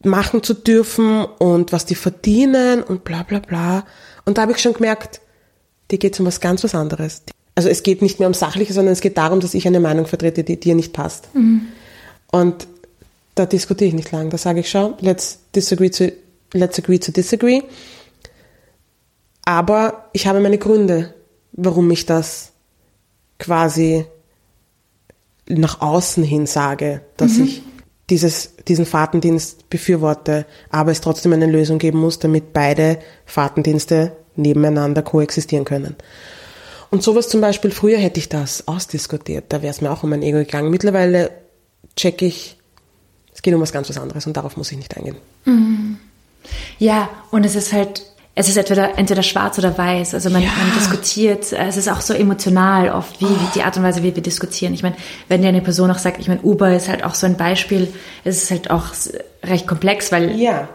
machen 0.04 0.44
zu 0.44 0.54
dürfen 0.54 1.24
und 1.24 1.72
was 1.72 1.86
die 1.86 1.96
verdienen 1.96 2.84
und 2.84 3.04
bla 3.04 3.24
bla 3.24 3.40
bla. 3.40 3.86
Und 4.26 4.38
da 4.38 4.44
habe 4.44 4.52
ich 4.52 4.60
schon 4.60 4.74
gemerkt, 4.74 5.22
die 5.92 6.00
geht 6.00 6.20
um 6.20 6.26
was 6.26 6.42
ganz 6.42 6.64
was 6.64 6.76
anderes 6.76 7.24
also 7.56 7.70
es 7.70 7.84
geht 7.84 8.02
nicht 8.02 8.20
mehr 8.20 8.28
um 8.28 8.34
Sachliche, 8.34 8.74
sondern 8.74 8.94
es 8.94 9.02
geht 9.02 9.18
darum, 9.18 9.40
dass 9.40 9.54
ich 9.54 9.68
eine 9.68 9.80
Meinung 9.80 10.06
vertrete, 10.06 10.44
die 10.44 10.60
dir 10.60 10.76
nicht 10.76 10.94
passt. 10.94 11.34
Mhm. 11.36 11.68
Und 12.32 12.68
da 13.36 13.46
diskutiere 13.46 13.90
ich 13.90 13.94
nicht 13.94 14.12
lang. 14.12 14.30
Da 14.30 14.38
sage 14.38 14.60
ich, 14.60 14.70
schau, 14.70 14.98
let's 15.02 15.40
disagree 15.56 15.90
to, 15.90 16.06
let's 16.54 16.80
agree 16.80 17.00
to 17.00 17.12
disagree. 17.12 17.62
Aber 19.46 20.10
ich 20.14 20.26
habe 20.26 20.40
meine 20.40 20.58
Gründe, 20.58 21.14
warum 21.52 21.92
ich 21.92 22.06
das 22.06 22.54
quasi 23.40 24.06
nach 25.48 25.82
außen 25.82 26.24
hin 26.24 26.48
sage, 26.48 27.02
dass 27.18 27.34
mhm. 27.34 27.44
ich 27.44 27.62
dieses, 28.10 28.56
diesen 28.68 28.86
Fahrtendienst 28.86 29.70
befürworte, 29.70 30.46
aber 30.70 30.92
es 30.92 31.02
trotzdem 31.02 31.34
eine 31.34 31.46
Lösung 31.46 31.78
geben 31.78 32.00
muss, 32.00 32.20
damit 32.20 32.54
beide 32.54 33.00
Fahrtendienste 33.26 34.14
nebeneinander 34.36 35.02
koexistieren 35.02 35.66
können. 35.66 35.96
Und 36.94 37.02
sowas 37.02 37.28
zum 37.28 37.42
Beispiel, 37.42 37.72
früher 37.72 37.98
hätte 37.98 38.20
ich 38.20 38.30
das 38.30 38.68
ausdiskutiert, 38.68 39.46
da 39.50 39.64
wäre 39.64 39.72
es 39.72 39.82
mir 39.82 39.90
auch 39.90 40.04
um 40.04 40.12
mein 40.12 40.22
Ego 40.22 40.38
gegangen. 40.38 40.70
Mittlerweile 40.70 41.32
check 41.96 42.22
ich, 42.22 42.56
es 43.34 43.42
geht 43.42 43.52
um 43.56 43.62
was 43.62 43.72
ganz 43.72 43.90
was 43.90 43.98
anderes 43.98 44.28
und 44.28 44.38
darauf 44.38 44.58
muss 44.58 44.72
ich 44.72 44.78
nicht 44.78 44.96
eingehen. 44.96 45.16
Mhm. 45.46 45.98
Ja, 46.78 47.10
und 47.32 47.48
es 47.48 47.56
ist 47.56 47.74
halt, 47.74 48.04
es 48.36 48.48
ist 48.48 48.58
entweder, 48.58 48.96
entweder 49.00 49.24
schwarz 49.24 49.58
oder 49.58 49.76
weiß. 49.76 50.14
Also 50.14 50.30
man, 50.30 50.44
ja. 50.44 50.50
man 50.56 50.72
diskutiert, 50.78 51.52
es 51.52 51.78
ist 51.78 51.90
auch 51.90 52.02
so 52.02 52.14
emotional 52.14 52.90
oft, 52.90 53.20
wie, 53.22 53.26
oh. 53.26 53.52
die 53.56 53.64
Art 53.64 53.76
und 53.76 53.82
Weise, 53.82 54.04
wie 54.04 54.16
wir 54.16 54.22
diskutieren. 54.22 54.76
Ich 54.76 54.84
meine, 54.84 54.96
wenn 55.30 55.42
dir 55.42 55.48
eine 55.48 55.62
Person 55.62 55.90
auch 55.90 55.98
sagt, 55.98 56.20
ich 56.20 56.28
meine, 56.28 56.42
Uber 56.42 56.76
ist 56.76 56.90
halt 56.90 57.04
auch 57.04 57.16
so 57.16 57.26
ein 57.26 57.38
Beispiel, 57.38 57.92
es 58.24 58.44
ist 58.44 58.52
halt 58.52 58.70
auch 58.70 58.90
recht 59.44 59.66
komplex, 59.66 60.12
weil 60.12 60.40
ja 60.40 60.70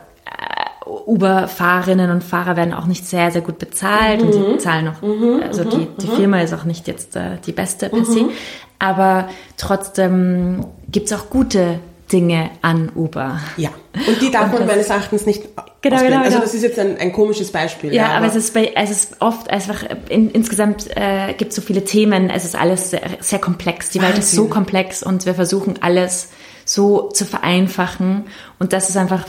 Uber-Fahrerinnen 1.07 2.11
und 2.11 2.25
Fahrer 2.25 2.57
werden 2.57 2.73
auch 2.73 2.87
nicht 2.87 3.07
sehr, 3.07 3.31
sehr 3.31 3.43
gut 3.43 3.59
bezahlt 3.59 4.21
mhm. 4.21 4.27
und 4.27 4.33
sie 4.33 4.59
zahlen 4.59 4.85
noch, 4.87 5.03
mhm. 5.03 5.43
also 5.47 5.65
die, 5.65 5.89
die 6.01 6.07
mhm. 6.07 6.17
Firma 6.17 6.41
ist 6.41 6.55
auch 6.55 6.65
nicht 6.65 6.89
jetzt 6.89 7.17
äh, 7.17 7.39
die 7.45 7.53
beste 7.53 7.89
per 7.89 8.05
se, 8.05 8.23
mhm. 8.23 8.31
aber 8.79 9.29
trotzdem 9.57 10.67
gibt 10.91 11.11
es 11.11 11.13
auch 11.13 11.31
gute 11.31 11.81
Dinge 12.13 12.51
an 12.63 12.91
Uber. 12.95 13.41
Ja, 13.57 13.71
und 14.07 14.21
die 14.21 14.31
darf 14.33 14.53
und 14.53 14.61
man 14.61 14.67
meines 14.67 14.89
Erachtens 14.89 15.27
nicht 15.27 15.45
genau, 15.83 16.01
genau, 16.01 16.23
Also 16.23 16.39
das 16.39 16.55
ist 16.55 16.63
jetzt 16.63 16.79
ein, 16.79 16.97
ein 16.99 17.13
komisches 17.13 17.53
Beispiel. 17.53 17.93
Ja, 17.93 18.03
ja 18.03 18.09
aber, 18.09 18.17
aber, 18.17 18.27
es 18.27 18.37
ist 18.37 18.55
bei, 18.55 18.73
es 18.75 18.91
ist 18.91 19.17
oft 19.21 19.51
einfach, 19.51 19.85
in, 20.09 20.31
insgesamt 20.31 20.89
äh, 20.97 21.35
gibt 21.35 21.51
es 21.51 21.57
so 21.57 21.63
viele 21.63 21.85
Themen, 21.85 22.31
es 22.31 22.45
ist 22.45 22.57
alles 22.57 22.91
sehr, 22.91 23.03
sehr 23.21 23.39
komplex. 23.39 23.91
Die 23.91 24.01
Welt 24.01 24.19
ist 24.19 24.33
so 24.33 24.47
komplex 24.47 25.03
und 25.03 25.27
wir 25.27 25.35
versuchen 25.35 25.77
alles 25.83 26.29
so 26.65 27.09
zu 27.09 27.25
vereinfachen 27.25 28.25
und 28.59 28.73
das 28.73 28.89
ist 28.89 28.97
einfach 28.97 29.25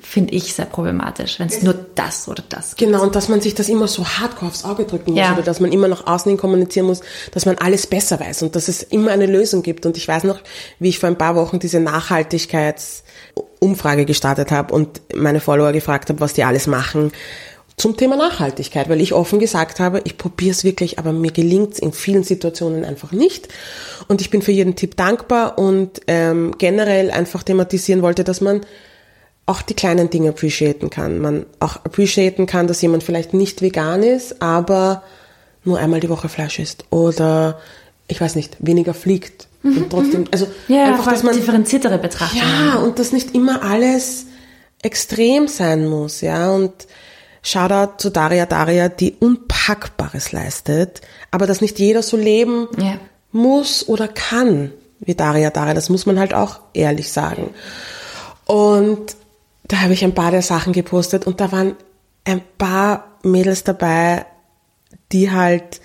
finde 0.00 0.34
ich 0.34 0.54
sehr 0.54 0.66
problematisch, 0.66 1.38
wenn 1.38 1.46
es 1.48 1.62
nur 1.62 1.74
das 1.94 2.26
oder 2.28 2.42
das 2.48 2.76
gibt. 2.76 2.90
Genau, 2.90 3.02
und 3.02 3.14
dass 3.14 3.28
man 3.28 3.40
sich 3.40 3.54
das 3.54 3.68
immer 3.68 3.86
so 3.88 4.06
hardcore 4.06 4.50
aufs 4.50 4.64
Auge 4.64 4.84
drücken 4.84 5.12
muss 5.12 5.20
ja. 5.20 5.32
oder 5.32 5.42
dass 5.42 5.60
man 5.60 5.70
immer 5.72 5.88
nach 5.88 6.06
außen 6.06 6.30
hin 6.30 6.38
kommunizieren 6.38 6.86
muss, 6.86 7.00
dass 7.32 7.44
man 7.46 7.58
alles 7.58 7.86
besser 7.86 8.18
weiß 8.18 8.42
und 8.42 8.56
dass 8.56 8.66
es 8.68 8.82
immer 8.82 9.12
eine 9.12 9.26
Lösung 9.26 9.62
gibt. 9.62 9.84
Und 9.86 9.96
ich 9.96 10.08
weiß 10.08 10.24
noch, 10.24 10.40
wie 10.78 10.88
ich 10.88 10.98
vor 10.98 11.08
ein 11.08 11.18
paar 11.18 11.36
Wochen 11.36 11.58
diese 11.58 11.80
Nachhaltigkeitsumfrage 11.80 14.06
gestartet 14.06 14.50
habe 14.50 14.74
und 14.74 15.02
meine 15.14 15.40
Follower 15.40 15.72
gefragt 15.72 16.08
habe, 16.08 16.20
was 16.20 16.32
die 16.32 16.44
alles 16.44 16.66
machen 16.66 17.12
zum 17.80 17.96
Thema 17.96 18.16
Nachhaltigkeit, 18.16 18.90
weil 18.90 19.00
ich 19.00 19.14
offen 19.14 19.38
gesagt 19.38 19.80
habe, 19.80 20.02
ich 20.04 20.18
probiere 20.18 20.50
es 20.50 20.64
wirklich, 20.64 20.98
aber 20.98 21.12
mir 21.12 21.32
gelingt 21.32 21.72
es 21.72 21.78
in 21.78 21.92
vielen 21.92 22.24
Situationen 22.24 22.84
einfach 22.84 23.12
nicht. 23.12 23.48
Und 24.06 24.20
ich 24.20 24.28
bin 24.28 24.42
für 24.42 24.52
jeden 24.52 24.76
Tipp 24.76 24.96
dankbar 24.96 25.58
und 25.58 26.02
ähm, 26.06 26.56
generell 26.58 27.10
einfach 27.10 27.42
thematisieren 27.42 28.02
wollte, 28.02 28.22
dass 28.22 28.42
man 28.42 28.60
auch 29.50 29.62
die 29.62 29.74
kleinen 29.74 30.08
Dinge 30.10 30.30
appreciaten 30.30 30.90
kann. 30.90 31.18
Man 31.18 31.46
auch 31.58 31.76
appreciaten 31.76 32.46
kann, 32.46 32.66
dass 32.66 32.80
jemand 32.82 33.02
vielleicht 33.02 33.34
nicht 33.34 33.60
vegan 33.62 34.02
ist, 34.02 34.40
aber 34.42 35.02
nur 35.64 35.78
einmal 35.78 36.00
die 36.00 36.08
Woche 36.08 36.28
Fleisch 36.28 36.58
isst 36.58 36.84
oder 36.90 37.58
ich 38.08 38.20
weiß 38.20 38.34
nicht, 38.36 38.56
weniger 38.60 38.94
fliegt. 38.94 39.48
Und 39.62 39.90
trotzdem, 39.90 40.24
also 40.32 40.46
Mhm, 40.68 40.74
Ja, 40.74 40.84
einfach, 40.86 41.10
dass 41.12 41.22
man 41.22 41.34
differenziertere 41.36 41.98
Betrachtung. 41.98 42.40
ja, 42.40 42.76
und 42.76 42.98
dass 42.98 43.12
nicht 43.12 43.34
immer 43.34 43.62
alles 43.62 44.26
extrem 44.82 45.48
sein 45.48 45.86
muss, 45.86 46.20
ja. 46.22 46.50
Und 46.50 46.72
Shoutout 47.42 47.94
zu 47.98 48.10
Daria 48.10 48.46
Daria, 48.46 48.88
die 48.88 49.14
Unpackbares 49.20 50.32
leistet, 50.32 51.00
aber 51.30 51.46
dass 51.46 51.60
nicht 51.60 51.78
jeder 51.78 52.02
so 52.02 52.16
leben 52.16 52.68
Ja. 52.78 52.94
muss 53.32 53.86
oder 53.88 54.08
kann 54.08 54.72
wie 55.00 55.14
Daria 55.14 55.50
Daria. 55.50 55.74
Das 55.74 55.88
muss 55.90 56.04
man 56.06 56.18
halt 56.18 56.34
auch 56.34 56.60
ehrlich 56.74 57.10
sagen. 57.12 57.50
Und 58.46 59.16
da 59.70 59.82
habe 59.82 59.92
ich 59.92 60.02
ein 60.02 60.14
paar 60.14 60.32
der 60.32 60.42
Sachen 60.42 60.72
gepostet 60.72 61.26
und 61.26 61.40
da 61.40 61.52
waren 61.52 61.76
ein 62.24 62.42
paar 62.58 63.18
Mädels 63.22 63.62
dabei, 63.62 64.26
die 65.12 65.30
halt 65.30 65.80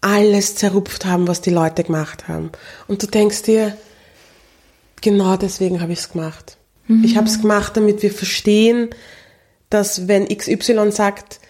alles 0.00 0.54
zerrupft 0.54 1.04
haben, 1.04 1.26
was 1.26 1.40
die 1.40 1.50
Leute 1.50 1.82
gemacht 1.82 2.28
haben. 2.28 2.52
Und 2.86 3.02
du 3.02 3.08
denkst 3.08 3.42
dir, 3.42 3.76
genau 5.00 5.36
deswegen 5.36 5.80
habe 5.80 5.92
ich 5.92 5.98
es 5.98 6.12
gemacht. 6.12 6.56
Ich 7.02 7.16
habe 7.16 7.26
es 7.26 7.42
gemacht, 7.42 7.76
damit 7.76 8.02
wir 8.02 8.12
verstehen, 8.12 8.88
dass 9.68 10.06
wenn 10.08 10.28
XY 10.28 10.92
sagt, 10.92 11.40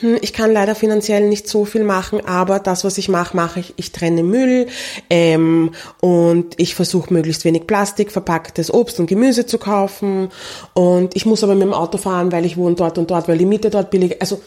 hm, 0.00 0.16
ich 0.22 0.32
kann 0.32 0.52
leider 0.52 0.74
finanziell 0.74 1.28
nicht 1.28 1.46
so 1.48 1.64
viel 1.64 1.84
machen, 1.84 2.24
aber 2.26 2.58
das, 2.58 2.82
was 2.84 2.96
ich 2.98 3.08
mache, 3.08 3.36
mache 3.36 3.60
ich. 3.60 3.74
Ich 3.76 3.92
trenne 3.92 4.22
Müll 4.22 4.66
ähm, 5.10 5.72
und 6.00 6.54
ich 6.56 6.74
versuche 6.74 7.12
möglichst 7.12 7.44
wenig 7.44 7.66
Plastik, 7.66 8.10
verpacktes 8.10 8.72
Obst 8.72 8.98
und 9.00 9.06
Gemüse 9.06 9.44
zu 9.46 9.58
kaufen 9.58 10.30
und 10.74 11.14
ich 11.14 11.26
muss 11.26 11.44
aber 11.44 11.54
mit 11.54 11.62
dem 11.62 11.74
Auto 11.74 11.98
fahren, 11.98 12.32
weil 12.32 12.46
ich 12.46 12.56
wohne 12.56 12.74
dort 12.74 12.96
und 12.98 13.10
dort, 13.10 13.28
weil 13.28 13.38
die 13.38 13.44
Miete 13.44 13.68
dort 13.70 13.90
billig. 13.90 14.16
Also 14.20 14.40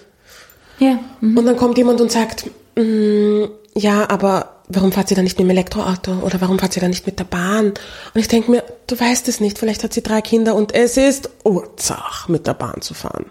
Ja. 0.79 0.99
Mhm. 1.21 1.37
und 1.37 1.45
dann 1.45 1.57
kommt 1.57 1.77
jemand 1.77 2.01
und 2.01 2.11
sagt, 2.11 2.49
mm, 2.75 3.43
ja, 3.75 4.09
aber 4.09 4.55
warum 4.67 4.91
fahrt 4.91 5.09
sie 5.09 5.15
dann 5.15 5.25
nicht 5.25 5.37
mit 5.37 5.47
dem 5.47 5.51
Elektroauto 5.51 6.11
oder 6.23 6.41
warum 6.41 6.57
fahrt 6.57 6.73
sie 6.73 6.79
dann 6.79 6.89
nicht 6.89 7.05
mit 7.05 7.19
der 7.19 7.25
Bahn? 7.25 7.67
Und 7.67 7.75
ich 8.15 8.27
denke 8.27 8.49
mir, 8.49 8.63
du 8.87 8.99
weißt 8.99 9.27
es 9.27 9.39
nicht, 9.39 9.59
vielleicht 9.59 9.83
hat 9.83 9.93
sie 9.93 10.01
drei 10.01 10.21
Kinder 10.21 10.55
und 10.55 10.73
es 10.73 10.97
ist 10.97 11.29
Urzach, 11.43 12.27
mit 12.29 12.47
der 12.47 12.55
Bahn 12.55 12.81
zu 12.81 12.93
fahren. 12.95 13.25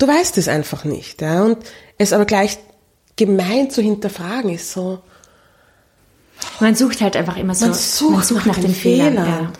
Du 0.00 0.08
weißt 0.08 0.38
es 0.38 0.48
einfach 0.48 0.84
nicht, 0.84 1.20
ja, 1.20 1.44
und 1.44 1.58
es 1.98 2.14
aber 2.14 2.24
gleich 2.24 2.58
gemein 3.16 3.70
zu 3.70 3.82
hinterfragen 3.82 4.50
ist 4.54 4.72
so, 4.72 5.00
Man 6.58 6.74
sucht 6.74 7.02
halt 7.02 7.16
einfach 7.16 7.36
immer 7.36 7.54
so. 7.54 7.66
man 7.66 7.74
sucht, 8.22 8.46
nach, 8.46 8.58
den, 8.58 8.74
Fehlern. 8.74 9.52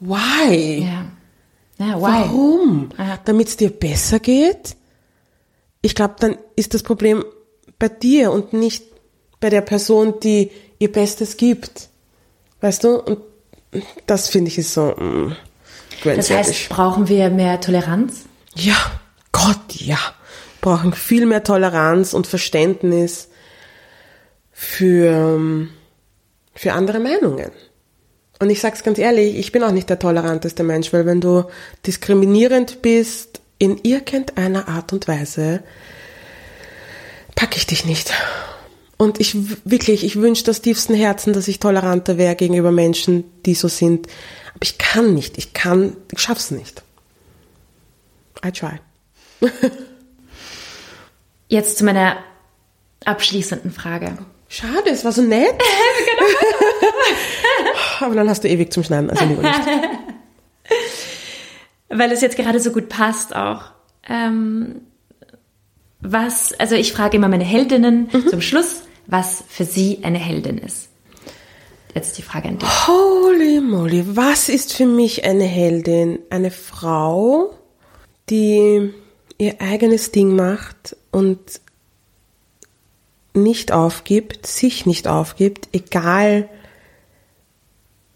Why? 0.00 0.80
Ja. 0.80 0.86
ja. 0.86 1.04
Ja, 1.78 1.96
why? 1.98 2.02
Warum? 2.02 2.90
Damit 3.24 3.48
es 3.48 3.56
dir 3.56 3.70
besser 3.70 4.20
geht? 4.20 4.76
Ich 5.80 5.94
glaube, 5.94 6.16
dann 6.20 6.36
ist 6.56 6.74
das 6.74 6.82
Problem 6.82 7.24
bei 7.78 7.88
dir 7.88 8.32
und 8.32 8.52
nicht 8.52 8.84
bei 9.40 9.48
der 9.48 9.62
Person, 9.62 10.20
die 10.20 10.50
ihr 10.78 10.92
Bestes 10.92 11.38
gibt. 11.38 11.88
Weißt 12.60 12.84
du? 12.84 13.00
Und 13.00 13.20
das 14.06 14.28
finde 14.28 14.48
ich 14.48 14.58
ist 14.58 14.74
so 14.74 14.94
mm, 14.94 15.34
Das 16.04 16.28
heißt, 16.28 16.68
brauchen 16.68 17.08
wir 17.08 17.30
mehr 17.30 17.62
Toleranz? 17.62 18.24
ja, 18.54 18.76
Gott, 19.32 19.74
ja. 19.74 19.98
Brauchen 20.60 20.92
viel 20.92 21.26
mehr 21.26 21.42
Toleranz 21.42 22.12
und 22.12 22.26
Verständnis 22.26 23.28
für, 24.52 25.06
ähm, 25.06 25.70
für 26.54 26.72
andere 26.74 27.00
Meinungen. 27.00 27.50
Und 28.40 28.50
ich 28.50 28.60
sag's 28.60 28.82
ganz 28.82 28.98
ehrlich, 28.98 29.36
ich 29.36 29.52
bin 29.52 29.62
auch 29.62 29.70
nicht 29.70 29.90
der 29.90 29.98
toleranteste 29.98 30.62
Mensch, 30.62 30.92
weil 30.92 31.06
wenn 31.06 31.20
du 31.20 31.44
diskriminierend 31.86 32.82
bist 32.82 33.40
in 33.58 33.78
irgendeiner 33.82 34.68
Art 34.68 34.92
und 34.92 35.08
Weise, 35.08 35.62
packe 37.34 37.56
ich 37.58 37.66
dich 37.66 37.84
nicht. 37.84 38.12
Und 38.96 39.20
ich 39.20 39.34
wirklich, 39.64 40.04
ich 40.04 40.16
wünsche 40.16 40.50
aus 40.50 40.60
tiefstem 40.60 40.96
Herzen, 40.96 41.32
dass 41.32 41.48
ich 41.48 41.58
toleranter 41.58 42.18
wäre 42.18 42.36
gegenüber 42.36 42.70
Menschen, 42.70 43.24
die 43.46 43.54
so 43.54 43.68
sind. 43.68 44.06
Aber 44.54 44.62
ich 44.62 44.76
kann 44.76 45.14
nicht. 45.14 45.38
Ich 45.38 45.54
kann, 45.54 45.96
ich 46.12 46.18
schaff's 46.18 46.50
nicht. 46.50 46.82
I 48.44 48.52
try. 48.52 48.80
Jetzt 51.48 51.78
zu 51.78 51.84
meiner 51.84 52.16
abschließenden 53.04 53.72
Frage. 53.72 54.18
Schade, 54.48 54.90
es 54.90 55.04
war 55.04 55.12
so 55.12 55.22
nett. 55.22 55.54
Aber 58.00 58.14
dann 58.14 58.28
hast 58.28 58.44
du 58.44 58.48
ewig 58.48 58.72
zum 58.72 58.82
Schneiden, 58.82 59.10
also 59.10 59.24
lieber 59.24 59.42
nicht. 59.42 59.60
Weil 61.88 62.12
es 62.12 62.20
jetzt 62.20 62.36
gerade 62.36 62.60
so 62.60 62.70
gut 62.70 62.88
passt 62.88 63.34
auch. 63.34 63.72
Ähm, 64.08 64.82
was, 66.00 66.52
also 66.54 66.76
ich 66.76 66.92
frage 66.92 67.16
immer 67.16 67.28
meine 67.28 67.44
Heldinnen 67.44 68.08
zum 68.28 68.40
Schluss, 68.40 68.82
was 69.06 69.44
für 69.48 69.64
sie 69.64 70.00
eine 70.02 70.18
Heldin 70.18 70.58
ist. 70.58 70.88
Jetzt 71.94 72.18
die 72.18 72.22
Frage 72.22 72.48
an 72.48 72.58
dich. 72.58 72.68
Holy 72.86 73.60
moly, 73.60 74.04
was 74.16 74.48
ist 74.48 74.74
für 74.74 74.86
mich 74.86 75.24
eine 75.24 75.44
Heldin? 75.44 76.20
Eine 76.30 76.52
Frau, 76.52 77.52
die 78.30 78.94
ihr 79.40 79.60
eigenes 79.60 80.12
Ding 80.12 80.36
macht 80.36 80.96
und 81.10 81.62
nicht 83.32 83.72
aufgibt, 83.72 84.46
sich 84.46 84.84
nicht 84.84 85.08
aufgibt, 85.08 85.68
egal 85.72 86.48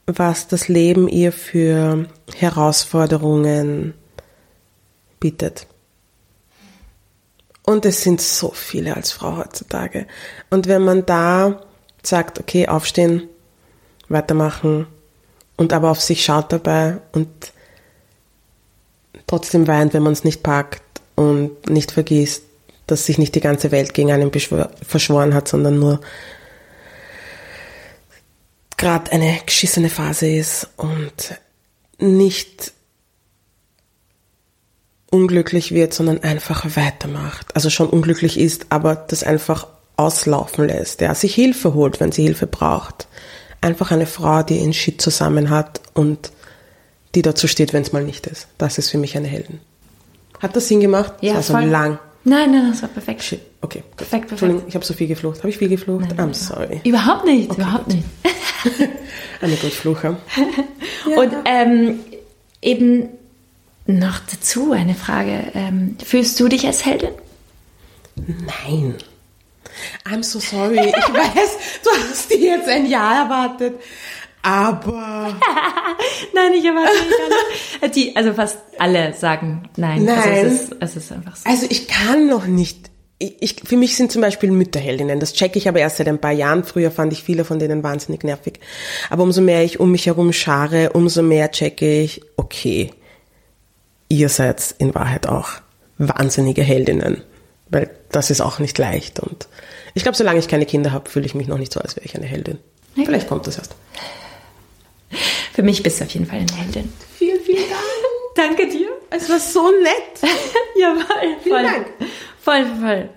was 0.07 0.49
das 0.49 0.69
Leben 0.69 1.09
ihr 1.09 1.33
für 1.33 2.09
Herausforderungen 2.35 3.95
bietet. 5.19 5.67
Und 7.63 7.87
es 7.87 8.03
sind 8.03 8.21
so 8.21 8.51
viele 8.51 8.95
als 8.95 9.13
Frau 9.13 9.39
heutzutage. 9.39 10.07
Und 10.51 10.69
wenn 10.69 10.85
man 10.85 11.07
da 11.07 11.63
sagt, 12.03 12.39
okay, 12.39 12.69
aufstehen, 12.69 13.29
weitermachen 14.11 14.87
und 15.57 15.73
aber 15.73 15.91
auf 15.91 16.03
sich 16.03 16.23
schaut 16.23 16.53
dabei 16.53 16.99
und 17.13 17.31
trotzdem 19.27 19.67
weint, 19.67 19.95
wenn 19.95 20.03
man 20.03 20.13
es 20.13 20.25
nicht 20.25 20.43
packt 20.43 20.83
und 21.15 21.69
nicht 21.69 21.93
vergisst, 21.93 22.43
dass 22.87 23.07
sich 23.07 23.19
nicht 23.19 23.35
die 23.35 23.41
ganze 23.41 23.71
Welt 23.71 23.95
gegen 23.95 24.13
einen 24.13 24.31
verschworen 24.33 25.35
hat, 25.35 25.49
sondern 25.49 25.79
nur 25.79 26.01
gerade 28.77 29.13
eine 29.13 29.39
geschissene 29.47 29.89
Phase 29.89 30.29
ist 30.29 30.69
und 30.77 31.39
nicht 31.99 32.73
unglücklich 35.11 35.73
wird, 35.73 35.95
sondern 35.95 36.23
einfach 36.23 36.77
weitermacht. 36.77 37.55
Also 37.55 37.71
schon 37.71 37.89
unglücklich 37.89 38.39
ist, 38.39 38.67
aber 38.71 38.97
das 38.97 39.23
einfach 39.23 39.69
auslaufen 39.97 40.67
lässt, 40.67 41.01
ja, 41.01 41.15
sich 41.15 41.35
Hilfe 41.35 41.75
holt, 41.75 42.01
wenn 42.01 42.11
sie 42.11 42.25
Hilfe 42.25 42.49
braucht. 42.49 43.07
Einfach 43.61 43.93
eine 43.93 44.07
Frau, 44.07 44.43
die 44.43 44.59
ihren 44.59 44.75
Shit 44.75 45.01
zusammen 45.01 45.51
hat 45.51 45.81
und 45.95 46.33
die 47.15 47.23
dazu 47.23 47.47
steht, 47.47 47.73
wenn 47.73 47.83
es 47.83 47.93
mal 47.93 48.03
nicht 48.03 48.27
ist. 48.27 48.49
Das 48.59 48.77
ist 48.77 48.91
für 48.91 48.99
mich 48.99 49.17
eine 49.17 49.29
Heldin. 49.29 49.61
Hat 50.45 50.55
das 50.55 50.69
Sinn 50.69 50.81
gemacht? 50.81 51.15
Ja, 51.23 51.33
das 51.33 51.51
war 51.51 51.63
so 51.63 51.67
voll. 51.67 51.73
lang. 51.73 51.99
Nein, 52.25 52.53
nein, 52.53 52.71
das 52.71 52.83
war 52.83 52.91
perfekt. 52.91 53.23
Shit. 53.23 53.41
Okay. 53.63 53.79
gut. 53.79 53.97
Perfekt, 53.97 54.11
perfekt. 54.11 54.33
Entschuldigung, 54.33 54.65
ich 54.69 54.75
habe 54.75 54.85
so 54.85 54.93
viel 54.93 55.09
geflucht. 55.09 55.39
Habe 55.39 55.49
ich 55.49 55.57
viel 55.57 55.71
geflucht? 55.71 56.13
I'm 56.19 56.35
sorry. 56.35 56.83
Überhaupt 56.85 57.25
nicht, 57.25 57.51
überhaupt 57.51 57.89
nicht. 57.89 58.05
Eine 59.41 59.57
gut 59.57 59.73
Fluche. 59.73 60.19
Und 61.17 61.33
ähm, 61.47 62.01
eben 62.61 63.09
noch 63.87 64.19
dazu 64.31 64.73
eine 64.73 64.95
Frage. 64.95 65.45
Ähm, 65.55 65.97
fühlst 66.05 66.39
du 66.41 66.49
dich 66.49 66.67
als 66.67 66.85
Heldin? 66.85 67.15
Nein. 68.17 68.97
I'm 70.05 70.23
so 70.23 70.41
sorry. 70.41 70.89
Ich 70.89 70.95
weiß, 71.15 71.57
du 71.85 71.91
hast 72.11 72.31
dir 72.31 72.39
jetzt 72.39 72.69
ein 72.69 72.85
Ja 72.85 73.25
erwartet. 73.25 73.77
Aber 74.45 75.35
Nein, 76.35 76.53
ich 76.55 76.65
erwarte 76.65 76.93
nicht. 77.83 77.97
Die, 77.97 78.17
also 78.17 78.35
fast 78.35 78.59
alle 78.79 79.15
sagen 79.15 79.69
nein. 79.77 80.05
Nein. 80.05 80.19
Also 80.19 80.47
es, 80.47 80.63
ist, 80.63 80.77
es 80.81 80.97
ist 80.97 81.13
einfach 81.13 81.37
so. 81.37 81.49
Also 81.49 81.67
ich 81.69 81.89
kann 81.89 82.29
noch 82.29 82.47
nicht. 82.47 82.91
Ich, 83.19 83.37
ich, 83.41 83.57
für 83.65 83.77
mich 83.77 83.97
sind 83.97 84.13
zum 84.13 84.23
Beispiel 84.23 84.51
Mütterheldinnen. 84.51 85.21
Das 85.21 85.33
checke 85.33 85.59
ich 85.59 85.69
aber 85.69 85.79
erst 85.79 85.99
seit 85.99 86.09
ein 86.09 86.21
paar 86.21 86.33
Jahren. 86.33 86.65
Früher 86.65 86.91
fand 86.91 87.13
ich 87.13 87.23
viele 87.23 87.45
von 87.45 87.59
denen 87.59 87.83
wahnsinnig 87.83 88.25
nervig. 88.25 88.61
Aber 89.09 89.23
umso 89.23 89.41
mehr 89.41 89.65
ich 89.65 89.81
um 89.81 89.93
mich 89.93 90.07
herum 90.07 90.33
schare, 90.33 90.91
umso 90.93 91.23
mehr 91.23 91.51
checke 91.51 92.03
ich, 92.03 92.23
okay, 92.37 92.91
ihr 94.09 94.29
seid 94.29 94.75
in 94.79 94.95
Wahrheit 94.95 95.27
auch 95.27 95.49
wahnsinnige 95.99 96.63
Heldinnen. 96.63 97.23
Weil 97.71 97.91
das 98.11 98.31
ist 98.31 98.41
auch 98.41 98.59
nicht 98.59 98.77
leicht. 98.79 99.21
Und 99.21 99.49
ich 99.95 100.03
glaube, 100.03 100.19
solange 100.19 100.41
ich 100.41 100.49
keine 100.49 100.67
Kinder 100.67 100.93
habe, 100.93 101.09
fühle 101.09 101.27
ich 101.27 101.35
mich 101.35 101.47
noch 101.47 101.59
nicht 101.59 101.73
so, 101.73 101.81
als 101.81 101.97
wäre 101.97 102.05
ich 102.05 102.15
eine 102.15 102.27
Heldin. 102.27 102.59
Okay. 102.93 103.07
Vielleicht 103.07 103.29
kommt 103.29 103.47
das 103.47 103.59
erst. 103.59 103.75
Für 105.55 105.63
mich 105.63 105.85
bist 105.85 106.01
du 106.01 106.05
auf 106.05 106.11
jeden 106.11 106.27
Fall 106.27 106.41
eine 106.41 106.53
Heldin. 106.53 106.93
Vielen, 107.17 107.41
vielen 107.41 107.69
Dank. 107.69 107.81
Danke 108.35 108.69
dir. 108.69 108.89
Es 109.11 109.31
war 109.31 109.39
so 109.39 109.71
nett. 109.71 110.31
Ja, 110.77 110.93
voll. 110.97 111.37
Vielen 111.45 111.55
voll. 111.55 111.63
Dank. 111.63 111.87
Voll, 112.41 112.67
voll. 112.81 113.09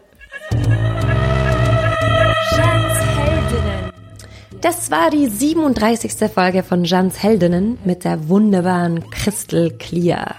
Das 4.61 4.91
war 4.91 5.09
die 5.09 5.27
37. 5.27 6.29
Folge 6.31 6.61
von 6.61 6.83
Jans 6.83 7.23
Heldinnen 7.23 7.79
mit 7.83 8.03
der 8.03 8.29
wunderbaren 8.29 9.09
Crystal 9.09 9.71
Clear. 9.71 10.35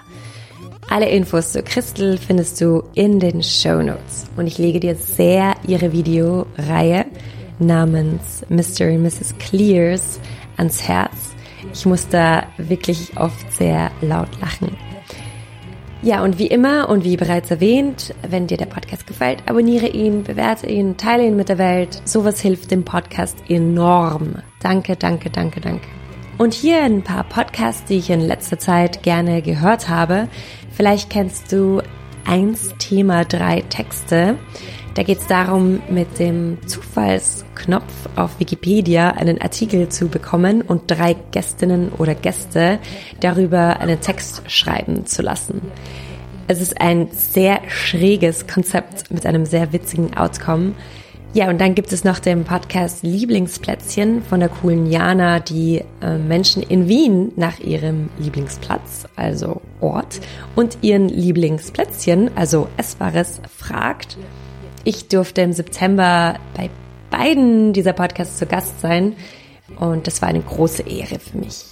Alle 0.88 1.08
Infos 1.08 1.50
zu 1.50 1.64
Crystal 1.64 2.16
findest 2.16 2.60
du 2.60 2.84
in 2.94 3.18
den 3.18 3.42
Show 3.42 3.82
Notes. 3.82 4.26
Und 4.36 4.46
ich 4.46 4.58
lege 4.58 4.78
dir 4.78 4.94
sehr 4.94 5.56
ihre 5.66 5.90
Videoreihe 5.90 7.06
namens 7.58 8.44
Mr. 8.48 8.86
und 8.86 9.02
Mrs. 9.02 9.34
Clears 9.40 10.20
ans 10.56 10.80
Herz. 10.86 11.34
Ich 11.72 11.86
muss 11.86 12.08
da 12.08 12.44
wirklich 12.56 13.16
oft 13.16 13.52
sehr 13.52 13.90
laut 14.00 14.28
lachen. 14.40 14.76
Ja, 16.00 16.22
und 16.22 16.38
wie 16.38 16.46
immer 16.46 16.88
und 16.88 17.02
wie 17.02 17.16
bereits 17.16 17.50
erwähnt, 17.50 18.14
wenn 18.22 18.46
dir 18.46 18.56
der 18.56 18.66
Podcast 18.66 19.06
gefällt, 19.06 19.42
abonniere 19.46 19.88
ihn, 19.88 20.22
bewerte 20.22 20.68
ihn, 20.68 20.96
teile 20.96 21.26
ihn 21.26 21.34
mit 21.34 21.48
der 21.48 21.58
Welt. 21.58 22.00
Sowas 22.04 22.40
hilft 22.40 22.70
dem 22.70 22.84
Podcast 22.84 23.36
enorm. 23.48 24.36
Danke, 24.60 24.94
danke, 24.94 25.28
danke, 25.28 25.60
danke. 25.60 25.86
Und 26.38 26.54
hier 26.54 26.84
ein 26.84 27.02
paar 27.02 27.24
Podcasts, 27.24 27.84
die 27.84 27.98
ich 27.98 28.10
in 28.10 28.20
letzter 28.20 28.60
Zeit 28.60 29.02
gerne 29.02 29.42
gehört 29.42 29.88
habe. 29.88 30.28
Vielleicht 30.70 31.10
kennst 31.10 31.50
du 31.50 31.82
eins 32.24 32.74
Thema 32.78 33.24
drei 33.24 33.62
Texte. 33.62 34.38
Da 34.98 35.04
geht 35.04 35.20
es 35.20 35.28
darum, 35.28 35.80
mit 35.88 36.18
dem 36.18 36.58
Zufallsknopf 36.66 38.08
auf 38.16 38.40
Wikipedia 38.40 39.12
einen 39.12 39.40
Artikel 39.40 39.88
zu 39.90 40.08
bekommen 40.08 40.60
und 40.60 40.90
drei 40.90 41.14
Gästinnen 41.30 41.90
oder 41.90 42.16
Gäste 42.16 42.80
darüber 43.20 43.78
einen 43.78 44.00
Text 44.00 44.42
schreiben 44.50 45.06
zu 45.06 45.22
lassen. 45.22 45.62
Es 46.48 46.60
ist 46.60 46.80
ein 46.80 47.10
sehr 47.12 47.60
schräges 47.68 48.48
Konzept 48.48 49.08
mit 49.12 49.24
einem 49.24 49.46
sehr 49.46 49.72
witzigen 49.72 50.16
Outcome. 50.16 50.72
Ja, 51.32 51.48
und 51.48 51.60
dann 51.60 51.76
gibt 51.76 51.92
es 51.92 52.02
noch 52.02 52.18
den 52.18 52.42
Podcast 52.42 53.04
Lieblingsplätzchen 53.04 54.24
von 54.24 54.40
der 54.40 54.48
coolen 54.48 54.90
Jana, 54.90 55.38
die 55.38 55.84
äh, 56.00 56.18
Menschen 56.18 56.60
in 56.64 56.88
Wien 56.88 57.30
nach 57.36 57.60
ihrem 57.60 58.08
Lieblingsplatz, 58.18 59.06
also 59.14 59.62
Ort, 59.80 60.18
und 60.56 60.78
ihren 60.82 61.08
Lieblingsplätzchen, 61.08 62.36
also 62.36 62.66
Essbares, 62.76 63.40
fragt. 63.56 64.18
Ich 64.84 65.08
durfte 65.08 65.42
im 65.42 65.52
September 65.52 66.36
bei 66.54 66.70
beiden 67.10 67.72
dieser 67.72 67.92
Podcasts 67.92 68.38
zu 68.38 68.46
Gast 68.46 68.80
sein 68.80 69.14
und 69.78 70.06
das 70.06 70.22
war 70.22 70.28
eine 70.28 70.40
große 70.40 70.82
Ehre 70.82 71.18
für 71.18 71.38
mich. 71.38 71.64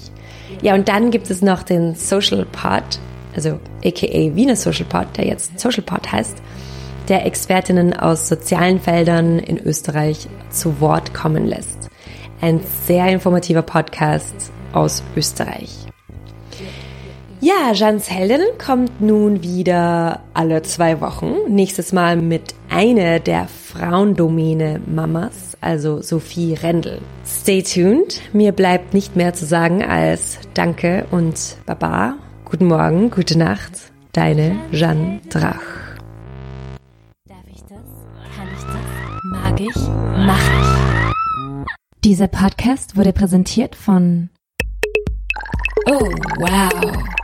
Ja, 0.62 0.74
und 0.74 0.88
dann 0.88 1.11
gibt 1.11 1.30
es 1.30 1.42
noch 1.42 1.62
den 1.62 1.94
Social 1.94 2.46
Pod, 2.46 2.84
also 3.34 3.59
aka 3.84 4.34
Wiener 4.34 4.57
Social 4.57 4.86
Pod, 4.86 5.07
der 5.16 5.26
jetzt 5.26 5.59
Social 5.59 5.82
Pod 5.82 6.11
heißt 6.11 6.42
der 7.09 7.24
Expertinnen 7.24 7.94
aus 7.94 8.28
sozialen 8.28 8.80
Feldern 8.80 9.38
in 9.38 9.59
Österreich 9.59 10.28
zu 10.50 10.80
Wort 10.80 11.14
kommen 11.14 11.46
lässt. 11.46 11.88
Ein 12.40 12.61
sehr 12.86 13.09
informativer 13.09 13.62
Podcast 13.62 14.52
aus 14.72 15.02
Österreich. 15.16 15.86
Ja, 17.41 17.72
Jans 17.74 18.11
Heldinnen 18.11 18.49
kommt 18.59 19.01
nun 19.01 19.43
wieder 19.43 20.20
alle 20.32 20.62
zwei 20.62 21.01
Wochen. 21.03 21.34
Nächstes 21.49 21.93
Mal 21.93 22.16
mit 22.16 22.55
einer 22.70 23.20
der 23.20 23.47
Frauendomäne 23.47 24.80
Mamas, 24.87 25.57
also 25.61 26.01
Sophie 26.01 26.55
Rendel. 26.55 27.01
Stay 27.26 27.62
tuned. 27.62 28.22
Mir 28.32 28.53
bleibt 28.53 28.95
nicht 28.95 29.16
mehr 29.16 29.34
zu 29.34 29.45
sagen 29.45 29.84
als 29.84 30.39
Danke 30.55 31.07
und 31.11 31.59
Baba. 31.66 32.14
Guten 32.47 32.68
Morgen, 32.68 33.11
gute 33.11 33.39
Nacht. 33.39 33.93
Deine 34.12 34.57
Jeanne 34.72 35.20
Drach. 35.28 35.61
Mag 39.30 39.61
ich, 39.61 39.76
mach 39.76 40.41
ich. 40.61 41.66
Dieser 42.03 42.28
Podcast 42.28 42.97
wurde 42.97 43.12
präsentiert 43.12 43.74
von 43.74 44.30
Oh, 45.89 46.11
wow. 46.39 47.16